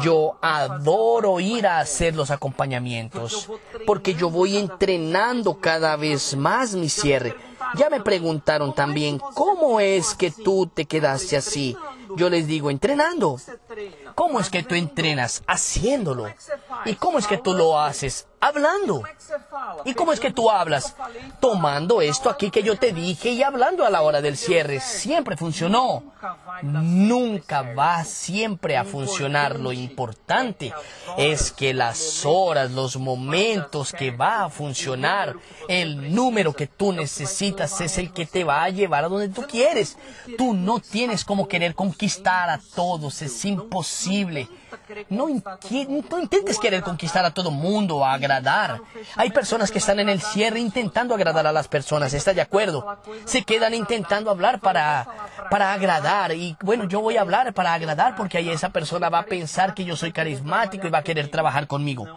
Yo 0.04 0.38
adoro 0.42 1.40
ir 1.40 1.68
a 1.68 1.80
hacer 1.80 2.16
los 2.16 2.32
acompañamientos 2.32 3.50
porque 3.86 4.14
yo 4.16 4.30
voy 4.30 4.58
entrenando 4.58 5.60
cada 5.60 5.96
vez 5.96 6.36
más 6.36 6.74
mi 6.74 6.90
cierre. 6.90 7.36
Ya 7.76 7.90
me 7.90 8.02
preguntaron 8.02 8.74
también, 8.74 9.20
¿cómo 9.34 9.80
es 9.80 10.16
que 10.16 10.32
tú 10.32 10.70
te 10.74 10.86
quedaste 10.86 11.38
así? 11.38 11.76
Yo 12.16 12.30
les 12.30 12.48
digo, 12.48 12.70
entrenando. 12.70 13.38
¿Cómo 14.16 14.40
es 14.40 14.50
que 14.50 14.64
tú 14.64 14.76
entrenas? 14.76 15.44
Haciéndolo. 15.46 16.34
¿Y 16.86 16.96
cómo 16.96 17.20
es 17.20 17.28
que 17.28 17.38
tú 17.38 17.54
lo 17.54 17.80
haces? 17.80 18.28
Hablando. 18.40 19.04
¿Y 19.86 19.94
cómo 19.94 20.14
es 20.14 20.20
que 20.20 20.32
tú 20.32 20.50
hablas? 20.52 20.96
Tomando 21.40 22.02
esto 22.02 22.30
aquí 22.30 22.52
que 22.52 22.64
yo 22.64 22.78
te 22.78 22.94
dije 22.94 23.32
y 23.32 23.44
hablando 23.44 23.86
a 23.86 23.90
la 23.90 24.04
hora 24.04 24.22
del 24.22 24.38
cierre. 24.38 24.80
Siempre 24.80 25.36
funcionó. 25.36 26.14
Nunca 26.62 27.74
va 27.74 28.04
siempre 28.04 28.78
a 28.78 28.86
funcionar. 28.86 29.60
Lo 29.60 29.72
importante 29.72 30.74
es 31.18 31.52
que 31.52 31.74
las 31.74 32.24
horas, 32.26 32.72
los 32.72 32.98
momentos 32.98 33.92
que 33.92 34.12
va 34.12 34.46
a 34.46 34.50
funcionar, 34.50 35.36
el 35.68 36.14
número 36.14 36.54
que 36.54 36.68
tú 36.68 36.94
necesitas 36.94 37.82
es 37.82 37.98
el 37.98 38.14
que 38.14 38.26
te 38.26 38.44
va 38.44 38.64
a 38.64 38.70
llevar 38.70 39.06
a 39.06 39.10
donde 39.10 39.30
tú 39.30 39.44
quieres. 39.48 39.98
Tú 40.38 40.54
no 40.54 40.80
tienes 40.80 41.26
como 41.26 41.48
querer 41.48 41.74
conquistar 41.74 42.50
a 42.50 42.62
todos. 42.76 43.22
Es 43.22 43.44
imposible. 43.44 44.05
No, 45.10 45.30
intentes 45.30 46.60
querer 46.60 46.82
conquistar 46.82 47.26
a 47.26 47.32
todo 47.32 47.52
mundo, 47.52 48.06
agradar. 48.06 48.82
Hay 49.16 49.32
personas 49.32 49.72
que 49.72 49.80
están 49.80 50.00
en 50.00 50.10
el 50.10 50.22
cierre 50.22 50.60
intentando 50.60 51.16
agradar 51.16 51.48
a 51.48 51.52
las 51.52 51.68
personas, 51.68 52.14
¿está 52.14 52.34
de 52.34 52.42
acuerdo? 52.42 52.98
Se 53.26 53.44
quedan 53.44 53.74
intentando 53.74 54.30
hablar 54.30 54.60
para, 54.60 55.08
para 55.50 55.74
agradar. 55.74 56.34
Y 56.34 56.56
bueno, 56.62 56.86
yo 56.86 57.02
voy 57.02 57.18
a 57.18 57.22
hablar 57.22 57.54
para 57.54 57.74
agradar 57.74 58.16
porque 58.16 58.38
ahí 58.38 58.50
esa 58.50 58.70
persona 58.70 59.10
va 59.10 59.20
a 59.20 59.26
pensar 59.26 59.74
que 59.74 59.86
yo 59.86 59.96
soy 59.96 60.12
carismático 60.12 60.88
y 60.88 60.92
va 60.92 61.00
a 61.00 61.04
querer 61.04 61.30
trabajar 61.30 61.68
conmigo 61.68 62.08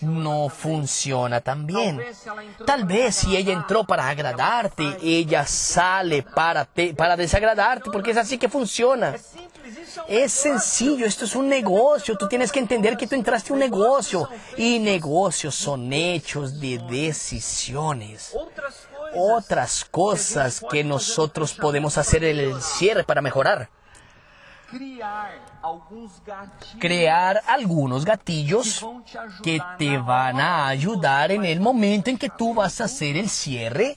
no 0.00 0.48
funciona 0.48 1.40
tan 1.40 1.66
bien. 1.66 2.00
Tal 2.64 2.84
vez 2.84 3.16
si 3.16 3.36
ella 3.36 3.52
entró 3.52 3.84
para 3.84 4.08
agradarte, 4.08 4.96
ella 5.02 5.44
sale 5.46 6.22
para, 6.22 6.66
para 6.96 7.16
desagradarte, 7.16 7.90
porque 7.90 8.12
es 8.12 8.16
así 8.16 8.38
que 8.38 8.48
funciona. 8.48 9.14
Es 10.08 10.32
sencillo, 10.32 11.06
esto 11.06 11.24
es 11.24 11.34
un 11.34 11.48
negocio. 11.48 12.16
Tú 12.16 12.28
tienes 12.28 12.52
que 12.52 12.58
entender 12.58 12.96
que 12.96 13.06
tú 13.06 13.14
entraste 13.14 13.52
a 13.52 13.54
un 13.54 13.60
negocio. 13.60 14.28
Y 14.56 14.78
negocios 14.78 15.54
son 15.54 15.92
hechos 15.92 16.60
de 16.60 16.78
decisiones. 16.78 18.34
Otras 19.14 19.84
cosas 19.84 20.64
que 20.70 20.84
nosotros 20.84 21.54
podemos 21.54 21.96
hacer 21.98 22.24
el 22.24 22.60
cierre 22.60 23.04
para 23.04 23.22
mejorar 23.22 23.70
crear 26.78 27.42
algunos 27.46 28.04
gatillos 28.04 28.86
que 29.42 29.60
te 29.78 29.98
van 29.98 30.40
a 30.40 30.68
ayudar 30.68 31.32
en 31.32 31.44
el 31.44 31.60
momento 31.60 32.10
en 32.10 32.18
que 32.18 32.30
tú 32.30 32.54
vas 32.54 32.80
a 32.80 32.84
hacer 32.84 33.16
el 33.16 33.28
cierre. 33.28 33.96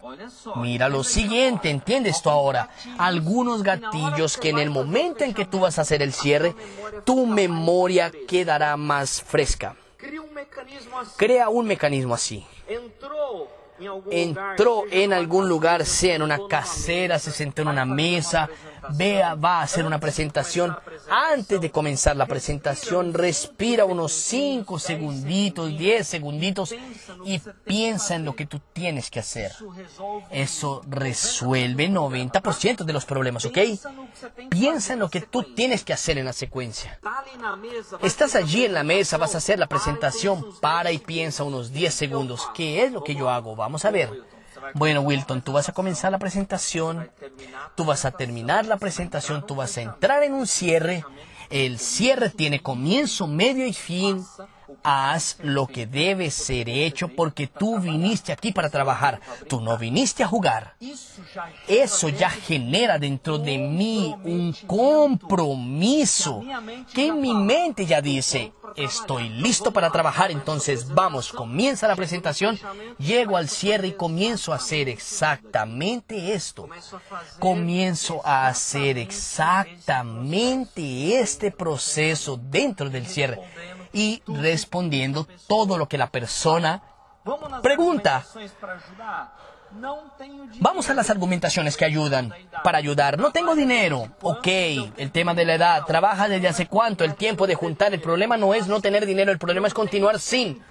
Mira 0.56 0.90
lo 0.90 1.04
siguiente, 1.04 1.70
entiendes 1.70 2.18
esto 2.18 2.30
ahora. 2.30 2.70
Algunos 2.98 3.64
gatillos 3.64 4.38
que 4.38 4.50
en 4.50 4.60
el 4.60 4.70
momento 4.70 5.24
en 5.24 5.34
que 5.34 5.46
tú 5.46 5.60
vas 5.60 5.78
a 5.80 5.82
hacer 5.82 6.02
el 6.02 6.14
cierre, 6.14 6.56
tu 7.06 7.26
memoria 7.26 8.12
quedará 8.28 8.78
más 8.78 9.22
fresca. 9.22 9.76
Crea 11.18 11.50
un 11.50 11.68
mecanismo 11.68 12.14
así 12.14 12.46
entró 14.12 14.86
en 14.92 15.14
algún 15.14 15.50
lugar, 15.50 15.86
sea 15.86 16.16
en 16.16 16.22
una 16.22 16.40
casera, 16.48 17.20
se 17.20 17.32
sentó 17.32 17.62
en 17.64 17.70
una 17.70 17.86
mesa, 17.86 18.50
vea, 18.90 19.36
va 19.36 19.60
a 19.60 19.64
hacer 19.64 19.86
una 19.86 20.00
presentación. 20.00 20.76
Antes 21.10 21.62
de 21.62 21.72
comenzar 21.72 22.16
la 22.16 22.26
presentación, 22.26 23.14
respira 23.14 23.86
unos 23.86 24.12
5 24.12 24.80
segunditos, 24.80 25.78
10 25.78 26.08
segunditos 26.08 26.74
y 27.26 27.40
piensa 27.40 28.16
en 28.16 28.26
lo 28.26 28.36
que 28.36 28.46
tú 28.46 28.60
tienes 28.74 29.10
que 29.10 29.20
hacer. 29.20 29.52
Eso 30.30 30.82
resuelve 30.88 31.90
90% 31.90 32.84
de 32.84 32.94
los 32.94 33.06
problemas, 33.06 33.46
¿ok? 33.46 33.58
Piensa 34.50 34.94
en 34.94 35.00
lo 35.00 35.10
que 35.10 35.22
tú 35.22 35.44
tienes 35.44 35.84
que 35.84 35.94
hacer 35.94 36.18
en 36.18 36.26
la 36.26 36.34
secuencia. 36.34 37.00
Estás 38.02 38.36
allí 38.36 38.66
en 38.66 38.74
la 38.74 38.84
mesa, 38.84 39.18
vas 39.18 39.36
a 39.36 39.40
hacer 39.40 39.60
la 39.60 39.68
presentación, 39.68 40.46
para 40.60 40.92
y 40.92 40.98
piensa 40.98 41.44
unos 41.44 41.72
10 41.72 41.94
segundos. 41.94 42.50
¿Qué 42.54 42.84
es 42.84 42.92
lo 42.92 43.04
que 43.04 43.16
yo 43.16 43.30
hago? 43.30 43.56
Vamos 43.56 43.86
a 43.86 43.92
ver. 43.92 44.31
Bueno, 44.74 45.02
Wilton, 45.02 45.42
tú 45.42 45.54
vas 45.54 45.70
a 45.70 45.74
comenzar 45.74 46.12
la 46.12 46.20
presentación, 46.20 47.10
tú 47.76 47.86
vas 47.86 48.06
a 48.06 48.12
terminar 48.12 48.66
la 48.66 48.78
presentación, 48.78 49.46
tú 49.46 49.56
vas 49.56 49.78
a 49.78 49.82
entrar 49.82 50.24
en 50.24 50.34
un 50.34 50.48
cierre. 50.48 51.06
El 51.50 51.80
cierre 51.80 52.30
tiene 52.30 52.62
comienzo, 52.62 53.28
medio 53.28 53.66
y 53.66 53.74
fin 53.74 54.26
haz 54.84 55.38
lo 55.44 55.68
que 55.68 55.86
debe 55.86 56.32
ser 56.32 56.70
hecho 56.70 57.10
porque 57.10 57.48
tú 57.48 57.80
viniste 57.80 58.32
aquí 58.32 58.52
para 58.52 58.70
trabajar, 58.70 59.20
tú 59.48 59.62
no 59.62 59.78
viniste 59.78 60.24
a 60.24 60.28
jugar. 60.28 60.76
Eso 61.68 62.10
ya 62.10 62.30
genera 62.30 62.98
dentro 62.98 63.38
de 63.38 63.58
mí 63.58 64.16
un 64.24 64.54
compromiso 64.68 66.44
que 66.94 67.08
en 67.08 67.22
mi 67.22 67.34
mente 67.34 67.86
ya 67.86 68.02
dice, 68.02 68.54
estoy 68.76 69.30
listo 69.30 69.72
para 69.72 69.92
trabajar, 69.92 70.32
entonces 70.32 70.94
vamos, 70.94 71.32
comienza 71.32 71.88
la 71.88 71.96
presentación, 71.96 72.60
llego 72.98 73.38
al 73.38 73.50
cierre 73.50 73.90
y 73.90 73.94
comienzo 73.94 74.54
a 74.54 74.58
hacer 74.58 74.90
exactamente 74.90 76.34
esto. 76.34 76.68
Comienzo 77.40 78.22
a 78.26 78.48
hacer 78.48 78.98
exactamente 78.98 81.20
este 81.20 81.52
proceso 81.52 82.38
dentro 82.38 82.90
del 82.90 83.06
cierre 83.06 83.40
y 83.94 84.22
respondiendo 84.28 85.28
todo 85.48 85.78
lo 85.78 85.88
que 85.88 85.98
la 85.98 86.10
persona 86.10 86.82
Pregunta. 87.62 88.26
Vamos 90.60 90.90
a 90.90 90.94
las 90.94 91.10
argumentaciones 91.10 91.78
que 91.78 91.86
ayudan 91.86 92.34
para 92.64 92.78
ayudar. 92.78 93.18
No 93.18 93.32
tengo 93.32 93.56
dinero. 93.56 94.08
Ok, 94.22 94.48
el 94.48 95.12
tema 95.12 95.34
de 95.34 95.46
la 95.46 95.56
edad. 95.56 95.86
Trabaja 95.86 96.28
desde 96.28 96.48
hace 96.48 96.68
cuánto, 96.68 97.04
el 97.04 97.16
tiempo 97.16 97.48
de 97.48 97.56
juntar. 97.56 97.94
El 97.94 98.02
problema 98.02 98.38
no 98.38 98.54
es 98.54 98.68
no 98.68 98.82
tener 98.82 99.06
dinero, 99.06 99.32
el 99.32 99.40
problema 99.40 99.68
es 99.68 99.74
continuar 99.74 100.20
sin. 100.20 100.62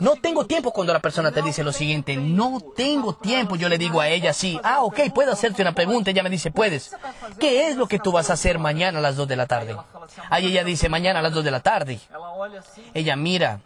No 0.00 0.16
tengo 0.16 0.46
tiempo 0.46 0.72
cuando 0.72 0.92
la 0.92 1.00
persona 1.00 1.32
te 1.32 1.42
dice 1.42 1.64
lo 1.64 1.72
siguiente. 1.72 2.16
No 2.16 2.60
tengo 2.76 3.14
tiempo. 3.14 3.56
Yo 3.56 3.68
le 3.68 3.78
digo 3.78 4.00
a 4.00 4.08
ella 4.08 4.32
sí. 4.32 4.60
Ah, 4.62 4.82
ok, 4.82 5.12
puedo 5.14 5.32
hacerte 5.32 5.62
una 5.62 5.74
pregunta. 5.74 6.10
Ella 6.10 6.22
me 6.22 6.30
dice, 6.30 6.50
puedes. 6.50 6.94
¿Qué 7.38 7.68
es 7.68 7.76
lo 7.76 7.86
que 7.86 7.98
tú 7.98 8.12
vas 8.12 8.30
a 8.30 8.34
hacer 8.34 8.58
mañana 8.58 8.98
a 8.98 9.02
las 9.02 9.16
2 9.16 9.28
de 9.28 9.36
la 9.36 9.46
tarde? 9.46 9.76
Ahí 10.30 10.46
ella 10.46 10.64
dice, 10.64 10.88
mañana 10.88 11.20
a 11.20 11.22
las 11.22 11.32
2 11.32 11.44
de 11.44 11.50
la 11.50 11.60
tarde. 11.60 12.00
Ella 12.94 13.16
mira, 13.16 13.60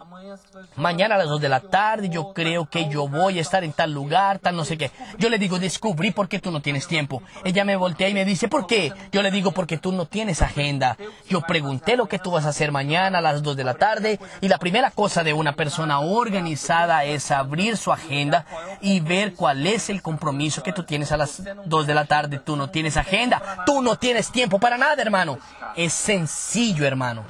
mañana 0.77 1.15
a 1.17 1.19
las 1.19 1.29
2 1.29 1.41
de 1.41 1.49
la 1.49 1.61
tarde 1.61 2.09
yo 2.09 2.33
creo 2.33 2.69
que 2.69 2.89
yo 2.89 3.09
voy 3.09 3.39
a 3.39 3.43
estar 3.43 3.65
en 3.65 3.73
tal 3.73 3.93
lugar 3.93 4.36
no 4.53 4.65
sé 4.65 4.79
qué. 4.79 4.91
Yo 5.19 5.29
le 5.29 5.39
digo, 5.39 5.59
descubrí 5.59 6.11
por 6.11 6.29
qué 6.29 6.39
tú 6.39 6.51
no 6.51 6.61
tienes 6.61 6.87
tiempo. 6.87 7.23
Ella 7.45 7.65
me 7.65 7.77
voltea 7.77 8.09
y 8.09 8.15
me 8.15 8.25
dice, 8.25 8.49
¿por 8.49 8.67
qué? 8.67 8.93
Yo 9.13 9.23
le 9.23 9.31
digo, 9.31 9.53
porque 9.53 9.79
tú 9.79 9.93
no 9.93 10.07
tienes 10.07 10.43
agenda. 10.43 10.97
Yo 11.29 11.41
pregunté 11.43 11.97
lo 11.97 12.07
que 12.07 12.19
tú 12.19 12.31
vas 12.31 12.47
a 12.47 12.51
hacer 12.51 12.73
mañana 12.73 13.19
a 13.19 13.23
las 13.23 13.43
2 13.43 13.57
de 13.57 13.65
la 13.65 13.75
tarde 13.75 14.21
y 14.41 14.49
la 14.49 14.59
primera 14.59 14.91
cosa 14.91 15.25
de 15.25 15.33
una 15.33 15.53
persona 15.53 16.01
organizada 16.01 17.05
es 17.05 17.31
abrir 17.31 17.77
su 17.77 17.93
agenda 17.93 18.47
y 18.81 19.01
ver 19.01 19.35
cuál 19.35 19.67
es 19.67 19.91
el 19.91 20.03
compromiso 20.03 20.63
que 20.63 20.73
tú 20.73 20.85
tienes 20.85 21.13
a 21.13 21.17
las 21.17 21.43
2 21.65 21.87
de 21.87 21.95
la 21.95 22.05
tarde. 22.05 22.39
Tú 22.39 22.57
no 22.57 22.71
tienes 22.71 22.97
agenda, 22.97 23.65
tú 23.67 23.83
no 23.83 23.97
tienes 23.97 24.31
tiempo 24.31 24.59
para 24.59 24.79
nada, 24.79 25.01
hermano. 25.03 25.39
Es 25.75 25.93
sencillo, 25.93 26.87
hermano. 26.87 27.25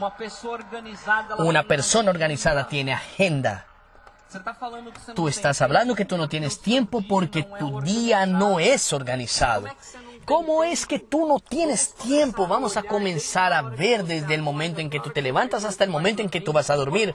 Una 1.39 1.63
persona 1.63 2.11
organizada 2.11 2.69
tiene 2.69 2.93
agenda. 2.93 3.67
Tú 5.15 5.29
estás 5.29 5.63
hablando 5.63 5.95
que 5.95 6.05
tú 6.05 6.17
no 6.17 6.29
tienes 6.29 6.61
tiempo 6.61 7.03
porque 7.09 7.43
tu 7.59 7.81
día 7.81 8.27
no 8.27 8.61
es 8.61 8.93
organizado. 8.93 9.67
¿Cómo 10.25 10.65
es 10.65 10.87
que 10.87 10.99
tú 10.99 11.29
no 11.29 11.39
tienes 11.39 11.95
tiempo? 11.95 12.49
Vamos 12.49 12.77
a 12.77 12.83
comenzar 12.83 13.53
a 13.53 13.63
ver 13.63 14.05
desde 14.05 14.35
el 14.35 14.43
momento 14.43 14.81
en 14.81 14.91
que 14.91 14.99
tú 14.99 15.11
te 15.11 15.23
levantas 15.23 15.65
hasta 15.65 15.85
el 15.85 15.91
momento 15.91 16.21
en 16.21 16.29
que 16.29 16.41
tú 16.41 16.53
vas 16.53 16.69
a 16.69 16.75
dormir. 16.75 17.15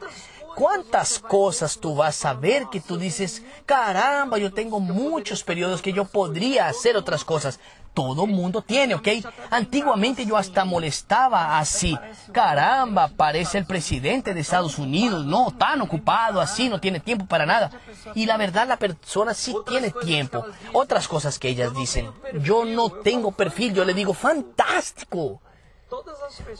¿Cuántas 0.56 1.20
cosas 1.20 1.78
tú 1.78 1.96
vas 1.96 2.24
a 2.24 2.34
ver 2.34 2.68
que 2.72 2.80
tú 2.80 2.98
dices, 2.98 3.44
caramba, 3.66 4.38
yo 4.38 4.54
tengo 4.54 4.80
muchos 4.80 5.44
periodos 5.44 5.82
que 5.82 5.92
yo 5.92 6.06
podría 6.06 6.68
hacer 6.68 6.96
otras 6.96 7.26
cosas? 7.26 7.60
Todo 7.94 8.26
mundo 8.26 8.62
tiene, 8.62 8.96
¿ok? 8.96 9.08
Antiguamente 9.50 10.26
yo 10.26 10.38
hasta 10.38 10.66
molestaba 10.66 11.60
así. 11.60 11.98
Caramba, 12.32 13.10
parece 13.10 13.58
el 13.58 13.66
presidente 13.66 14.34
de 14.34 14.42
Estados 14.42 14.78
Unidos, 14.78 15.26
no, 15.26 15.54
tan 15.58 15.82
ocupado 15.82 16.40
así, 16.40 16.70
no 16.70 16.80
tiene 16.80 17.00
tiempo 17.00 17.26
para 17.26 17.46
nada. 17.46 17.72
Y 18.16 18.26
la 18.26 18.38
verdad 18.38 18.68
la 18.68 18.78
persona 18.78 19.34
sí 19.34 19.56
tiene 19.68 19.92
tiempo. 19.92 20.46
Otras 20.74 21.08
cosas 21.08 21.38
que 21.38 21.50
ellas 21.50 21.74
dicen, 21.74 22.12
yo 22.42 22.66
no 22.66 22.90
tengo 22.90 23.32
perfil, 23.32 23.74
yo 23.74 23.86
le 23.86 23.94
digo, 23.94 24.14
fantástico. 24.14 25.42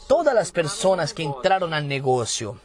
Todas 0.06 0.34
las 0.34 0.52
personas 0.52 1.14
que 1.14 1.22
entraron 1.22 1.72
al 1.72 1.88
negocio, 1.88 2.58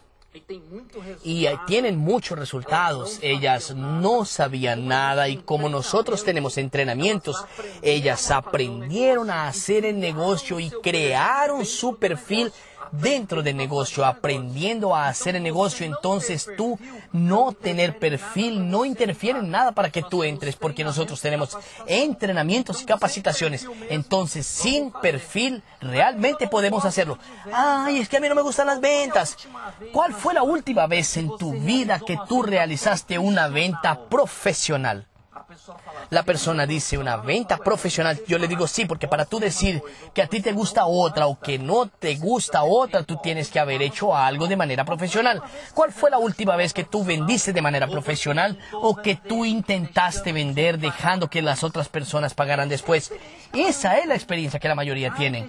y 1.23 1.47
tienen 1.65 1.97
muchos 1.97 2.37
resultados. 2.37 3.19
Ellas 3.21 3.75
no 3.75 4.25
sabían 4.25 4.87
nada 4.87 5.29
y 5.29 5.37
como 5.37 5.69
nosotros 5.69 6.23
tenemos 6.23 6.57
entrenamientos, 6.57 7.45
ellas 7.81 8.31
aprendieron 8.31 9.29
a 9.29 9.47
hacer 9.47 9.85
el 9.85 9.99
negocio 9.99 10.59
y 10.59 10.69
crearon 10.69 11.65
su 11.65 11.97
perfil 11.97 12.51
dentro 12.91 13.41
del 13.41 13.57
negocio, 13.57 14.05
aprendiendo 14.05 14.95
a 14.95 15.07
hacer 15.07 15.35
el 15.35 15.43
negocio, 15.43 15.85
entonces 15.85 16.49
tú 16.57 16.79
no 17.11 17.51
tener 17.53 17.97
perfil 17.97 18.69
no 18.69 18.85
interfiere 18.85 19.39
en 19.39 19.49
nada 19.49 19.71
para 19.71 19.89
que 19.89 20.03
tú 20.03 20.23
entres, 20.23 20.55
porque 20.55 20.83
nosotros 20.83 21.21
tenemos 21.21 21.57
entrenamientos 21.85 22.81
y 22.81 22.85
capacitaciones. 22.85 23.67
Entonces, 23.89 24.45
sin 24.45 24.91
perfil, 24.91 25.63
realmente 25.81 26.47
podemos 26.47 26.85
hacerlo. 26.85 27.17
Ay, 27.51 27.99
es 27.99 28.09
que 28.09 28.17
a 28.17 28.19
mí 28.19 28.29
no 28.29 28.35
me 28.35 28.41
gustan 28.41 28.67
las 28.67 28.79
ventas. 28.79 29.37
¿Cuál 29.91 30.13
fue 30.13 30.33
la 30.33 30.43
última 30.43 30.87
vez 30.87 31.17
en 31.17 31.35
tu 31.37 31.53
vida 31.53 31.99
que 31.99 32.17
tú 32.27 32.43
realizaste 32.43 33.19
una 33.19 33.47
venta 33.47 34.07
profesional? 34.09 35.07
La 36.09 36.23
persona 36.23 36.65
dice 36.65 36.97
una 36.97 37.17
venta 37.17 37.57
profesional. 37.57 38.19
Yo 38.27 38.37
le 38.37 38.47
digo 38.47 38.67
sí, 38.67 38.85
porque 38.85 39.07
para 39.07 39.25
tú 39.25 39.39
decir 39.39 39.81
que 40.13 40.21
a 40.21 40.27
ti 40.27 40.41
te 40.41 40.53
gusta 40.53 40.85
otra 40.85 41.27
o 41.27 41.39
que 41.39 41.59
no 41.59 41.87
te 41.87 42.15
gusta 42.15 42.63
otra, 42.63 43.03
tú 43.03 43.17
tienes 43.21 43.49
que 43.49 43.59
haber 43.59 43.81
hecho 43.81 44.15
algo 44.15 44.47
de 44.47 44.55
manera 44.55 44.85
profesional. 44.85 45.41
¿Cuál 45.73 45.91
fue 45.91 46.09
la 46.09 46.17
última 46.17 46.55
vez 46.55 46.73
que 46.73 46.83
tú 46.83 47.03
vendiste 47.03 47.53
de 47.53 47.61
manera 47.61 47.87
profesional 47.87 48.57
o 48.73 48.95
que 48.95 49.15
tú 49.15 49.45
intentaste 49.45 50.31
vender 50.31 50.79
dejando 50.79 51.29
que 51.29 51.41
las 51.41 51.63
otras 51.63 51.89
personas 51.89 52.33
pagaran 52.33 52.69
después? 52.69 53.11
Esa 53.53 53.97
es 53.97 54.07
la 54.07 54.15
experiencia 54.15 54.59
que 54.59 54.67
la 54.67 54.75
mayoría 54.75 55.13
tiene. 55.13 55.47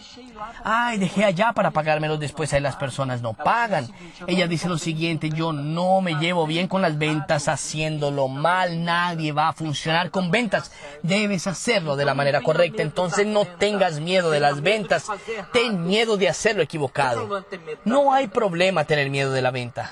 Ay, 0.64 0.98
dejé 0.98 1.24
allá 1.24 1.52
para 1.52 1.70
pagármelo 1.70 2.16
después, 2.16 2.52
ahí 2.52 2.60
las 2.60 2.76
personas 2.76 3.22
no 3.22 3.32
pagan. 3.32 3.88
Ella 4.26 4.46
dice 4.46 4.68
lo 4.68 4.78
siguiente, 4.78 5.30
yo 5.30 5.52
no 5.52 6.00
me 6.00 6.14
llevo 6.14 6.46
bien 6.46 6.68
con 6.68 6.82
las 6.82 6.96
ventas 6.96 7.48
haciéndolo 7.48 8.28
mal, 8.28 8.84
nadie 8.84 9.32
va 9.32 9.48
a 9.48 9.52
funcionar 9.52 9.97
con 10.10 10.30
ventas. 10.30 10.72
Debes 11.02 11.46
hacerlo 11.46 11.96
de 11.96 12.04
la 12.04 12.14
manera 12.14 12.40
correcta, 12.40 12.82
entonces 12.82 13.26
no 13.26 13.44
tengas 13.44 14.00
miedo 14.00 14.30
de 14.30 14.40
las 14.40 14.62
ventas, 14.62 15.06
ten 15.52 15.86
miedo 15.86 16.16
de 16.16 16.28
hacerlo 16.28 16.62
equivocado. 16.62 17.44
No 17.84 18.12
hay 18.12 18.28
problema 18.28 18.84
tener 18.84 19.10
miedo 19.10 19.32
de 19.32 19.42
la 19.42 19.50
venta. 19.50 19.90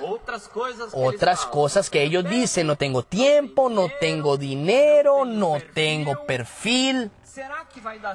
Otras 0.92 1.46
cosas 1.46 1.90
que 1.90 2.02
ellos 2.02 2.24
dicen, 2.28 2.66
no 2.66 2.76
tengo 2.76 3.02
tiempo, 3.02 3.68
no 3.68 3.88
tengo 4.00 4.36
dinero, 4.36 5.24
no 5.24 5.58
tengo 5.74 6.24
perfil. 6.24 7.10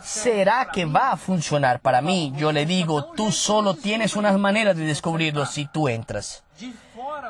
¿Será 0.04 0.70
que 0.72 0.86
va 0.86 1.12
a 1.12 1.18
funcionar 1.18 1.80
para 1.80 2.02
mí? 2.02 2.34
Yo 2.38 2.52
le 2.52 2.66
digo, 2.66 3.12
tú 3.16 3.32
solo 3.32 3.76
tienes 3.76 4.16
unas 4.16 4.38
maneras 4.40 4.76
de 4.76 4.86
descubrirlo 4.86 5.46
si 5.46 5.68
tú 5.68 5.88
entras. 5.88 6.44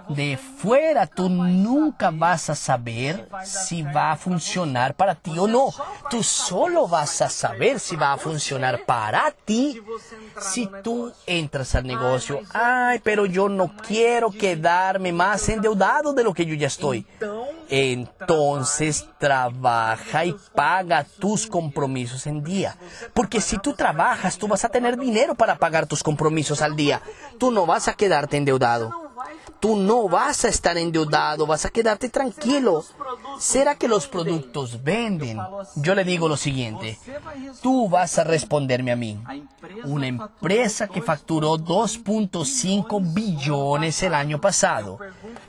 De 0.09 0.37
fuera 0.37 1.07
tú 1.07 1.29
nunca 1.29 2.11
vas 2.11 2.49
a 2.49 2.55
saber 2.55 3.27
si 3.43 3.81
va 3.81 4.11
a 4.11 4.17
funcionar 4.17 4.95
para 4.95 5.15
ti 5.15 5.37
o 5.37 5.47
no. 5.47 5.69
Tú 6.09 6.23
solo 6.23 6.87
vas 6.87 7.21
a 7.21 7.29
saber 7.29 7.79
si 7.79 7.95
va 7.95 8.13
a 8.13 8.17
funcionar 8.17 8.85
para 8.85 9.31
ti 9.45 9.81
si 10.39 10.69
tú 10.83 11.11
entras 11.25 11.75
al 11.75 11.87
negocio. 11.87 12.41
Ay, 12.53 12.99
pero 13.03 13.25
yo 13.25 13.47
no 13.47 13.75
quiero 13.87 14.31
quedarme 14.31 15.11
más 15.11 15.47
endeudado 15.49 16.13
de 16.13 16.23
lo 16.23 16.33
que 16.33 16.45
yo 16.45 16.55
ya 16.55 16.67
estoy. 16.67 17.05
Entonces 17.69 19.07
trabaja 19.17 20.25
y 20.25 20.35
paga 20.53 21.05
tus 21.19 21.47
compromisos 21.47 22.27
en 22.27 22.43
día. 22.43 22.75
Porque 23.13 23.39
si 23.39 23.57
tú 23.57 23.73
trabajas, 23.73 24.37
tú 24.37 24.47
vas 24.47 24.65
a 24.65 24.69
tener 24.69 24.97
dinero 24.97 25.35
para 25.35 25.57
pagar 25.57 25.87
tus 25.87 26.03
compromisos 26.03 26.61
al 26.61 26.75
día. 26.75 27.01
Tú 27.37 27.51
no 27.51 27.65
vas 27.65 27.87
a 27.87 27.93
quedarte 27.93 28.37
endeudado 28.37 29.00
tú 29.59 29.75
no 29.75 30.09
vas 30.09 30.45
a 30.45 30.49
estar 30.49 30.77
endeudado, 30.77 31.45
vas 31.45 31.65
a 31.65 31.69
quedarte 31.69 32.09
tranquilo. 32.09 32.83
¿Será 33.39 33.75
que 33.75 33.87
los 33.87 34.07
productos 34.07 34.83
venden? 34.83 35.39
Yo 35.75 35.95
le 35.95 36.03
digo 36.03 36.27
lo 36.27 36.37
siguiente, 36.37 36.97
tú 37.61 37.89
vas 37.89 38.17
a 38.17 38.23
responderme 38.23 38.91
a 38.91 38.95
mí. 38.95 39.21
Una 39.83 40.07
empresa 40.07 40.87
que 40.87 41.01
facturó 41.01 41.57
2.5 41.57 43.13
billones 43.13 44.03
el 44.03 44.13
año 44.13 44.41
pasado. 44.41 44.99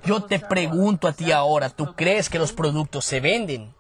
Yo 0.05 0.23
te 0.23 0.39
pregunto 0.39 1.09
a 1.09 1.13
ti 1.13 1.33
ahora, 1.33 1.71
¿tú 1.71 1.95
crees 1.95 2.29
que 2.29 2.39
los 2.39 2.53
productos 2.53 3.05
se 3.05 3.21
venden? 3.21 3.75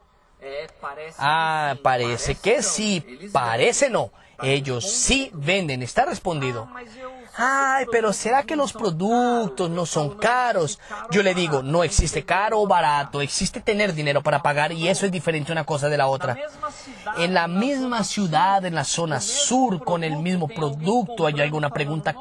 Ah, 1.18 1.76
parece 1.82 2.34
que 2.34 2.62
sí, 2.62 3.30
parece 3.32 3.90
no. 3.90 4.10
Ellos 4.42 4.90
sí 4.90 5.30
venden, 5.34 5.82
está 5.82 6.04
respondido 6.04 6.68
ay, 7.36 7.86
pero 7.90 8.12
¿será 8.12 8.42
que 8.42 8.56
los 8.56 8.72
productos 8.72 9.70
no 9.70 9.86
son 9.86 10.16
caros? 10.16 10.78
Yo 11.10 11.22
le 11.22 11.34
digo, 11.34 11.62
no 11.62 11.84
existe 11.84 12.24
caro 12.24 12.60
o 12.60 12.66
barato, 12.66 13.20
existe 13.20 13.60
tener 13.60 13.94
dinero 13.94 14.22
para 14.22 14.42
pagar 14.42 14.72
y 14.72 14.88
eso 14.88 15.06
es 15.06 15.12
diferente 15.12 15.52
una 15.52 15.64
cosa 15.64 15.88
de 15.88 15.96
la 15.96 16.08
otra. 16.08 16.36
En 17.18 17.34
la 17.34 17.46
misma 17.46 18.04
ciudad, 18.04 18.64
en 18.64 18.74
la 18.74 18.84
zona 18.84 19.20
sur, 19.20 19.82
con 19.84 20.04
el 20.04 20.16
mismo 20.16 20.48
producto, 20.48 21.26
hay 21.26 21.40
alguna 21.40 21.70
pregunta 21.70 22.14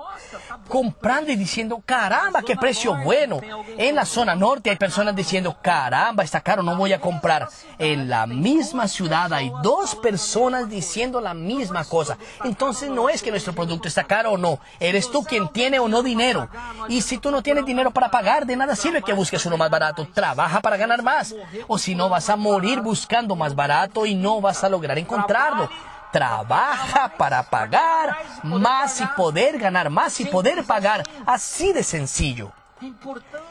comprando 0.68 1.32
y 1.32 1.36
diciendo, 1.36 1.82
caramba, 1.86 2.41
qué 2.41 2.55
precio 2.55 2.95
bueno. 3.03 3.41
En 3.78 3.95
la 3.95 4.05
zona 4.05 4.36
norte 4.36 4.70
hay 4.70 4.78
personas 4.78 5.16
diciendo, 5.16 5.57
caramba, 5.62 6.24
está 6.24 6.41
caro, 6.41 6.64
no 6.64 6.76
voy 6.76 6.93
a 6.93 7.01
comprar. 7.01 7.49
En 7.78 8.09
la 8.09 8.26
misma 8.26 8.88
ciudad 8.88 9.34
hay 9.34 9.51
dos 9.62 9.95
personas 9.95 10.70
diciendo 10.70 11.20
la 11.20 11.34
misma 11.34 11.84
cosa. 11.84 12.18
Entonces 12.43 12.89
no 12.89 13.09
es 13.09 13.22
que 13.22 13.32
nuestro 13.32 13.53
producto 13.53 13.88
está 13.88 14.05
caro 14.05 14.32
o 14.32 14.38
no, 14.38 14.59
eres 14.80 15.01
tú 15.10 15.24
quien 15.24 15.47
tiene 15.49 15.80
o 15.80 15.88
no 15.88 16.04
dinero. 16.04 16.49
Y 16.89 17.02
si 17.02 17.18
tú 17.18 17.32
no 17.32 17.41
tienes 17.41 17.66
dinero 17.66 17.91
para 17.91 18.12
pagar, 18.12 18.45
de 18.45 18.56
nada 18.56 18.76
sirve 18.76 19.02
que 19.02 19.14
busques 19.14 19.45
uno 19.45 19.58
más 19.58 19.70
barato. 19.70 20.08
Trabaja 20.14 20.60
para 20.60 20.78
ganar 20.78 21.02
más. 21.02 21.34
O 21.68 21.78
si 21.78 21.95
no, 21.95 22.10
vas 22.10 22.30
a 22.30 22.36
morir 22.36 22.82
buscando 22.82 23.36
más 23.36 23.56
barato 23.56 24.06
y 24.06 24.16
no 24.16 24.41
vas 24.41 24.64
a 24.64 24.70
lograr 24.70 24.97
encontrarlo 24.97 25.70
trabaja 26.12 27.14
para 27.18 27.41
pagar 27.43 28.18
más 28.43 28.99
y 28.99 29.06
poder 29.16 29.58
ganar 29.58 29.89
más 29.89 30.20
y 30.20 30.26
poder 30.26 30.64
pagar. 30.66 31.04
Así 31.26 31.72
de 31.72 31.84
sencillo. 31.84 32.52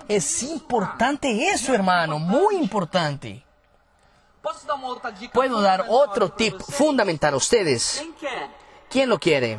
Es 0.08 0.42
importante 0.42 1.48
eso, 1.48 1.72
hermano, 1.72 2.18
muy 2.18 2.56
importante. 2.56 3.44
Puedo 5.32 5.60
dar 5.60 5.84
otro 5.88 6.30
tip 6.30 6.60
fundamental 6.60 7.34
a 7.34 7.36
ustedes. 7.36 8.04
¿Quién 8.88 9.08
lo 9.08 9.18
quiere? 9.18 9.58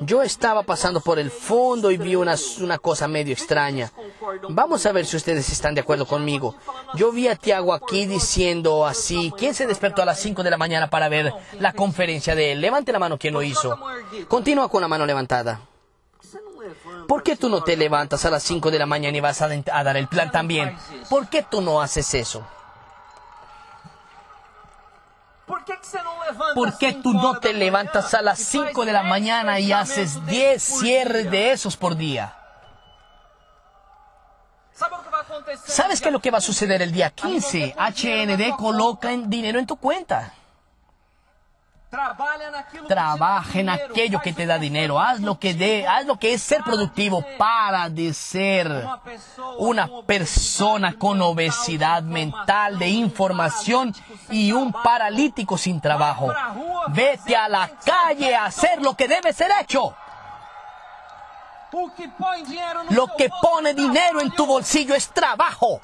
Yo 0.00 0.22
estaba 0.22 0.62
pasando 0.62 1.00
por 1.00 1.18
el 1.18 1.30
fondo 1.30 1.90
y 1.90 1.96
vi 1.96 2.14
una, 2.16 2.34
una 2.60 2.78
cosa 2.78 3.08
medio 3.08 3.32
extraña. 3.32 3.92
Vamos 4.48 4.86
a 4.86 4.92
ver 4.92 5.06
si 5.06 5.16
ustedes 5.16 5.48
están 5.50 5.74
de 5.74 5.82
acuerdo 5.82 6.06
conmigo. 6.06 6.54
Yo 6.94 7.12
vi 7.12 7.28
a 7.28 7.36
Tiago 7.36 7.74
aquí 7.74 8.06
diciendo 8.06 8.86
así, 8.86 9.32
¿quién 9.36 9.54
se 9.54 9.66
despertó 9.66 10.02
a 10.02 10.06
las 10.06 10.20
5 10.20 10.42
de 10.42 10.50
la 10.50 10.56
mañana 10.56 10.88
para 10.88 11.08
ver 11.08 11.32
la 11.58 11.72
conferencia 11.72 12.34
de 12.34 12.52
él? 12.52 12.60
Levante 12.60 12.92
la 12.92 12.98
mano 12.98 13.18
quien 13.18 13.34
lo 13.34 13.42
hizo. 13.42 13.78
Continúa 14.28 14.68
con 14.68 14.80
la 14.80 14.88
mano 14.88 15.06
levantada. 15.06 15.60
¿Por 17.08 17.22
qué 17.22 17.36
tú 17.36 17.48
no 17.48 17.62
te 17.62 17.76
levantas 17.76 18.24
a 18.24 18.30
las 18.30 18.42
5 18.44 18.70
de 18.70 18.78
la 18.78 18.86
mañana 18.86 19.16
y 19.16 19.20
vas 19.20 19.42
a, 19.42 19.48
a 19.72 19.84
dar 19.84 19.96
el 19.96 20.06
plan 20.08 20.30
también? 20.30 20.76
¿Por 21.08 21.28
qué 21.28 21.42
tú 21.42 21.60
no 21.60 21.80
haces 21.80 22.14
eso? 22.14 22.46
Por 25.50 25.64
que, 25.64 25.76
que 25.76 25.86
você 25.86 26.00
não 26.00 26.20
levanta 26.20 26.54
¿Por 26.54 26.78
qué 26.78 26.92
tú 26.92 27.12
no 27.12 27.40
te 27.40 27.52
levantas 27.52 28.14
a 28.14 28.22
las 28.22 28.38
e 28.38 28.44
faz 28.44 28.68
5 28.68 28.84
de 28.84 28.92
la 28.92 29.02
10 29.02 29.10
mañana 29.10 29.58
y 29.58 29.72
haces 29.72 30.14
fechamentos 30.14 30.26
10 30.26 30.52
desses 30.52 30.70
por 30.70 30.80
cierres 30.80 31.30
de 31.30 31.50
esos 31.50 31.76
por 31.76 31.96
día? 31.96 32.36
¿Sabes 35.66 36.00
qué 36.00 36.08
es 36.08 36.12
lo 36.12 36.20
que 36.20 36.30
va 36.30 36.38
a 36.38 36.40
suceder 36.40 36.80
el 36.82 36.92
día 36.92 37.10
15? 37.10 37.74
HND 37.76 38.56
coloca 38.56 39.10
en 39.10 39.28
dinero 39.28 39.58
en 39.58 39.66
tu 39.66 39.76
cuenta. 39.76 40.32
Trabaja 42.86 43.58
en 43.58 43.68
aquello 43.68 44.20
que 44.20 44.32
te 44.32 44.46
da 44.46 44.58
dinero. 44.58 45.00
Haz 45.00 45.20
lo 45.20 45.40
que 45.40 45.54
de, 45.54 45.88
haz 45.88 46.06
lo 46.06 46.16
que 46.18 46.34
es 46.34 46.42
ser 46.42 46.62
productivo 46.62 47.24
para 47.36 47.88
de 47.88 48.14
ser 48.14 48.86
una 49.58 49.88
persona 50.06 50.94
con 50.96 51.20
obesidad 51.20 52.02
mental 52.02 52.78
de 52.78 52.88
información 52.88 53.92
y 54.30 54.52
un 54.52 54.72
paralítico 54.72 55.58
sin 55.58 55.80
trabajo. 55.80 56.32
Vete 56.88 57.34
a 57.34 57.48
la 57.48 57.68
calle 57.84 58.36
a 58.36 58.44
hacer 58.44 58.80
lo 58.80 58.94
que 58.94 59.08
debe 59.08 59.32
ser 59.32 59.50
hecho. 59.60 59.92
Lo 62.90 63.08
que 63.16 63.30
pone 63.42 63.74
dinero 63.74 64.20
en 64.20 64.30
tu 64.30 64.46
bolsillo 64.46 64.94
es 64.94 65.08
trabajo. 65.08 65.80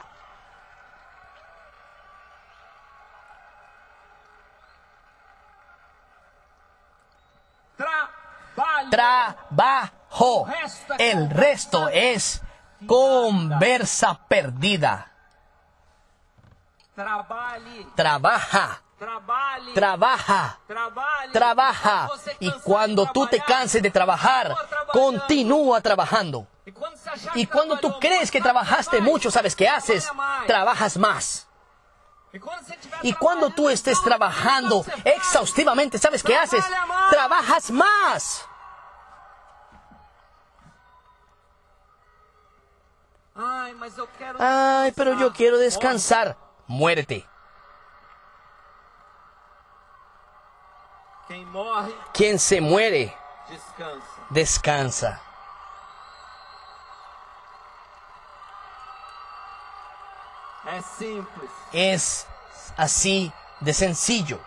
Trabajo. 8.90 10.46
El 10.98 11.30
resto 11.30 11.88
es 11.88 12.42
conversa 12.86 14.18
perdida. 14.28 15.12
Trabaja, 17.94 18.80
trabaja, 19.74 20.58
trabaja. 21.32 22.08
Y 22.40 22.50
cuando 22.60 23.10
tú 23.12 23.26
te 23.26 23.40
canses 23.40 23.82
de 23.82 23.90
trabajar, 23.90 24.54
continúa 24.92 25.80
trabajando. 25.82 26.46
Y 27.34 27.46
cuando 27.46 27.76
tú 27.78 27.98
crees 28.00 28.30
que 28.30 28.40
trabajaste 28.40 29.00
mucho, 29.00 29.30
¿sabes 29.30 29.54
qué 29.54 29.68
haces? 29.68 30.10
Trabajas 30.46 30.96
más. 30.96 31.42
E 31.42 31.44
quando 31.46 32.25
você 32.25 32.25
tiver 32.25 32.25
Y 33.02 33.12
cuando 33.14 33.50
tú 33.50 33.68
estés 33.68 34.00
trabajando 34.02 34.84
exhaustivamente, 35.04 35.98
¿sabes 35.98 36.22
qué 36.22 36.36
haces? 36.36 36.64
Trabajas 37.10 37.70
más. 37.70 38.46
Ay, 44.38 44.92
pero 44.96 45.14
yo 45.18 45.32
quiero 45.32 45.58
descansar. 45.58 46.36
Muérete. 46.66 47.26
Quien 52.12 52.38
se 52.38 52.60
muere, 52.60 53.16
descansa. 54.30 55.20
Es 61.72 62.26
así 62.76 63.32
de 63.60 63.72
sencillo. 63.72 64.38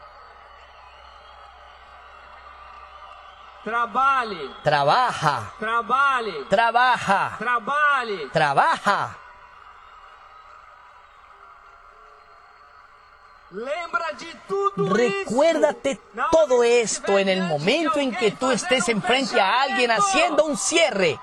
Trabalhe, 3.64 4.50
Trabaja, 4.64 5.54
trabalhe, 5.60 6.46
trabaja, 6.50 7.36
trabalhe. 7.38 8.30
trabaja. 8.30 9.18
Lembra 13.52 14.12
de 14.14 14.34
tudo 14.48 14.94
Recuérdate 14.94 16.00
todo 16.32 16.64
esto 16.64 17.18
en 17.18 17.30
el 17.30 17.42
momento 17.44 18.00
en 18.00 18.16
que 18.16 18.32
tú 18.32 18.52
estés 18.52 18.88
um 18.88 18.92
enfrente 18.92 19.42
a 19.42 19.64
alguien 19.64 19.90
haciendo 19.92 20.46
un 20.46 20.56
cierre. 20.56 21.20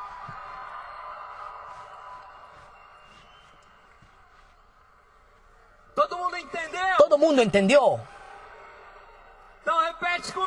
Todo 5.95 6.19
mundo 6.19 6.37
entendeu? 6.37 6.97
Todo 7.17 7.25
mundo 7.29 7.41
entendió. 7.41 7.99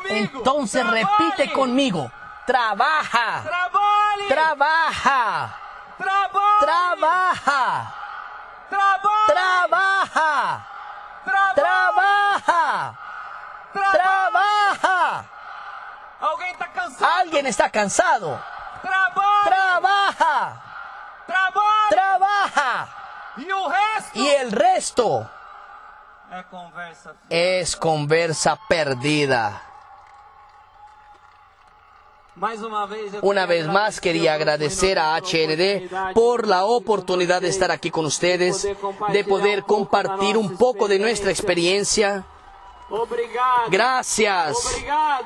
Entonces 0.07 0.85
repite 0.85 1.51
conmigo. 1.51 2.11
Trabaja, 2.45 3.43
trabaja, 4.27 5.55
trabaja, 5.97 7.93
trabaja, 8.69 9.55
trabaja, 11.65 12.95
trabaja. 13.91 15.25
Alguien 17.19 17.47
está 17.47 17.71
cansado. 17.71 18.39
Trabaja, 19.43 20.61
trabaja. 21.87 22.87
Y 24.13 24.27
el 24.27 24.51
resto. 24.51 25.27
Es 27.29 27.75
conversa 27.75 28.59
perdida. 28.67 29.63
Una 33.21 33.45
vez 33.45 33.67
más 33.67 33.99
quería 33.99 34.35
agradecer 34.35 34.97
a 34.97 35.17
HND 35.17 36.13
por 36.13 36.47
la 36.47 36.65
oportunidad 36.65 37.41
de 37.41 37.49
estar 37.49 37.71
aquí 37.71 37.91
con 37.91 38.05
ustedes, 38.05 38.67
de 39.11 39.23
poder 39.25 39.63
compartir 39.63 40.37
un 40.37 40.55
poco 40.55 40.87
de 40.87 40.99
nuestra 40.99 41.31
experiencia. 41.31 42.25
Gracias, 43.69 44.57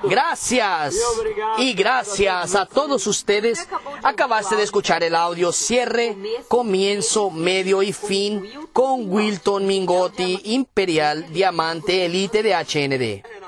gracias. 0.03 0.95
Y 1.57 1.73
gracias 1.73 2.55
a 2.55 2.65
todos 2.65 3.07
ustedes. 3.07 3.67
Acabaste 4.03 4.55
de 4.55 4.63
escuchar 4.63 5.03
el 5.03 5.15
audio. 5.15 5.51
Cierre, 5.51 6.17
comienzo, 6.47 7.29
medio 7.31 7.81
y 7.81 7.93
fin. 7.93 8.49
Con 8.73 9.11
Wilton 9.11 9.65
Mingotti, 9.65 10.41
Imperial 10.45 11.31
Diamante 11.31 12.05
Elite 12.05 12.43
de 12.43 12.53
HND. 12.53 13.42